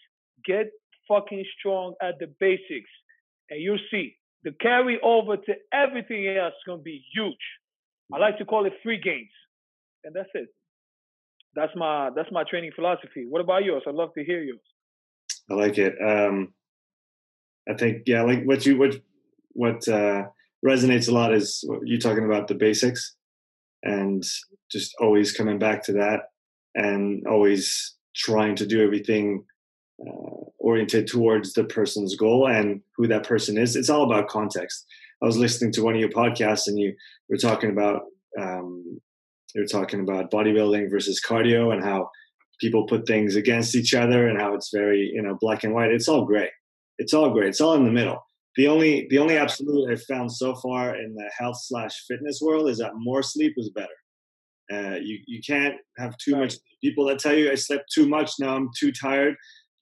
Get 0.45 0.67
fucking 1.07 1.45
strong 1.57 1.95
at 2.01 2.15
the 2.19 2.27
basics, 2.39 2.89
and 3.49 3.61
you'll 3.61 3.79
see 3.89 4.17
the 4.43 4.51
carry 4.61 4.99
over 5.03 5.37
to 5.37 5.53
everything 5.73 6.27
else 6.27 6.53
is 6.53 6.63
going 6.65 6.79
to 6.79 6.83
be 6.83 7.03
huge. 7.13 7.35
I 8.13 8.17
like 8.17 8.37
to 8.37 8.45
call 8.45 8.65
it 8.65 8.73
free 8.83 8.99
gains, 9.01 9.31
and 10.03 10.15
that's 10.15 10.29
it. 10.33 10.47
That's 11.55 11.75
my 11.75 12.11
that's 12.15 12.31
my 12.31 12.43
training 12.49 12.71
philosophy. 12.75 13.25
What 13.27 13.41
about 13.41 13.63
yours? 13.65 13.83
I'd 13.87 13.95
love 13.95 14.13
to 14.17 14.23
hear 14.23 14.41
yours. 14.41 14.61
I 15.49 15.55
like 15.55 15.77
it. 15.77 15.95
Um, 16.01 16.53
I 17.69 17.73
think 17.73 18.03
yeah, 18.05 18.21
like 18.21 18.43
what 18.43 18.65
you 18.65 18.77
what 18.77 18.95
what 19.49 19.87
uh, 19.87 20.25
resonates 20.65 21.09
a 21.09 21.11
lot 21.11 21.33
is 21.33 21.67
you 21.83 21.99
talking 21.99 22.25
about 22.25 22.47
the 22.47 22.55
basics 22.55 23.15
and 23.83 24.23
just 24.71 24.93
always 24.99 25.31
coming 25.31 25.59
back 25.59 25.83
to 25.83 25.93
that 25.93 26.21
and 26.75 27.25
always 27.27 27.95
trying 28.15 28.55
to 28.55 28.65
do 28.65 28.83
everything 28.83 29.43
uh, 30.05 30.43
oriented 30.59 31.07
towards 31.07 31.53
the 31.53 31.63
person's 31.63 32.15
goal 32.15 32.47
and 32.47 32.81
who 32.95 33.07
that 33.07 33.25
person 33.25 33.57
is. 33.57 33.75
It's 33.75 33.89
all 33.89 34.03
about 34.03 34.27
context. 34.27 34.85
I 35.21 35.25
was 35.25 35.37
listening 35.37 35.71
to 35.73 35.83
one 35.83 35.95
of 35.95 35.99
your 35.99 36.09
podcasts 36.09 36.67
and 36.67 36.77
you 36.77 36.93
were 37.29 37.37
talking 37.37 37.71
about 37.71 38.01
um, 38.39 39.01
you 39.55 39.61
were 39.61 39.67
talking 39.67 40.01
about 40.01 40.29
bodybuilding 40.29 40.91
versus 40.91 41.21
cardio 41.25 41.73
and 41.73 41.83
how 41.83 42.09
people 42.59 42.85
put 42.85 43.07
things 43.07 43.35
against 43.35 43.75
each 43.75 43.93
other 43.93 44.27
and 44.27 44.39
how 44.39 44.53
it's 44.53 44.69
very 44.73 45.11
you 45.13 45.21
know 45.21 45.37
black 45.39 45.63
and 45.63 45.73
white. 45.73 45.91
It's 45.91 46.07
all 46.07 46.25
gray. 46.25 46.49
It's 46.99 47.13
all 47.13 47.31
gray. 47.31 47.47
It's 47.47 47.61
all 47.61 47.73
in 47.75 47.85
the 47.85 47.91
middle. 47.91 48.19
the 48.55 48.67
only 48.67 49.07
the 49.09 49.19
only 49.19 49.37
absolute 49.37 49.91
I've 49.91 50.03
found 50.03 50.31
so 50.31 50.55
far 50.55 50.95
in 50.95 51.15
the 51.15 51.29
health 51.37 51.57
slash 51.59 52.05
fitness 52.07 52.39
world 52.41 52.69
is 52.69 52.77
that 52.79 52.91
more 52.95 53.23
sleep 53.23 53.53
is 53.57 53.71
better. 53.71 53.87
Uh, 54.71 54.97
you 55.01 55.19
you 55.25 55.41
can't 55.41 55.75
have 55.97 56.17
too 56.17 56.35
much. 56.35 56.55
People 56.83 57.05
that 57.07 57.19
tell 57.19 57.35
you 57.35 57.51
I 57.51 57.55
slept 57.55 57.91
too 57.91 58.07
much 58.07 58.31
now 58.39 58.55
I'm 58.55 58.69
too 58.77 58.91
tired. 58.91 59.35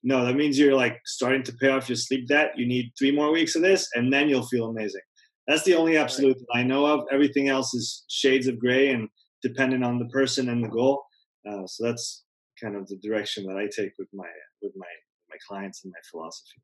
No, 0.06 0.24
that 0.24 0.36
means 0.36 0.56
you're 0.56 0.76
like 0.76 1.00
starting 1.04 1.42
to 1.42 1.52
pay 1.54 1.68
off 1.68 1.88
your 1.88 1.96
sleep 1.96 2.28
debt. 2.28 2.52
You 2.54 2.64
need 2.64 2.92
three 2.96 3.10
more 3.10 3.32
weeks 3.32 3.56
of 3.56 3.62
this, 3.62 3.88
and 3.96 4.12
then 4.12 4.28
you'll 4.28 4.46
feel 4.46 4.66
amazing. 4.66 5.00
That's 5.48 5.64
the 5.64 5.74
only 5.74 5.96
absolute 5.96 6.38
that 6.38 6.58
I 6.58 6.62
know 6.62 6.86
of. 6.86 7.00
Everything 7.10 7.48
else 7.48 7.74
is 7.74 8.04
shades 8.08 8.46
of 8.46 8.56
gray 8.60 8.90
and 8.90 9.08
dependent 9.42 9.82
on 9.82 9.98
the 9.98 10.06
person 10.06 10.48
and 10.48 10.62
the 10.62 10.68
goal. 10.68 11.02
Uh, 11.44 11.66
so 11.66 11.84
that's 11.84 12.22
kind 12.62 12.76
of 12.76 12.86
the 12.86 12.98
direction 13.02 13.46
that 13.46 13.56
I 13.56 13.64
take 13.64 13.94
with 13.98 14.06
my 14.14 14.28
with 14.62 14.74
my 14.76 14.86
my 15.28 15.36
clients 15.48 15.82
and 15.82 15.92
my 15.92 16.00
philosophy. 16.08 16.62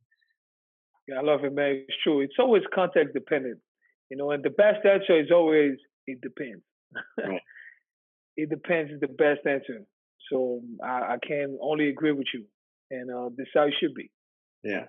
Yeah, 1.08 1.16
I 1.18 1.22
love 1.22 1.42
it, 1.42 1.52
man. 1.52 1.82
It's 1.88 1.98
true. 2.04 2.20
It's 2.20 2.36
always 2.38 2.62
context 2.72 3.12
dependent, 3.12 3.58
you 4.08 4.16
know. 4.16 4.30
And 4.30 4.44
the 4.44 4.50
best 4.50 4.86
answer 4.86 5.20
is 5.20 5.32
always 5.32 5.72
it 6.06 6.20
depends. 6.20 6.62
Right. 7.18 7.40
it 8.36 8.50
depends 8.50 8.92
is 8.92 9.00
the 9.00 9.08
best 9.08 9.40
answer. 9.48 9.84
So 10.30 10.60
I, 10.80 11.14
I 11.14 11.16
can 11.26 11.58
only 11.60 11.88
agree 11.88 12.12
with 12.12 12.28
you, 12.32 12.44
and 12.92 13.10
uh, 13.10 13.30
this 13.36 13.48
how 13.54 13.64
it 13.64 13.74
should 13.80 13.94
be. 13.94 14.10
Yeah. 14.62 14.84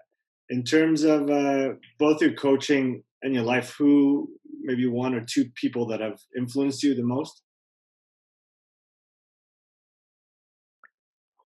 In 0.49 0.63
terms 0.63 1.03
of 1.03 1.29
uh, 1.29 1.69
both 1.97 2.21
your 2.21 2.33
coaching 2.33 3.03
and 3.21 3.33
your 3.33 3.43
life, 3.43 3.73
who 3.77 4.29
maybe 4.61 4.87
one 4.87 5.15
or 5.15 5.21
two 5.25 5.45
people 5.55 5.87
that 5.87 6.01
have 6.01 6.19
influenced 6.37 6.83
you 6.83 6.93
the 6.93 7.03
most? 7.03 7.41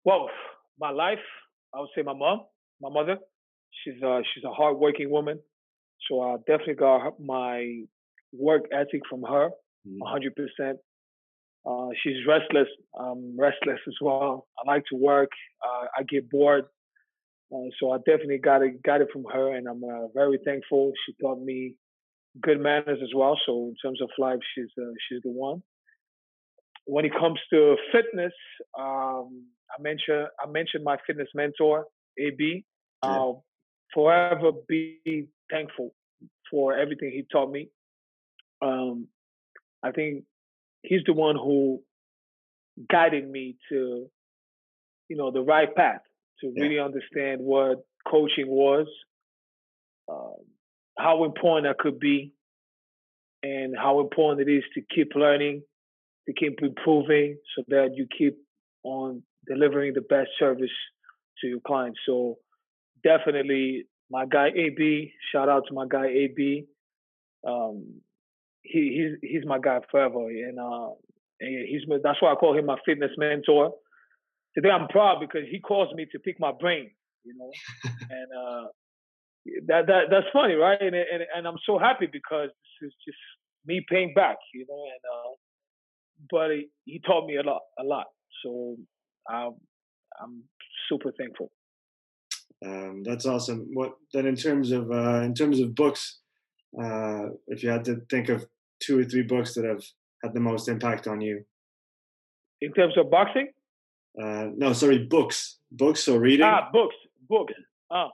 Well, 0.04 0.28
my 0.78 0.90
life, 0.90 1.24
I 1.74 1.80
would 1.80 1.88
say 1.96 2.02
my 2.02 2.14
mom, 2.14 2.42
my 2.80 2.90
mother. 2.90 3.16
She's 3.82 4.02
a 4.02 4.20
she's 4.34 4.44
a 4.44 4.52
hardworking 4.52 5.10
woman, 5.10 5.40
so 6.08 6.20
I 6.20 6.36
definitely 6.46 6.74
got 6.74 7.14
my 7.18 7.84
work 8.32 8.64
ethic 8.72 9.02
from 9.08 9.22
her, 9.22 9.48
mm-hmm. 9.86 9.98
100 9.98 10.32
mm. 10.32 10.36
percent. 10.36 10.78
Uh, 11.64 11.88
she's 12.02 12.26
restless. 12.26 12.68
I'm 12.98 13.38
restless 13.38 13.78
as 13.86 13.94
well. 14.00 14.46
I 14.58 14.70
like 14.70 14.84
to 14.90 14.96
work. 14.96 15.30
Uh, 15.64 15.86
I 15.98 16.02
get 16.02 16.28
bored, 16.28 16.64
uh, 17.54 17.68
so 17.78 17.92
I 17.92 17.98
definitely 17.98 18.38
got 18.38 18.62
it 18.62 18.82
got 18.82 19.00
it 19.00 19.08
from 19.12 19.24
her, 19.32 19.54
and 19.54 19.68
I'm 19.68 19.82
uh, 19.84 20.08
very 20.14 20.38
thankful. 20.44 20.92
She 21.06 21.14
taught 21.22 21.40
me 21.40 21.74
good 22.40 22.60
manners 22.60 22.98
as 23.02 23.10
well. 23.14 23.38
So 23.46 23.68
in 23.68 23.76
terms 23.84 24.00
of 24.02 24.10
life, 24.18 24.40
she's 24.54 24.70
uh, 24.78 24.90
she's 25.08 25.20
the 25.22 25.30
one. 25.30 25.62
When 26.86 27.04
it 27.04 27.12
comes 27.12 27.38
to 27.50 27.76
fitness, 27.92 28.32
um, 28.78 29.46
I 29.70 29.80
mentioned 29.80 30.26
I 30.44 30.50
mentioned 30.50 30.82
my 30.84 30.96
fitness 31.06 31.28
mentor, 31.34 31.86
AB. 32.18 32.64
I'll 33.04 33.44
forever 33.94 34.52
be 34.68 35.28
thankful 35.50 35.92
for 36.50 36.76
everything 36.76 37.10
he 37.10 37.24
taught 37.30 37.50
me. 37.50 37.68
Um, 38.62 39.08
I 39.82 39.90
think 39.90 40.24
he's 40.82 41.02
the 41.06 41.12
one 41.12 41.36
who 41.36 41.80
guided 42.90 43.28
me 43.28 43.56
to, 43.70 44.06
you 45.08 45.16
know, 45.16 45.30
the 45.30 45.42
right 45.42 45.74
path 45.74 46.00
to 46.40 46.52
yeah. 46.54 46.62
really 46.62 46.78
understand 46.78 47.40
what 47.40 47.84
coaching 48.06 48.48
was, 48.48 48.86
um, 50.10 50.36
how 50.98 51.24
important 51.24 51.66
that 51.66 51.78
could 51.78 51.98
be, 51.98 52.34
and 53.42 53.74
how 53.76 54.00
important 54.00 54.48
it 54.48 54.52
is 54.52 54.64
to 54.74 54.82
keep 54.94 55.12
learning, 55.14 55.62
to 56.26 56.32
keep 56.32 56.60
improving, 56.62 57.38
so 57.56 57.64
that 57.68 57.90
you 57.94 58.06
keep 58.16 58.36
on 58.84 59.22
delivering 59.46 59.94
the 59.94 60.00
best 60.00 60.30
service 60.38 60.70
to 61.40 61.46
your 61.46 61.60
clients. 61.60 61.98
So 62.06 62.38
definitely 63.02 63.84
my 64.10 64.26
guy 64.26 64.48
AB, 64.48 65.12
shout 65.32 65.48
out 65.48 65.64
to 65.68 65.74
my 65.74 65.86
guy 65.88 66.06
AB. 66.06 66.66
Um, 67.46 68.00
he 68.62 69.18
he's 69.20 69.30
he's 69.30 69.46
my 69.46 69.58
guy 69.58 69.80
forever, 69.90 70.28
and 70.28 70.58
uh, 70.58 70.90
he's 71.40 71.82
that's 72.02 72.20
why 72.20 72.32
I 72.32 72.36
call 72.36 72.56
him 72.56 72.66
my 72.66 72.78
fitness 72.84 73.10
mentor. 73.16 73.72
Today 74.54 74.70
I'm 74.70 74.88
proud 74.88 75.18
because 75.20 75.48
he 75.50 75.60
calls 75.60 75.92
me 75.94 76.06
to 76.12 76.18
pick 76.18 76.38
my 76.38 76.52
brain, 76.52 76.90
you 77.24 77.34
know, 77.36 77.50
and 78.10 78.28
uh, 78.32 78.68
that 79.66 79.86
that 79.86 80.02
that's 80.10 80.26
funny, 80.32 80.54
right? 80.54 80.80
And, 80.80 80.94
and 80.94 81.22
and 81.36 81.46
I'm 81.46 81.58
so 81.66 81.78
happy 81.78 82.06
because 82.10 82.50
this 82.80 82.88
is 82.88 82.94
just 83.04 83.18
me 83.66 83.84
paying 83.88 84.12
back, 84.14 84.36
you 84.54 84.66
know, 84.68 84.84
and 84.84 85.02
uh, 85.14 85.34
but 86.30 86.50
he, 86.50 86.68
he 86.84 87.00
taught 87.00 87.26
me 87.26 87.36
a 87.36 87.42
lot, 87.42 87.62
a 87.78 87.84
lot. 87.84 88.06
So 88.44 88.76
I'm, 89.28 89.54
I'm 90.22 90.42
super 90.88 91.12
thankful. 91.16 91.50
Um, 92.64 93.02
that's 93.04 93.26
awesome. 93.26 93.70
What 93.72 93.94
then 94.12 94.26
in 94.26 94.36
terms 94.36 94.70
of 94.70 94.90
uh, 94.90 95.22
in 95.22 95.34
terms 95.34 95.58
of 95.60 95.74
books, 95.74 96.20
uh, 96.80 97.30
if 97.48 97.62
you 97.62 97.70
had 97.70 97.84
to 97.86 98.02
think 98.10 98.28
of 98.28 98.46
two 98.80 99.00
or 99.00 99.04
three 99.04 99.22
books 99.22 99.54
that 99.54 99.64
have 99.64 99.82
had 100.22 100.34
the 100.34 100.40
most 100.40 100.68
impact 100.68 101.06
on 101.06 101.20
you? 101.20 101.44
In 102.60 102.72
terms 102.72 102.94
of 102.96 103.10
boxing? 103.10 103.48
Uh, 104.20 104.48
no, 104.56 104.72
sorry, 104.72 104.98
books. 104.98 105.58
Books 105.70 106.06
or 106.08 106.20
reading? 106.20 106.46
Ah, 106.46 106.68
books. 106.72 106.94
Books. 107.28 107.54
Oh, 107.90 108.08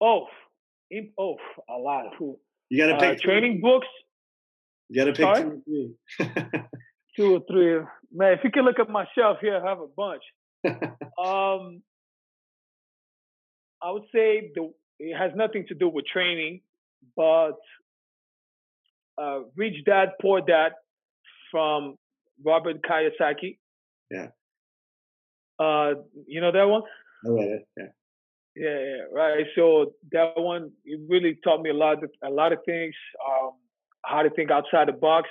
oh, 0.00 0.26
oh, 1.18 1.36
a 1.68 1.78
lot. 1.78 2.06
Ooh. 2.20 2.38
You 2.68 2.78
got 2.84 2.98
to 2.98 2.98
pick 2.98 3.18
uh, 3.18 3.22
training 3.22 3.60
books. 3.60 3.86
You 4.88 5.04
got 5.04 5.06
to 5.06 5.12
pick 5.12 5.36
sorry? 5.36 5.42
two 5.44 5.94
or 6.18 6.28
three. 6.28 6.62
two 7.16 7.34
or 7.34 7.40
three. 7.50 7.86
Man, 8.12 8.32
if 8.32 8.40
you 8.44 8.50
can 8.50 8.64
look 8.64 8.78
at 8.78 8.88
my 8.88 9.04
shelf 9.16 9.38
here, 9.40 9.56
I 9.56 9.68
have 9.68 9.80
a 9.80 9.86
bunch. 9.86 10.22
um, 10.66 11.82
I 13.82 13.90
would 13.90 14.04
say 14.14 14.50
the, 14.54 14.72
it 14.98 15.16
has 15.16 15.32
nothing 15.34 15.66
to 15.68 15.74
do 15.74 15.88
with 15.88 16.06
training, 16.06 16.60
but 17.16 17.58
uh, 19.18 19.40
Rich 19.56 19.84
Dad 19.86 20.10
Poor 20.20 20.40
Dad 20.40 20.72
from 21.50 21.96
Robert 22.44 22.76
Kiyosaki. 22.82 23.58
Yeah. 24.10 24.28
Uh, 25.58 25.94
you 26.26 26.40
know 26.40 26.52
that 26.52 26.64
one? 26.64 26.82
I 27.24 27.30
read 27.30 27.48
it. 27.48 27.68
Yeah. 27.76 27.84
Yeah, 28.56 28.78
yeah, 28.78 29.02
right. 29.12 29.46
So 29.56 29.94
that 30.12 30.34
one 30.36 30.70
it 30.84 31.00
really 31.08 31.38
taught 31.42 31.60
me 31.60 31.70
a 31.70 31.74
lot, 31.74 32.04
of, 32.04 32.10
a 32.22 32.30
lot 32.30 32.52
of 32.52 32.58
things. 32.64 32.94
Um, 33.28 33.52
how 34.04 34.22
to 34.22 34.30
think 34.30 34.50
outside 34.52 34.86
the 34.86 34.92
box, 34.92 35.28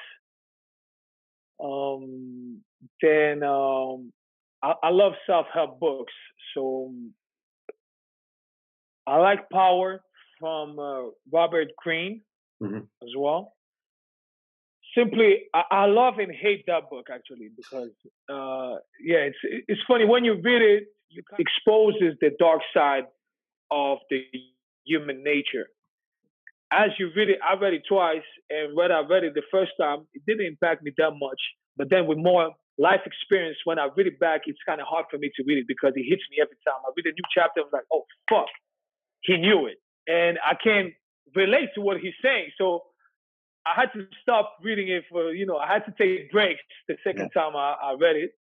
um, 1.64 2.60
then 3.02 3.44
um, 3.44 4.12
I, 4.62 4.74
I, 4.84 4.90
love 4.90 5.14
self-help 5.26 5.80
books. 5.80 6.12
So 6.54 6.94
I 9.08 9.18
like 9.18 9.50
Power 9.50 10.02
from 10.44 10.78
uh, 10.78 11.04
Robert 11.32 11.70
Greene 11.82 12.22
mm-hmm. 12.62 12.80
as 13.02 13.10
well. 13.18 13.54
Simply, 14.98 15.44
I, 15.54 15.64
I, 15.72 15.86
love 15.86 16.16
and 16.20 16.32
hate 16.32 16.66
that 16.68 16.90
book 16.90 17.08
actually 17.12 17.50
because 17.56 17.92
uh, 18.30 18.76
yeah, 19.02 19.30
it's 19.30 19.38
it's 19.70 19.82
funny 19.88 20.06
when 20.06 20.26
you 20.26 20.34
read 20.34 20.62
it, 20.62 20.84
it 21.12 21.26
exposes 21.40 22.18
the 22.20 22.32
dark 22.38 22.62
side 22.74 23.06
of 23.72 24.00
the 24.10 24.22
human 24.86 25.24
nature 25.24 25.68
as 26.74 26.90
you 26.98 27.12
read 27.16 27.30
it, 27.30 27.40
I 27.46 27.54
read 27.60 27.74
it 27.74 27.84
twice, 27.88 28.26
and 28.50 28.76
when 28.76 28.92
I 28.92 29.02
read 29.02 29.24
it 29.24 29.34
the 29.36 29.46
first 29.52 29.72
time, 29.80 30.08
it 30.14 30.24
didn't 30.26 30.46
impact 30.46 30.82
me 30.82 30.92
that 30.98 31.12
much. 31.12 31.40
But 31.78 31.90
then 31.90 32.08
with 32.08 32.18
more 32.18 32.52
life 32.78 33.02
experience, 33.06 33.58
when 33.64 33.78
I 33.78 33.90
read 33.96 34.08
it 34.08 34.20
back, 34.20 34.42
it's 34.46 34.60
kind 34.66 34.82
of 34.82 34.88
hard 34.90 35.06
for 35.12 35.18
me 35.18 35.30
to 35.36 35.44
read 35.46 35.60
it 35.60 35.68
because 35.68 35.94
it 35.96 36.06
hits 36.10 36.24
me 36.32 36.38
every 36.42 36.58
time. 36.66 36.82
I 36.82 36.90
read 36.98 37.06
a 37.06 37.14
new 37.14 37.28
chapter, 37.34 37.62
I'm 37.62 37.70
like, 37.72 37.86
oh 37.94 38.04
fuck, 38.30 38.50
he 39.22 39.38
knew 39.38 39.68
it, 39.68 39.78
and 40.08 40.38
I 40.46 40.56
can't 40.62 40.94
relate 41.36 41.70
to 41.76 41.82
what 41.82 41.98
he's 41.98 42.14
saying. 42.22 42.52
So 42.58 42.84
I 43.66 43.80
had 43.80 43.94
to 43.94 44.06
stop 44.22 44.58
reading 44.62 44.90
it 44.90 45.04
for 45.10 45.34
you 45.34 45.46
know 45.46 45.58
I 45.58 45.68
had 45.68 45.86
to 45.86 45.94
take 45.98 46.32
breaks 46.32 46.62
the 46.88 46.96
second 47.04 47.30
yeah. 47.36 47.42
time 47.42 47.56
I, 47.56 47.76
I, 47.82 47.96
read 48.00 48.16
it. 48.16 48.32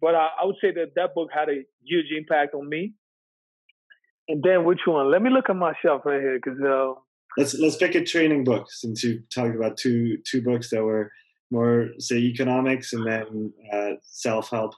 But 0.00 0.14
I, 0.14 0.28
I 0.40 0.44
would 0.44 0.56
say 0.60 0.72
that 0.72 0.92
that 0.96 1.14
book 1.14 1.30
had 1.32 1.48
a 1.48 1.62
huge 1.82 2.06
impact 2.16 2.54
on 2.54 2.68
me. 2.68 2.94
And 4.28 4.42
then 4.42 4.64
which 4.64 4.80
one? 4.86 5.10
Let 5.10 5.22
me 5.22 5.30
look 5.30 5.50
at 5.50 5.56
myself 5.56 6.02
right 6.04 6.20
here 6.20 6.40
because. 6.42 6.60
Uh, 6.60 6.94
let's 7.36 7.54
let's 7.54 7.76
pick 7.76 7.94
a 7.94 8.04
training 8.04 8.44
book 8.44 8.66
since 8.70 9.02
you 9.02 9.22
talked 9.34 9.54
about 9.54 9.76
two 9.76 10.18
two 10.24 10.42
books 10.42 10.70
that 10.70 10.82
were 10.82 11.10
more 11.50 11.88
say 11.98 12.16
economics 12.18 12.92
and 12.92 13.06
then 13.06 13.52
uh, 13.72 13.92
self 14.02 14.50
help. 14.50 14.74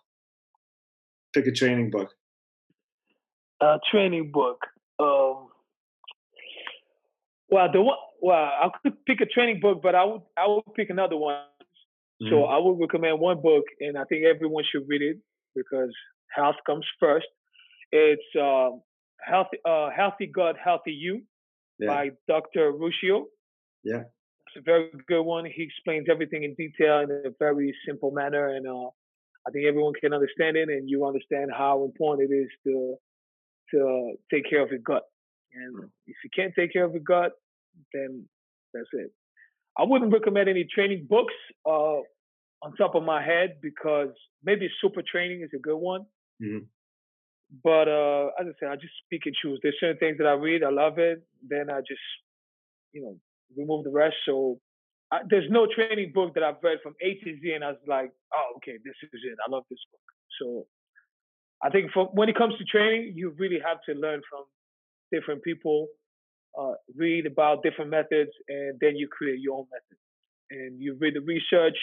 Pick 1.34 1.46
a 1.46 1.52
training 1.52 1.90
book. 1.90 2.10
A 3.60 3.78
training 3.90 4.30
book. 4.32 4.58
Um, 4.98 5.41
well, 7.52 7.68
the 7.70 7.82
one. 7.82 7.98
Well, 8.20 8.36
I 8.36 8.68
could 8.82 8.94
pick 9.04 9.20
a 9.20 9.26
training 9.26 9.60
book, 9.60 9.80
but 9.82 9.94
I 9.94 10.04
would 10.04 10.22
I 10.38 10.46
would 10.48 10.74
pick 10.74 10.88
another 10.88 11.16
one. 11.18 11.34
Mm-hmm. 11.34 12.30
So 12.30 12.44
I 12.44 12.56
would 12.58 12.80
recommend 12.80 13.20
one 13.20 13.42
book, 13.42 13.64
and 13.80 13.98
I 13.98 14.04
think 14.04 14.24
everyone 14.24 14.64
should 14.70 14.88
read 14.88 15.02
it 15.02 15.18
because 15.54 15.92
health 16.34 16.56
comes 16.64 16.86
first. 16.98 17.26
It's 17.90 18.22
uh, 18.40 18.70
healthy, 19.20 19.58
uh, 19.66 19.90
healthy 19.94 20.26
gut, 20.26 20.56
healthy 20.62 20.92
you 20.92 21.22
yeah. 21.78 21.88
by 21.88 22.10
Dr. 22.26 22.72
Ruscio. 22.72 23.24
Yeah. 23.84 24.04
It's 24.46 24.56
a 24.56 24.62
very 24.62 24.90
good 25.06 25.22
one. 25.22 25.44
He 25.44 25.62
explains 25.62 26.06
everything 26.10 26.44
in 26.44 26.54
detail 26.54 27.00
in 27.00 27.10
a 27.10 27.30
very 27.38 27.74
simple 27.86 28.12
manner, 28.12 28.48
and 28.48 28.66
uh, 28.66 28.88
I 29.46 29.50
think 29.52 29.66
everyone 29.66 29.92
can 30.00 30.14
understand 30.14 30.56
it, 30.56 30.70
and 30.70 30.88
you 30.88 31.06
understand 31.06 31.50
how 31.54 31.84
important 31.84 32.30
it 32.30 32.34
is 32.34 32.48
to 32.64 32.96
to 33.72 34.14
take 34.32 34.48
care 34.48 34.62
of 34.62 34.70
your 34.70 34.80
gut. 34.80 35.02
And 35.54 35.90
if 36.06 36.16
you 36.24 36.30
can't 36.34 36.52
take 36.54 36.72
care 36.72 36.84
of 36.84 36.92
your 36.92 37.02
gut, 37.02 37.32
then 37.92 38.26
that's 38.74 38.88
it. 38.92 39.10
I 39.78 39.84
wouldn't 39.84 40.12
recommend 40.12 40.48
any 40.48 40.66
training 40.72 41.06
books 41.08 41.34
uh, 41.66 42.00
on 42.62 42.76
top 42.76 42.94
of 42.94 43.02
my 43.02 43.22
head 43.22 43.56
because 43.62 44.10
maybe 44.44 44.68
super 44.80 45.02
training 45.02 45.42
is 45.42 45.50
a 45.54 45.58
good 45.58 45.76
one. 45.76 46.02
Mm-hmm. 46.42 46.64
But 47.62 47.88
uh, 47.88 48.30
as 48.40 48.46
I 48.48 48.52
said, 48.58 48.68
I 48.70 48.76
just 48.76 48.94
speak 49.04 49.22
and 49.26 49.34
choose. 49.34 49.60
There's 49.62 49.76
certain 49.80 49.98
things 49.98 50.18
that 50.18 50.26
I 50.26 50.32
read, 50.32 50.62
I 50.62 50.70
love 50.70 50.98
it. 50.98 51.22
Then 51.46 51.68
I 51.70 51.80
just, 51.80 52.00
you 52.92 53.02
know, 53.02 53.16
remove 53.56 53.84
the 53.84 53.90
rest. 53.90 54.16
So 54.24 54.58
I, 55.10 55.20
there's 55.28 55.50
no 55.50 55.66
training 55.66 56.12
book 56.14 56.34
that 56.34 56.42
I've 56.42 56.62
read 56.62 56.78
from 56.82 56.94
A 57.02 57.14
to 57.14 57.40
Z, 57.40 57.52
and 57.54 57.62
I 57.62 57.68
was 57.68 57.80
like, 57.86 58.10
oh, 58.32 58.56
okay, 58.56 58.78
this 58.84 58.94
is 59.02 59.08
it. 59.12 59.36
I 59.46 59.50
love 59.50 59.64
this 59.68 59.80
book. 59.92 60.00
So 60.40 60.66
I 61.62 61.68
think 61.68 61.92
for, 61.92 62.06
when 62.12 62.28
it 62.28 62.36
comes 62.36 62.54
to 62.56 62.64
training, 62.64 63.12
you 63.14 63.34
really 63.38 63.60
have 63.64 63.78
to 63.88 63.92
learn 64.00 64.22
from 64.30 64.44
different 65.12 65.42
people, 65.42 65.88
uh, 66.58 66.74
read 66.96 67.26
about 67.26 67.62
different 67.62 67.90
methods, 67.90 68.30
and 68.48 68.78
then 68.80 68.96
you 68.96 69.08
create 69.08 69.40
your 69.40 69.58
own 69.58 69.66
method. 69.72 69.98
And 70.50 70.80
you 70.80 70.96
read 71.00 71.14
the 71.14 71.20
research 71.20 71.78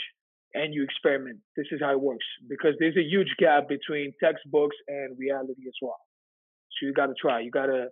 and 0.54 0.74
you 0.74 0.84
experiment. 0.84 1.40
This 1.56 1.66
is 1.72 1.80
how 1.82 1.92
it 1.92 2.02
works 2.02 2.26
because 2.48 2.74
there's 2.80 2.98
a 2.98 3.04
huge 3.04 3.34
gap 3.40 3.68
between 3.68 4.14
textbooks 4.24 4.76
and 4.88 5.18
reality 5.18 5.62
as 5.68 5.74
well. 5.82 6.00
So 6.78 6.88
you 6.88 6.94
got 6.94 7.08
to 7.08 7.16
try. 7.20 7.40
You 7.42 7.52
got 7.52 7.68
to 7.68 7.88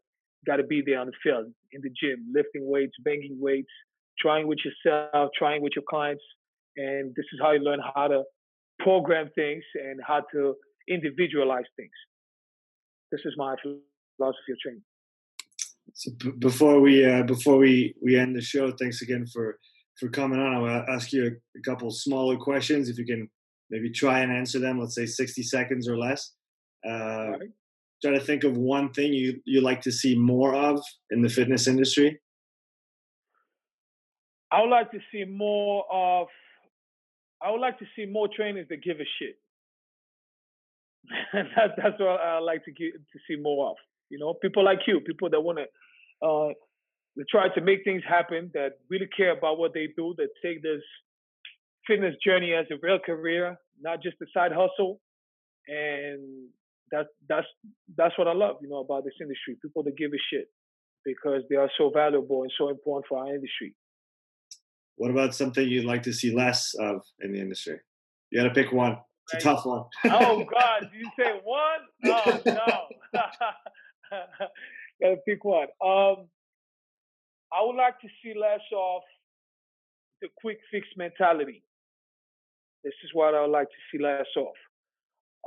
got 0.46 0.58
to 0.58 0.64
be 0.64 0.84
there 0.86 1.00
on 1.00 1.08
the 1.08 1.14
field, 1.24 1.52
in 1.72 1.82
the 1.82 1.90
gym, 1.90 2.32
lifting 2.34 2.70
weights, 2.70 2.94
banging 3.04 3.38
weights, 3.40 3.72
trying 4.20 4.48
with 4.48 4.60
yourself, 4.64 5.32
trying 5.38 5.62
with 5.62 5.74
your 5.76 5.84
clients, 5.90 6.24
and 6.78 7.14
this 7.16 7.26
is 7.34 7.40
how 7.42 7.52
you 7.52 7.60
learn 7.60 7.80
how 7.96 8.08
to 8.08 8.24
program 8.80 9.30
things 9.36 9.64
and 9.76 10.00
how 10.06 10.22
to 10.32 10.56
individualize 10.88 11.66
things. 11.76 11.92
This 13.12 13.22
is 13.26 13.34
my 13.38 13.56
philosophy 13.62 14.52
of 14.52 14.60
training. 14.64 14.84
So 15.94 16.12
b- 16.18 16.32
before 16.40 16.80
we 16.80 17.06
uh, 17.06 17.24
before 17.24 17.58
we 17.58 17.96
we 18.02 18.18
end 18.18 18.36
the 18.36 18.42
show, 18.42 18.72
thanks 18.72 19.02
again 19.02 19.26
for 19.28 19.60
for 20.00 20.10
coming 20.10 20.40
on. 20.40 20.54
I 20.54 20.60
will 20.60 20.86
ask 20.90 21.12
you 21.12 21.26
a, 21.26 21.58
a, 21.58 21.62
couple 21.64 21.90
smaller 21.92 22.38
questions. 22.38 22.90
If 22.90 22.98
you 22.98 23.06
can 23.06 23.30
maybe 23.70 23.90
try 23.90 24.20
and 24.20 24.32
answer 24.32 24.60
them, 24.60 24.80
let's 24.80 24.96
say 24.96 25.06
sixty 25.06 25.44
seconds 25.44 25.88
or 25.88 25.98
less. 25.98 26.34
Uh, 26.88 27.30
right. 27.32 27.50
Try 28.04 28.12
to 28.12 28.20
think 28.20 28.44
of 28.44 28.56
one 28.58 28.94
thing 28.94 29.14
you 29.14 29.42
you 29.46 29.62
like 29.62 29.82
to 29.82 29.92
see 29.92 30.16
more 30.16 30.54
of 30.54 30.84
in 31.10 31.22
the 31.22 31.30
fitness 31.30 31.68
industry. 31.68 32.20
I 34.52 34.62
would 34.62 34.70
like 34.70 34.92
to 34.92 35.00
see 35.12 35.26
more 35.26 35.86
of. 35.92 36.28
I 37.42 37.52
would 37.52 37.62
like 37.62 37.80
to 37.80 37.86
see 37.96 38.06
more 38.06 38.28
trainers 38.28 38.68
that 38.70 38.84
give 38.84 38.98
a 39.00 39.08
shit. 39.20 39.38
that's 41.34 41.74
that's 41.78 42.00
what 42.00 42.22
I 42.22 42.40
like 42.40 42.66
to 42.66 42.72
get 42.72 42.94
to 42.94 43.20
see 43.28 43.36
more 43.36 43.72
of. 43.72 43.78
You 44.10 44.20
know, 44.20 44.34
people 44.34 44.64
like 44.64 44.80
you, 44.88 45.00
people 45.02 45.30
that 45.30 45.42
want 45.42 45.60
to 45.60 46.28
uh, 46.28 46.54
try 47.30 47.50
to 47.54 47.62
make 47.62 47.80
things 47.84 48.04
happen, 48.08 48.52
that 48.54 48.80
really 48.90 49.08
care 49.16 49.38
about 49.38 49.58
what 49.58 49.74
they 49.74 49.88
do, 49.96 50.14
that 50.18 50.30
take 50.44 50.62
this 50.62 50.82
fitness 51.86 52.16
journey 52.26 52.54
as 52.54 52.66
a 52.72 52.76
real 52.82 53.00
career, 53.00 53.58
not 53.82 54.02
just 54.02 54.18
a 54.22 54.26
side 54.34 54.52
hustle. 54.52 55.00
And 55.68 56.50
that 56.92 57.08
that's 57.28 57.48
that's 57.98 58.18
what 58.18 58.28
I 58.28 58.34
love, 58.34 58.58
you 58.62 58.70
know, 58.70 58.78
about 58.78 59.04
this 59.04 59.14
industry. 59.22 59.58
People 59.62 59.84
that 59.84 59.98
give 59.98 60.12
a 60.14 60.22
shit 60.32 60.48
because 61.04 61.44
they 61.50 61.56
are 61.56 61.70
so 61.78 61.90
valuable 61.94 62.44
and 62.44 62.52
so 62.58 62.70
important 62.70 63.06
for 63.08 63.20
our 63.20 63.34
industry. 63.34 63.76
What 64.96 65.12
about 65.12 65.36
something 65.36 65.68
you'd 65.68 65.86
like 65.86 66.04
to 66.04 66.14
see 66.14 66.36
less 66.36 66.74
of 66.80 67.02
in 67.22 67.34
the 67.34 67.40
industry? 67.40 67.80
You 68.32 68.42
got 68.42 68.48
to 68.48 68.54
pick 68.54 68.74
one. 68.74 68.98
It's 69.34 69.44
a 69.44 69.48
tough 69.48 69.66
one. 69.66 69.84
oh 70.06 70.46
God, 70.52 70.90
you 70.94 71.10
say 71.20 71.40
one? 71.44 71.82
Oh 72.06 72.42
no. 72.46 73.22
Gotta 75.02 75.18
pick 75.26 75.44
one. 75.44 75.68
Um, 75.84 76.28
I 77.52 77.64
would 77.64 77.76
like 77.76 78.00
to 78.02 78.08
see 78.24 78.34
less 78.40 78.62
of 78.76 79.02
the 80.22 80.28
quick 80.42 80.60
fix 80.72 80.88
mentality. 80.98 81.64
This 82.84 82.94
is 83.04 83.12
what 83.14 83.36
I 83.36 83.42
would 83.42 83.52
like 83.52 83.68
to 83.70 83.82
see 83.92 84.02
less 84.02 84.26
of. 84.36 84.54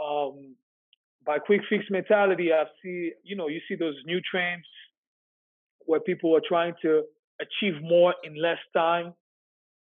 Um, 0.03 0.57
by 1.27 1.39
quick 1.39 1.61
fix 1.69 1.85
mentality, 1.91 2.53
I 2.53 2.65
see, 2.83 3.13
you 3.23 3.37
know, 3.37 3.49
you 3.49 3.61
see 3.69 3.75
those 3.75 3.97
new 4.07 4.21
trends 4.21 4.65
where 5.87 6.01
people 6.01 6.35
are 6.37 6.43
trying 6.47 6.75
to 6.83 7.05
achieve 7.41 7.81
more 7.83 8.15
in 8.25 8.41
less 8.41 8.59
time. 8.75 9.13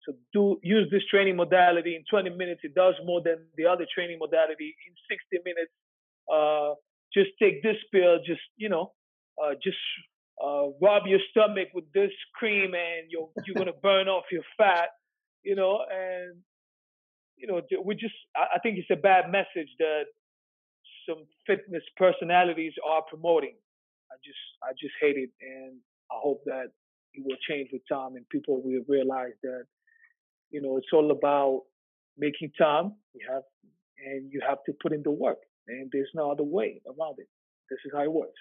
So 0.06 0.14
do 0.34 0.58
use 0.64 0.88
this 0.90 1.04
training 1.12 1.36
modality 1.36 1.96
in 1.96 2.04
20 2.10 2.30
minutes. 2.36 2.62
It 2.64 2.74
does 2.74 2.96
more 3.06 3.22
than 3.22 3.40
the 3.58 3.66
other 3.66 3.86
training 3.94 4.20
modality 4.20 4.76
in 4.88 4.94
60 5.10 5.44
minutes. 5.44 5.72
Uh, 6.32 6.76
just 7.14 7.30
take 7.42 7.64
this 7.64 7.78
pill. 7.92 8.18
Just 8.26 8.42
you 8.58 8.70
know, 8.70 8.94
uh, 9.42 9.54
just 9.64 9.78
uh, 10.44 10.68
rub 10.82 11.04
your 11.06 11.20
stomach 11.32 11.70
with 11.74 11.86
this 11.94 12.12
cream, 12.36 12.74
and 12.74 13.10
you're 13.10 13.30
you're 13.46 13.56
gonna 13.56 13.78
burn 13.84 14.08
off 14.08 14.26
your 14.32 14.44
fat. 14.58 14.90
You 15.44 15.56
know, 15.56 15.80
and 15.90 16.38
you 17.38 17.48
know, 17.48 17.62
we 17.84 17.96
just 17.96 18.16
I 18.36 18.60
think 18.60 18.78
it's 18.78 18.92
a 18.92 19.02
bad 19.02 19.32
message 19.32 19.70
that 19.80 20.04
some 21.08 21.24
fitness 21.46 21.84
personalities 21.96 22.74
are 22.86 23.02
promoting. 23.08 23.56
I 24.12 24.16
just 24.24 24.44
I 24.64 24.72
just 24.72 24.94
hate 25.02 25.18
it, 25.18 25.30
and 25.42 25.78
I 26.12 26.16
hope 26.22 26.44
that 26.46 26.72
it 27.14 27.24
will 27.24 27.38
change 27.50 27.70
with 27.72 27.82
time, 27.90 28.16
and 28.16 28.28
people 28.30 28.62
will 28.62 28.84
realize 28.88 29.34
that 29.44 29.66
you 30.52 30.62
know, 30.62 30.78
it's 30.78 30.88
all 30.94 31.12
about 31.12 31.64
making 32.18 32.52
time. 32.58 32.94
You 33.14 33.28
have, 33.32 33.44
and 34.06 34.32
you 34.32 34.42
have 34.48 34.60
to 34.66 34.74
put 34.82 34.94
in 34.94 35.04
the 35.04 35.12
work, 35.12 35.40
and 35.68 35.90
there's 35.92 36.10
no 36.14 36.32
other 36.32 36.44
way 36.44 36.82
around 36.88 37.20
it. 37.20 37.28
This 37.70 37.80
is 37.86 37.92
how 37.94 38.04
it 38.04 38.12
works. 38.12 38.40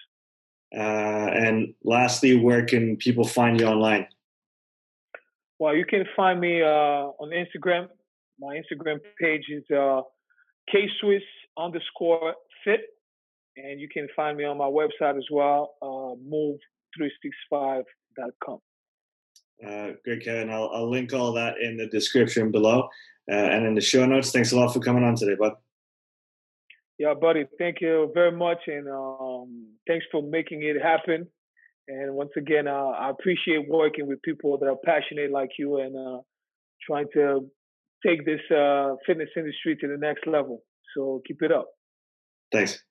Uh, 0.75 0.79
and 0.79 1.73
lastly, 1.83 2.35
where 2.37 2.65
can 2.65 2.97
people 2.97 3.25
find 3.25 3.59
you 3.59 3.67
online? 3.67 4.07
Well, 5.59 5.75
you 5.75 5.85
can 5.85 6.05
find 6.15 6.39
me 6.39 6.61
uh, 6.61 6.65
on 6.65 7.29
Instagram. 7.29 7.89
My 8.39 8.59
Instagram 8.59 8.99
page 9.19 9.45
is 9.49 9.63
uh, 9.71 10.01
kswiss 10.73 11.23
underscore 11.57 12.35
fit, 12.63 12.81
and 13.55 13.81
you 13.81 13.89
can 13.89 14.07
find 14.15 14.37
me 14.37 14.43
on 14.43 14.57
my 14.57 14.65
website 14.65 15.17
as 15.17 15.25
well, 15.31 15.75
uh, 15.81 16.13
move365.com. 16.29 18.59
Uh, 19.65 19.93
great, 20.03 20.23
Kevin. 20.23 20.51
I'll, 20.51 20.69
I'll 20.71 20.87
link 20.89 21.13
all 21.13 21.33
that 21.33 21.55
in 21.59 21.77
the 21.77 21.87
description 21.87 22.51
below 22.51 22.87
uh, 23.31 23.33
and 23.33 23.65
in 23.65 23.73
the 23.73 23.81
show 23.81 24.05
notes. 24.05 24.31
Thanks 24.31 24.51
a 24.51 24.59
lot 24.59 24.71
for 24.71 24.79
coming 24.79 25.03
on 25.03 25.15
today, 25.15 25.33
bud. 25.33 25.53
Yeah, 26.99 27.13
buddy. 27.13 27.45
Thank 27.59 27.77
you 27.81 28.11
very 28.13 28.31
much, 28.31 28.59
and 28.67 28.87
um, 28.89 29.67
thanks 29.87 30.05
for 30.11 30.23
making 30.23 30.63
it 30.63 30.81
happen. 30.81 31.27
And 31.87 32.15
once 32.15 32.31
again, 32.35 32.67
uh, 32.67 32.71
I 32.71 33.11
appreciate 33.11 33.69
working 33.69 34.07
with 34.07 34.21
people 34.21 34.57
that 34.57 34.65
are 34.65 34.75
passionate 34.83 35.31
like 35.31 35.51
you 35.57 35.77
and 35.77 35.95
uh, 35.95 36.21
trying 36.85 37.07
to 37.13 37.47
take 38.05 38.25
this 38.25 38.41
uh, 38.51 38.95
fitness 39.05 39.29
industry 39.37 39.77
to 39.79 39.87
the 39.87 39.97
next 39.97 40.27
level. 40.27 40.63
So 40.95 41.21
keep 41.25 41.41
it 41.41 41.51
up. 41.51 41.67
Thanks. 42.51 42.83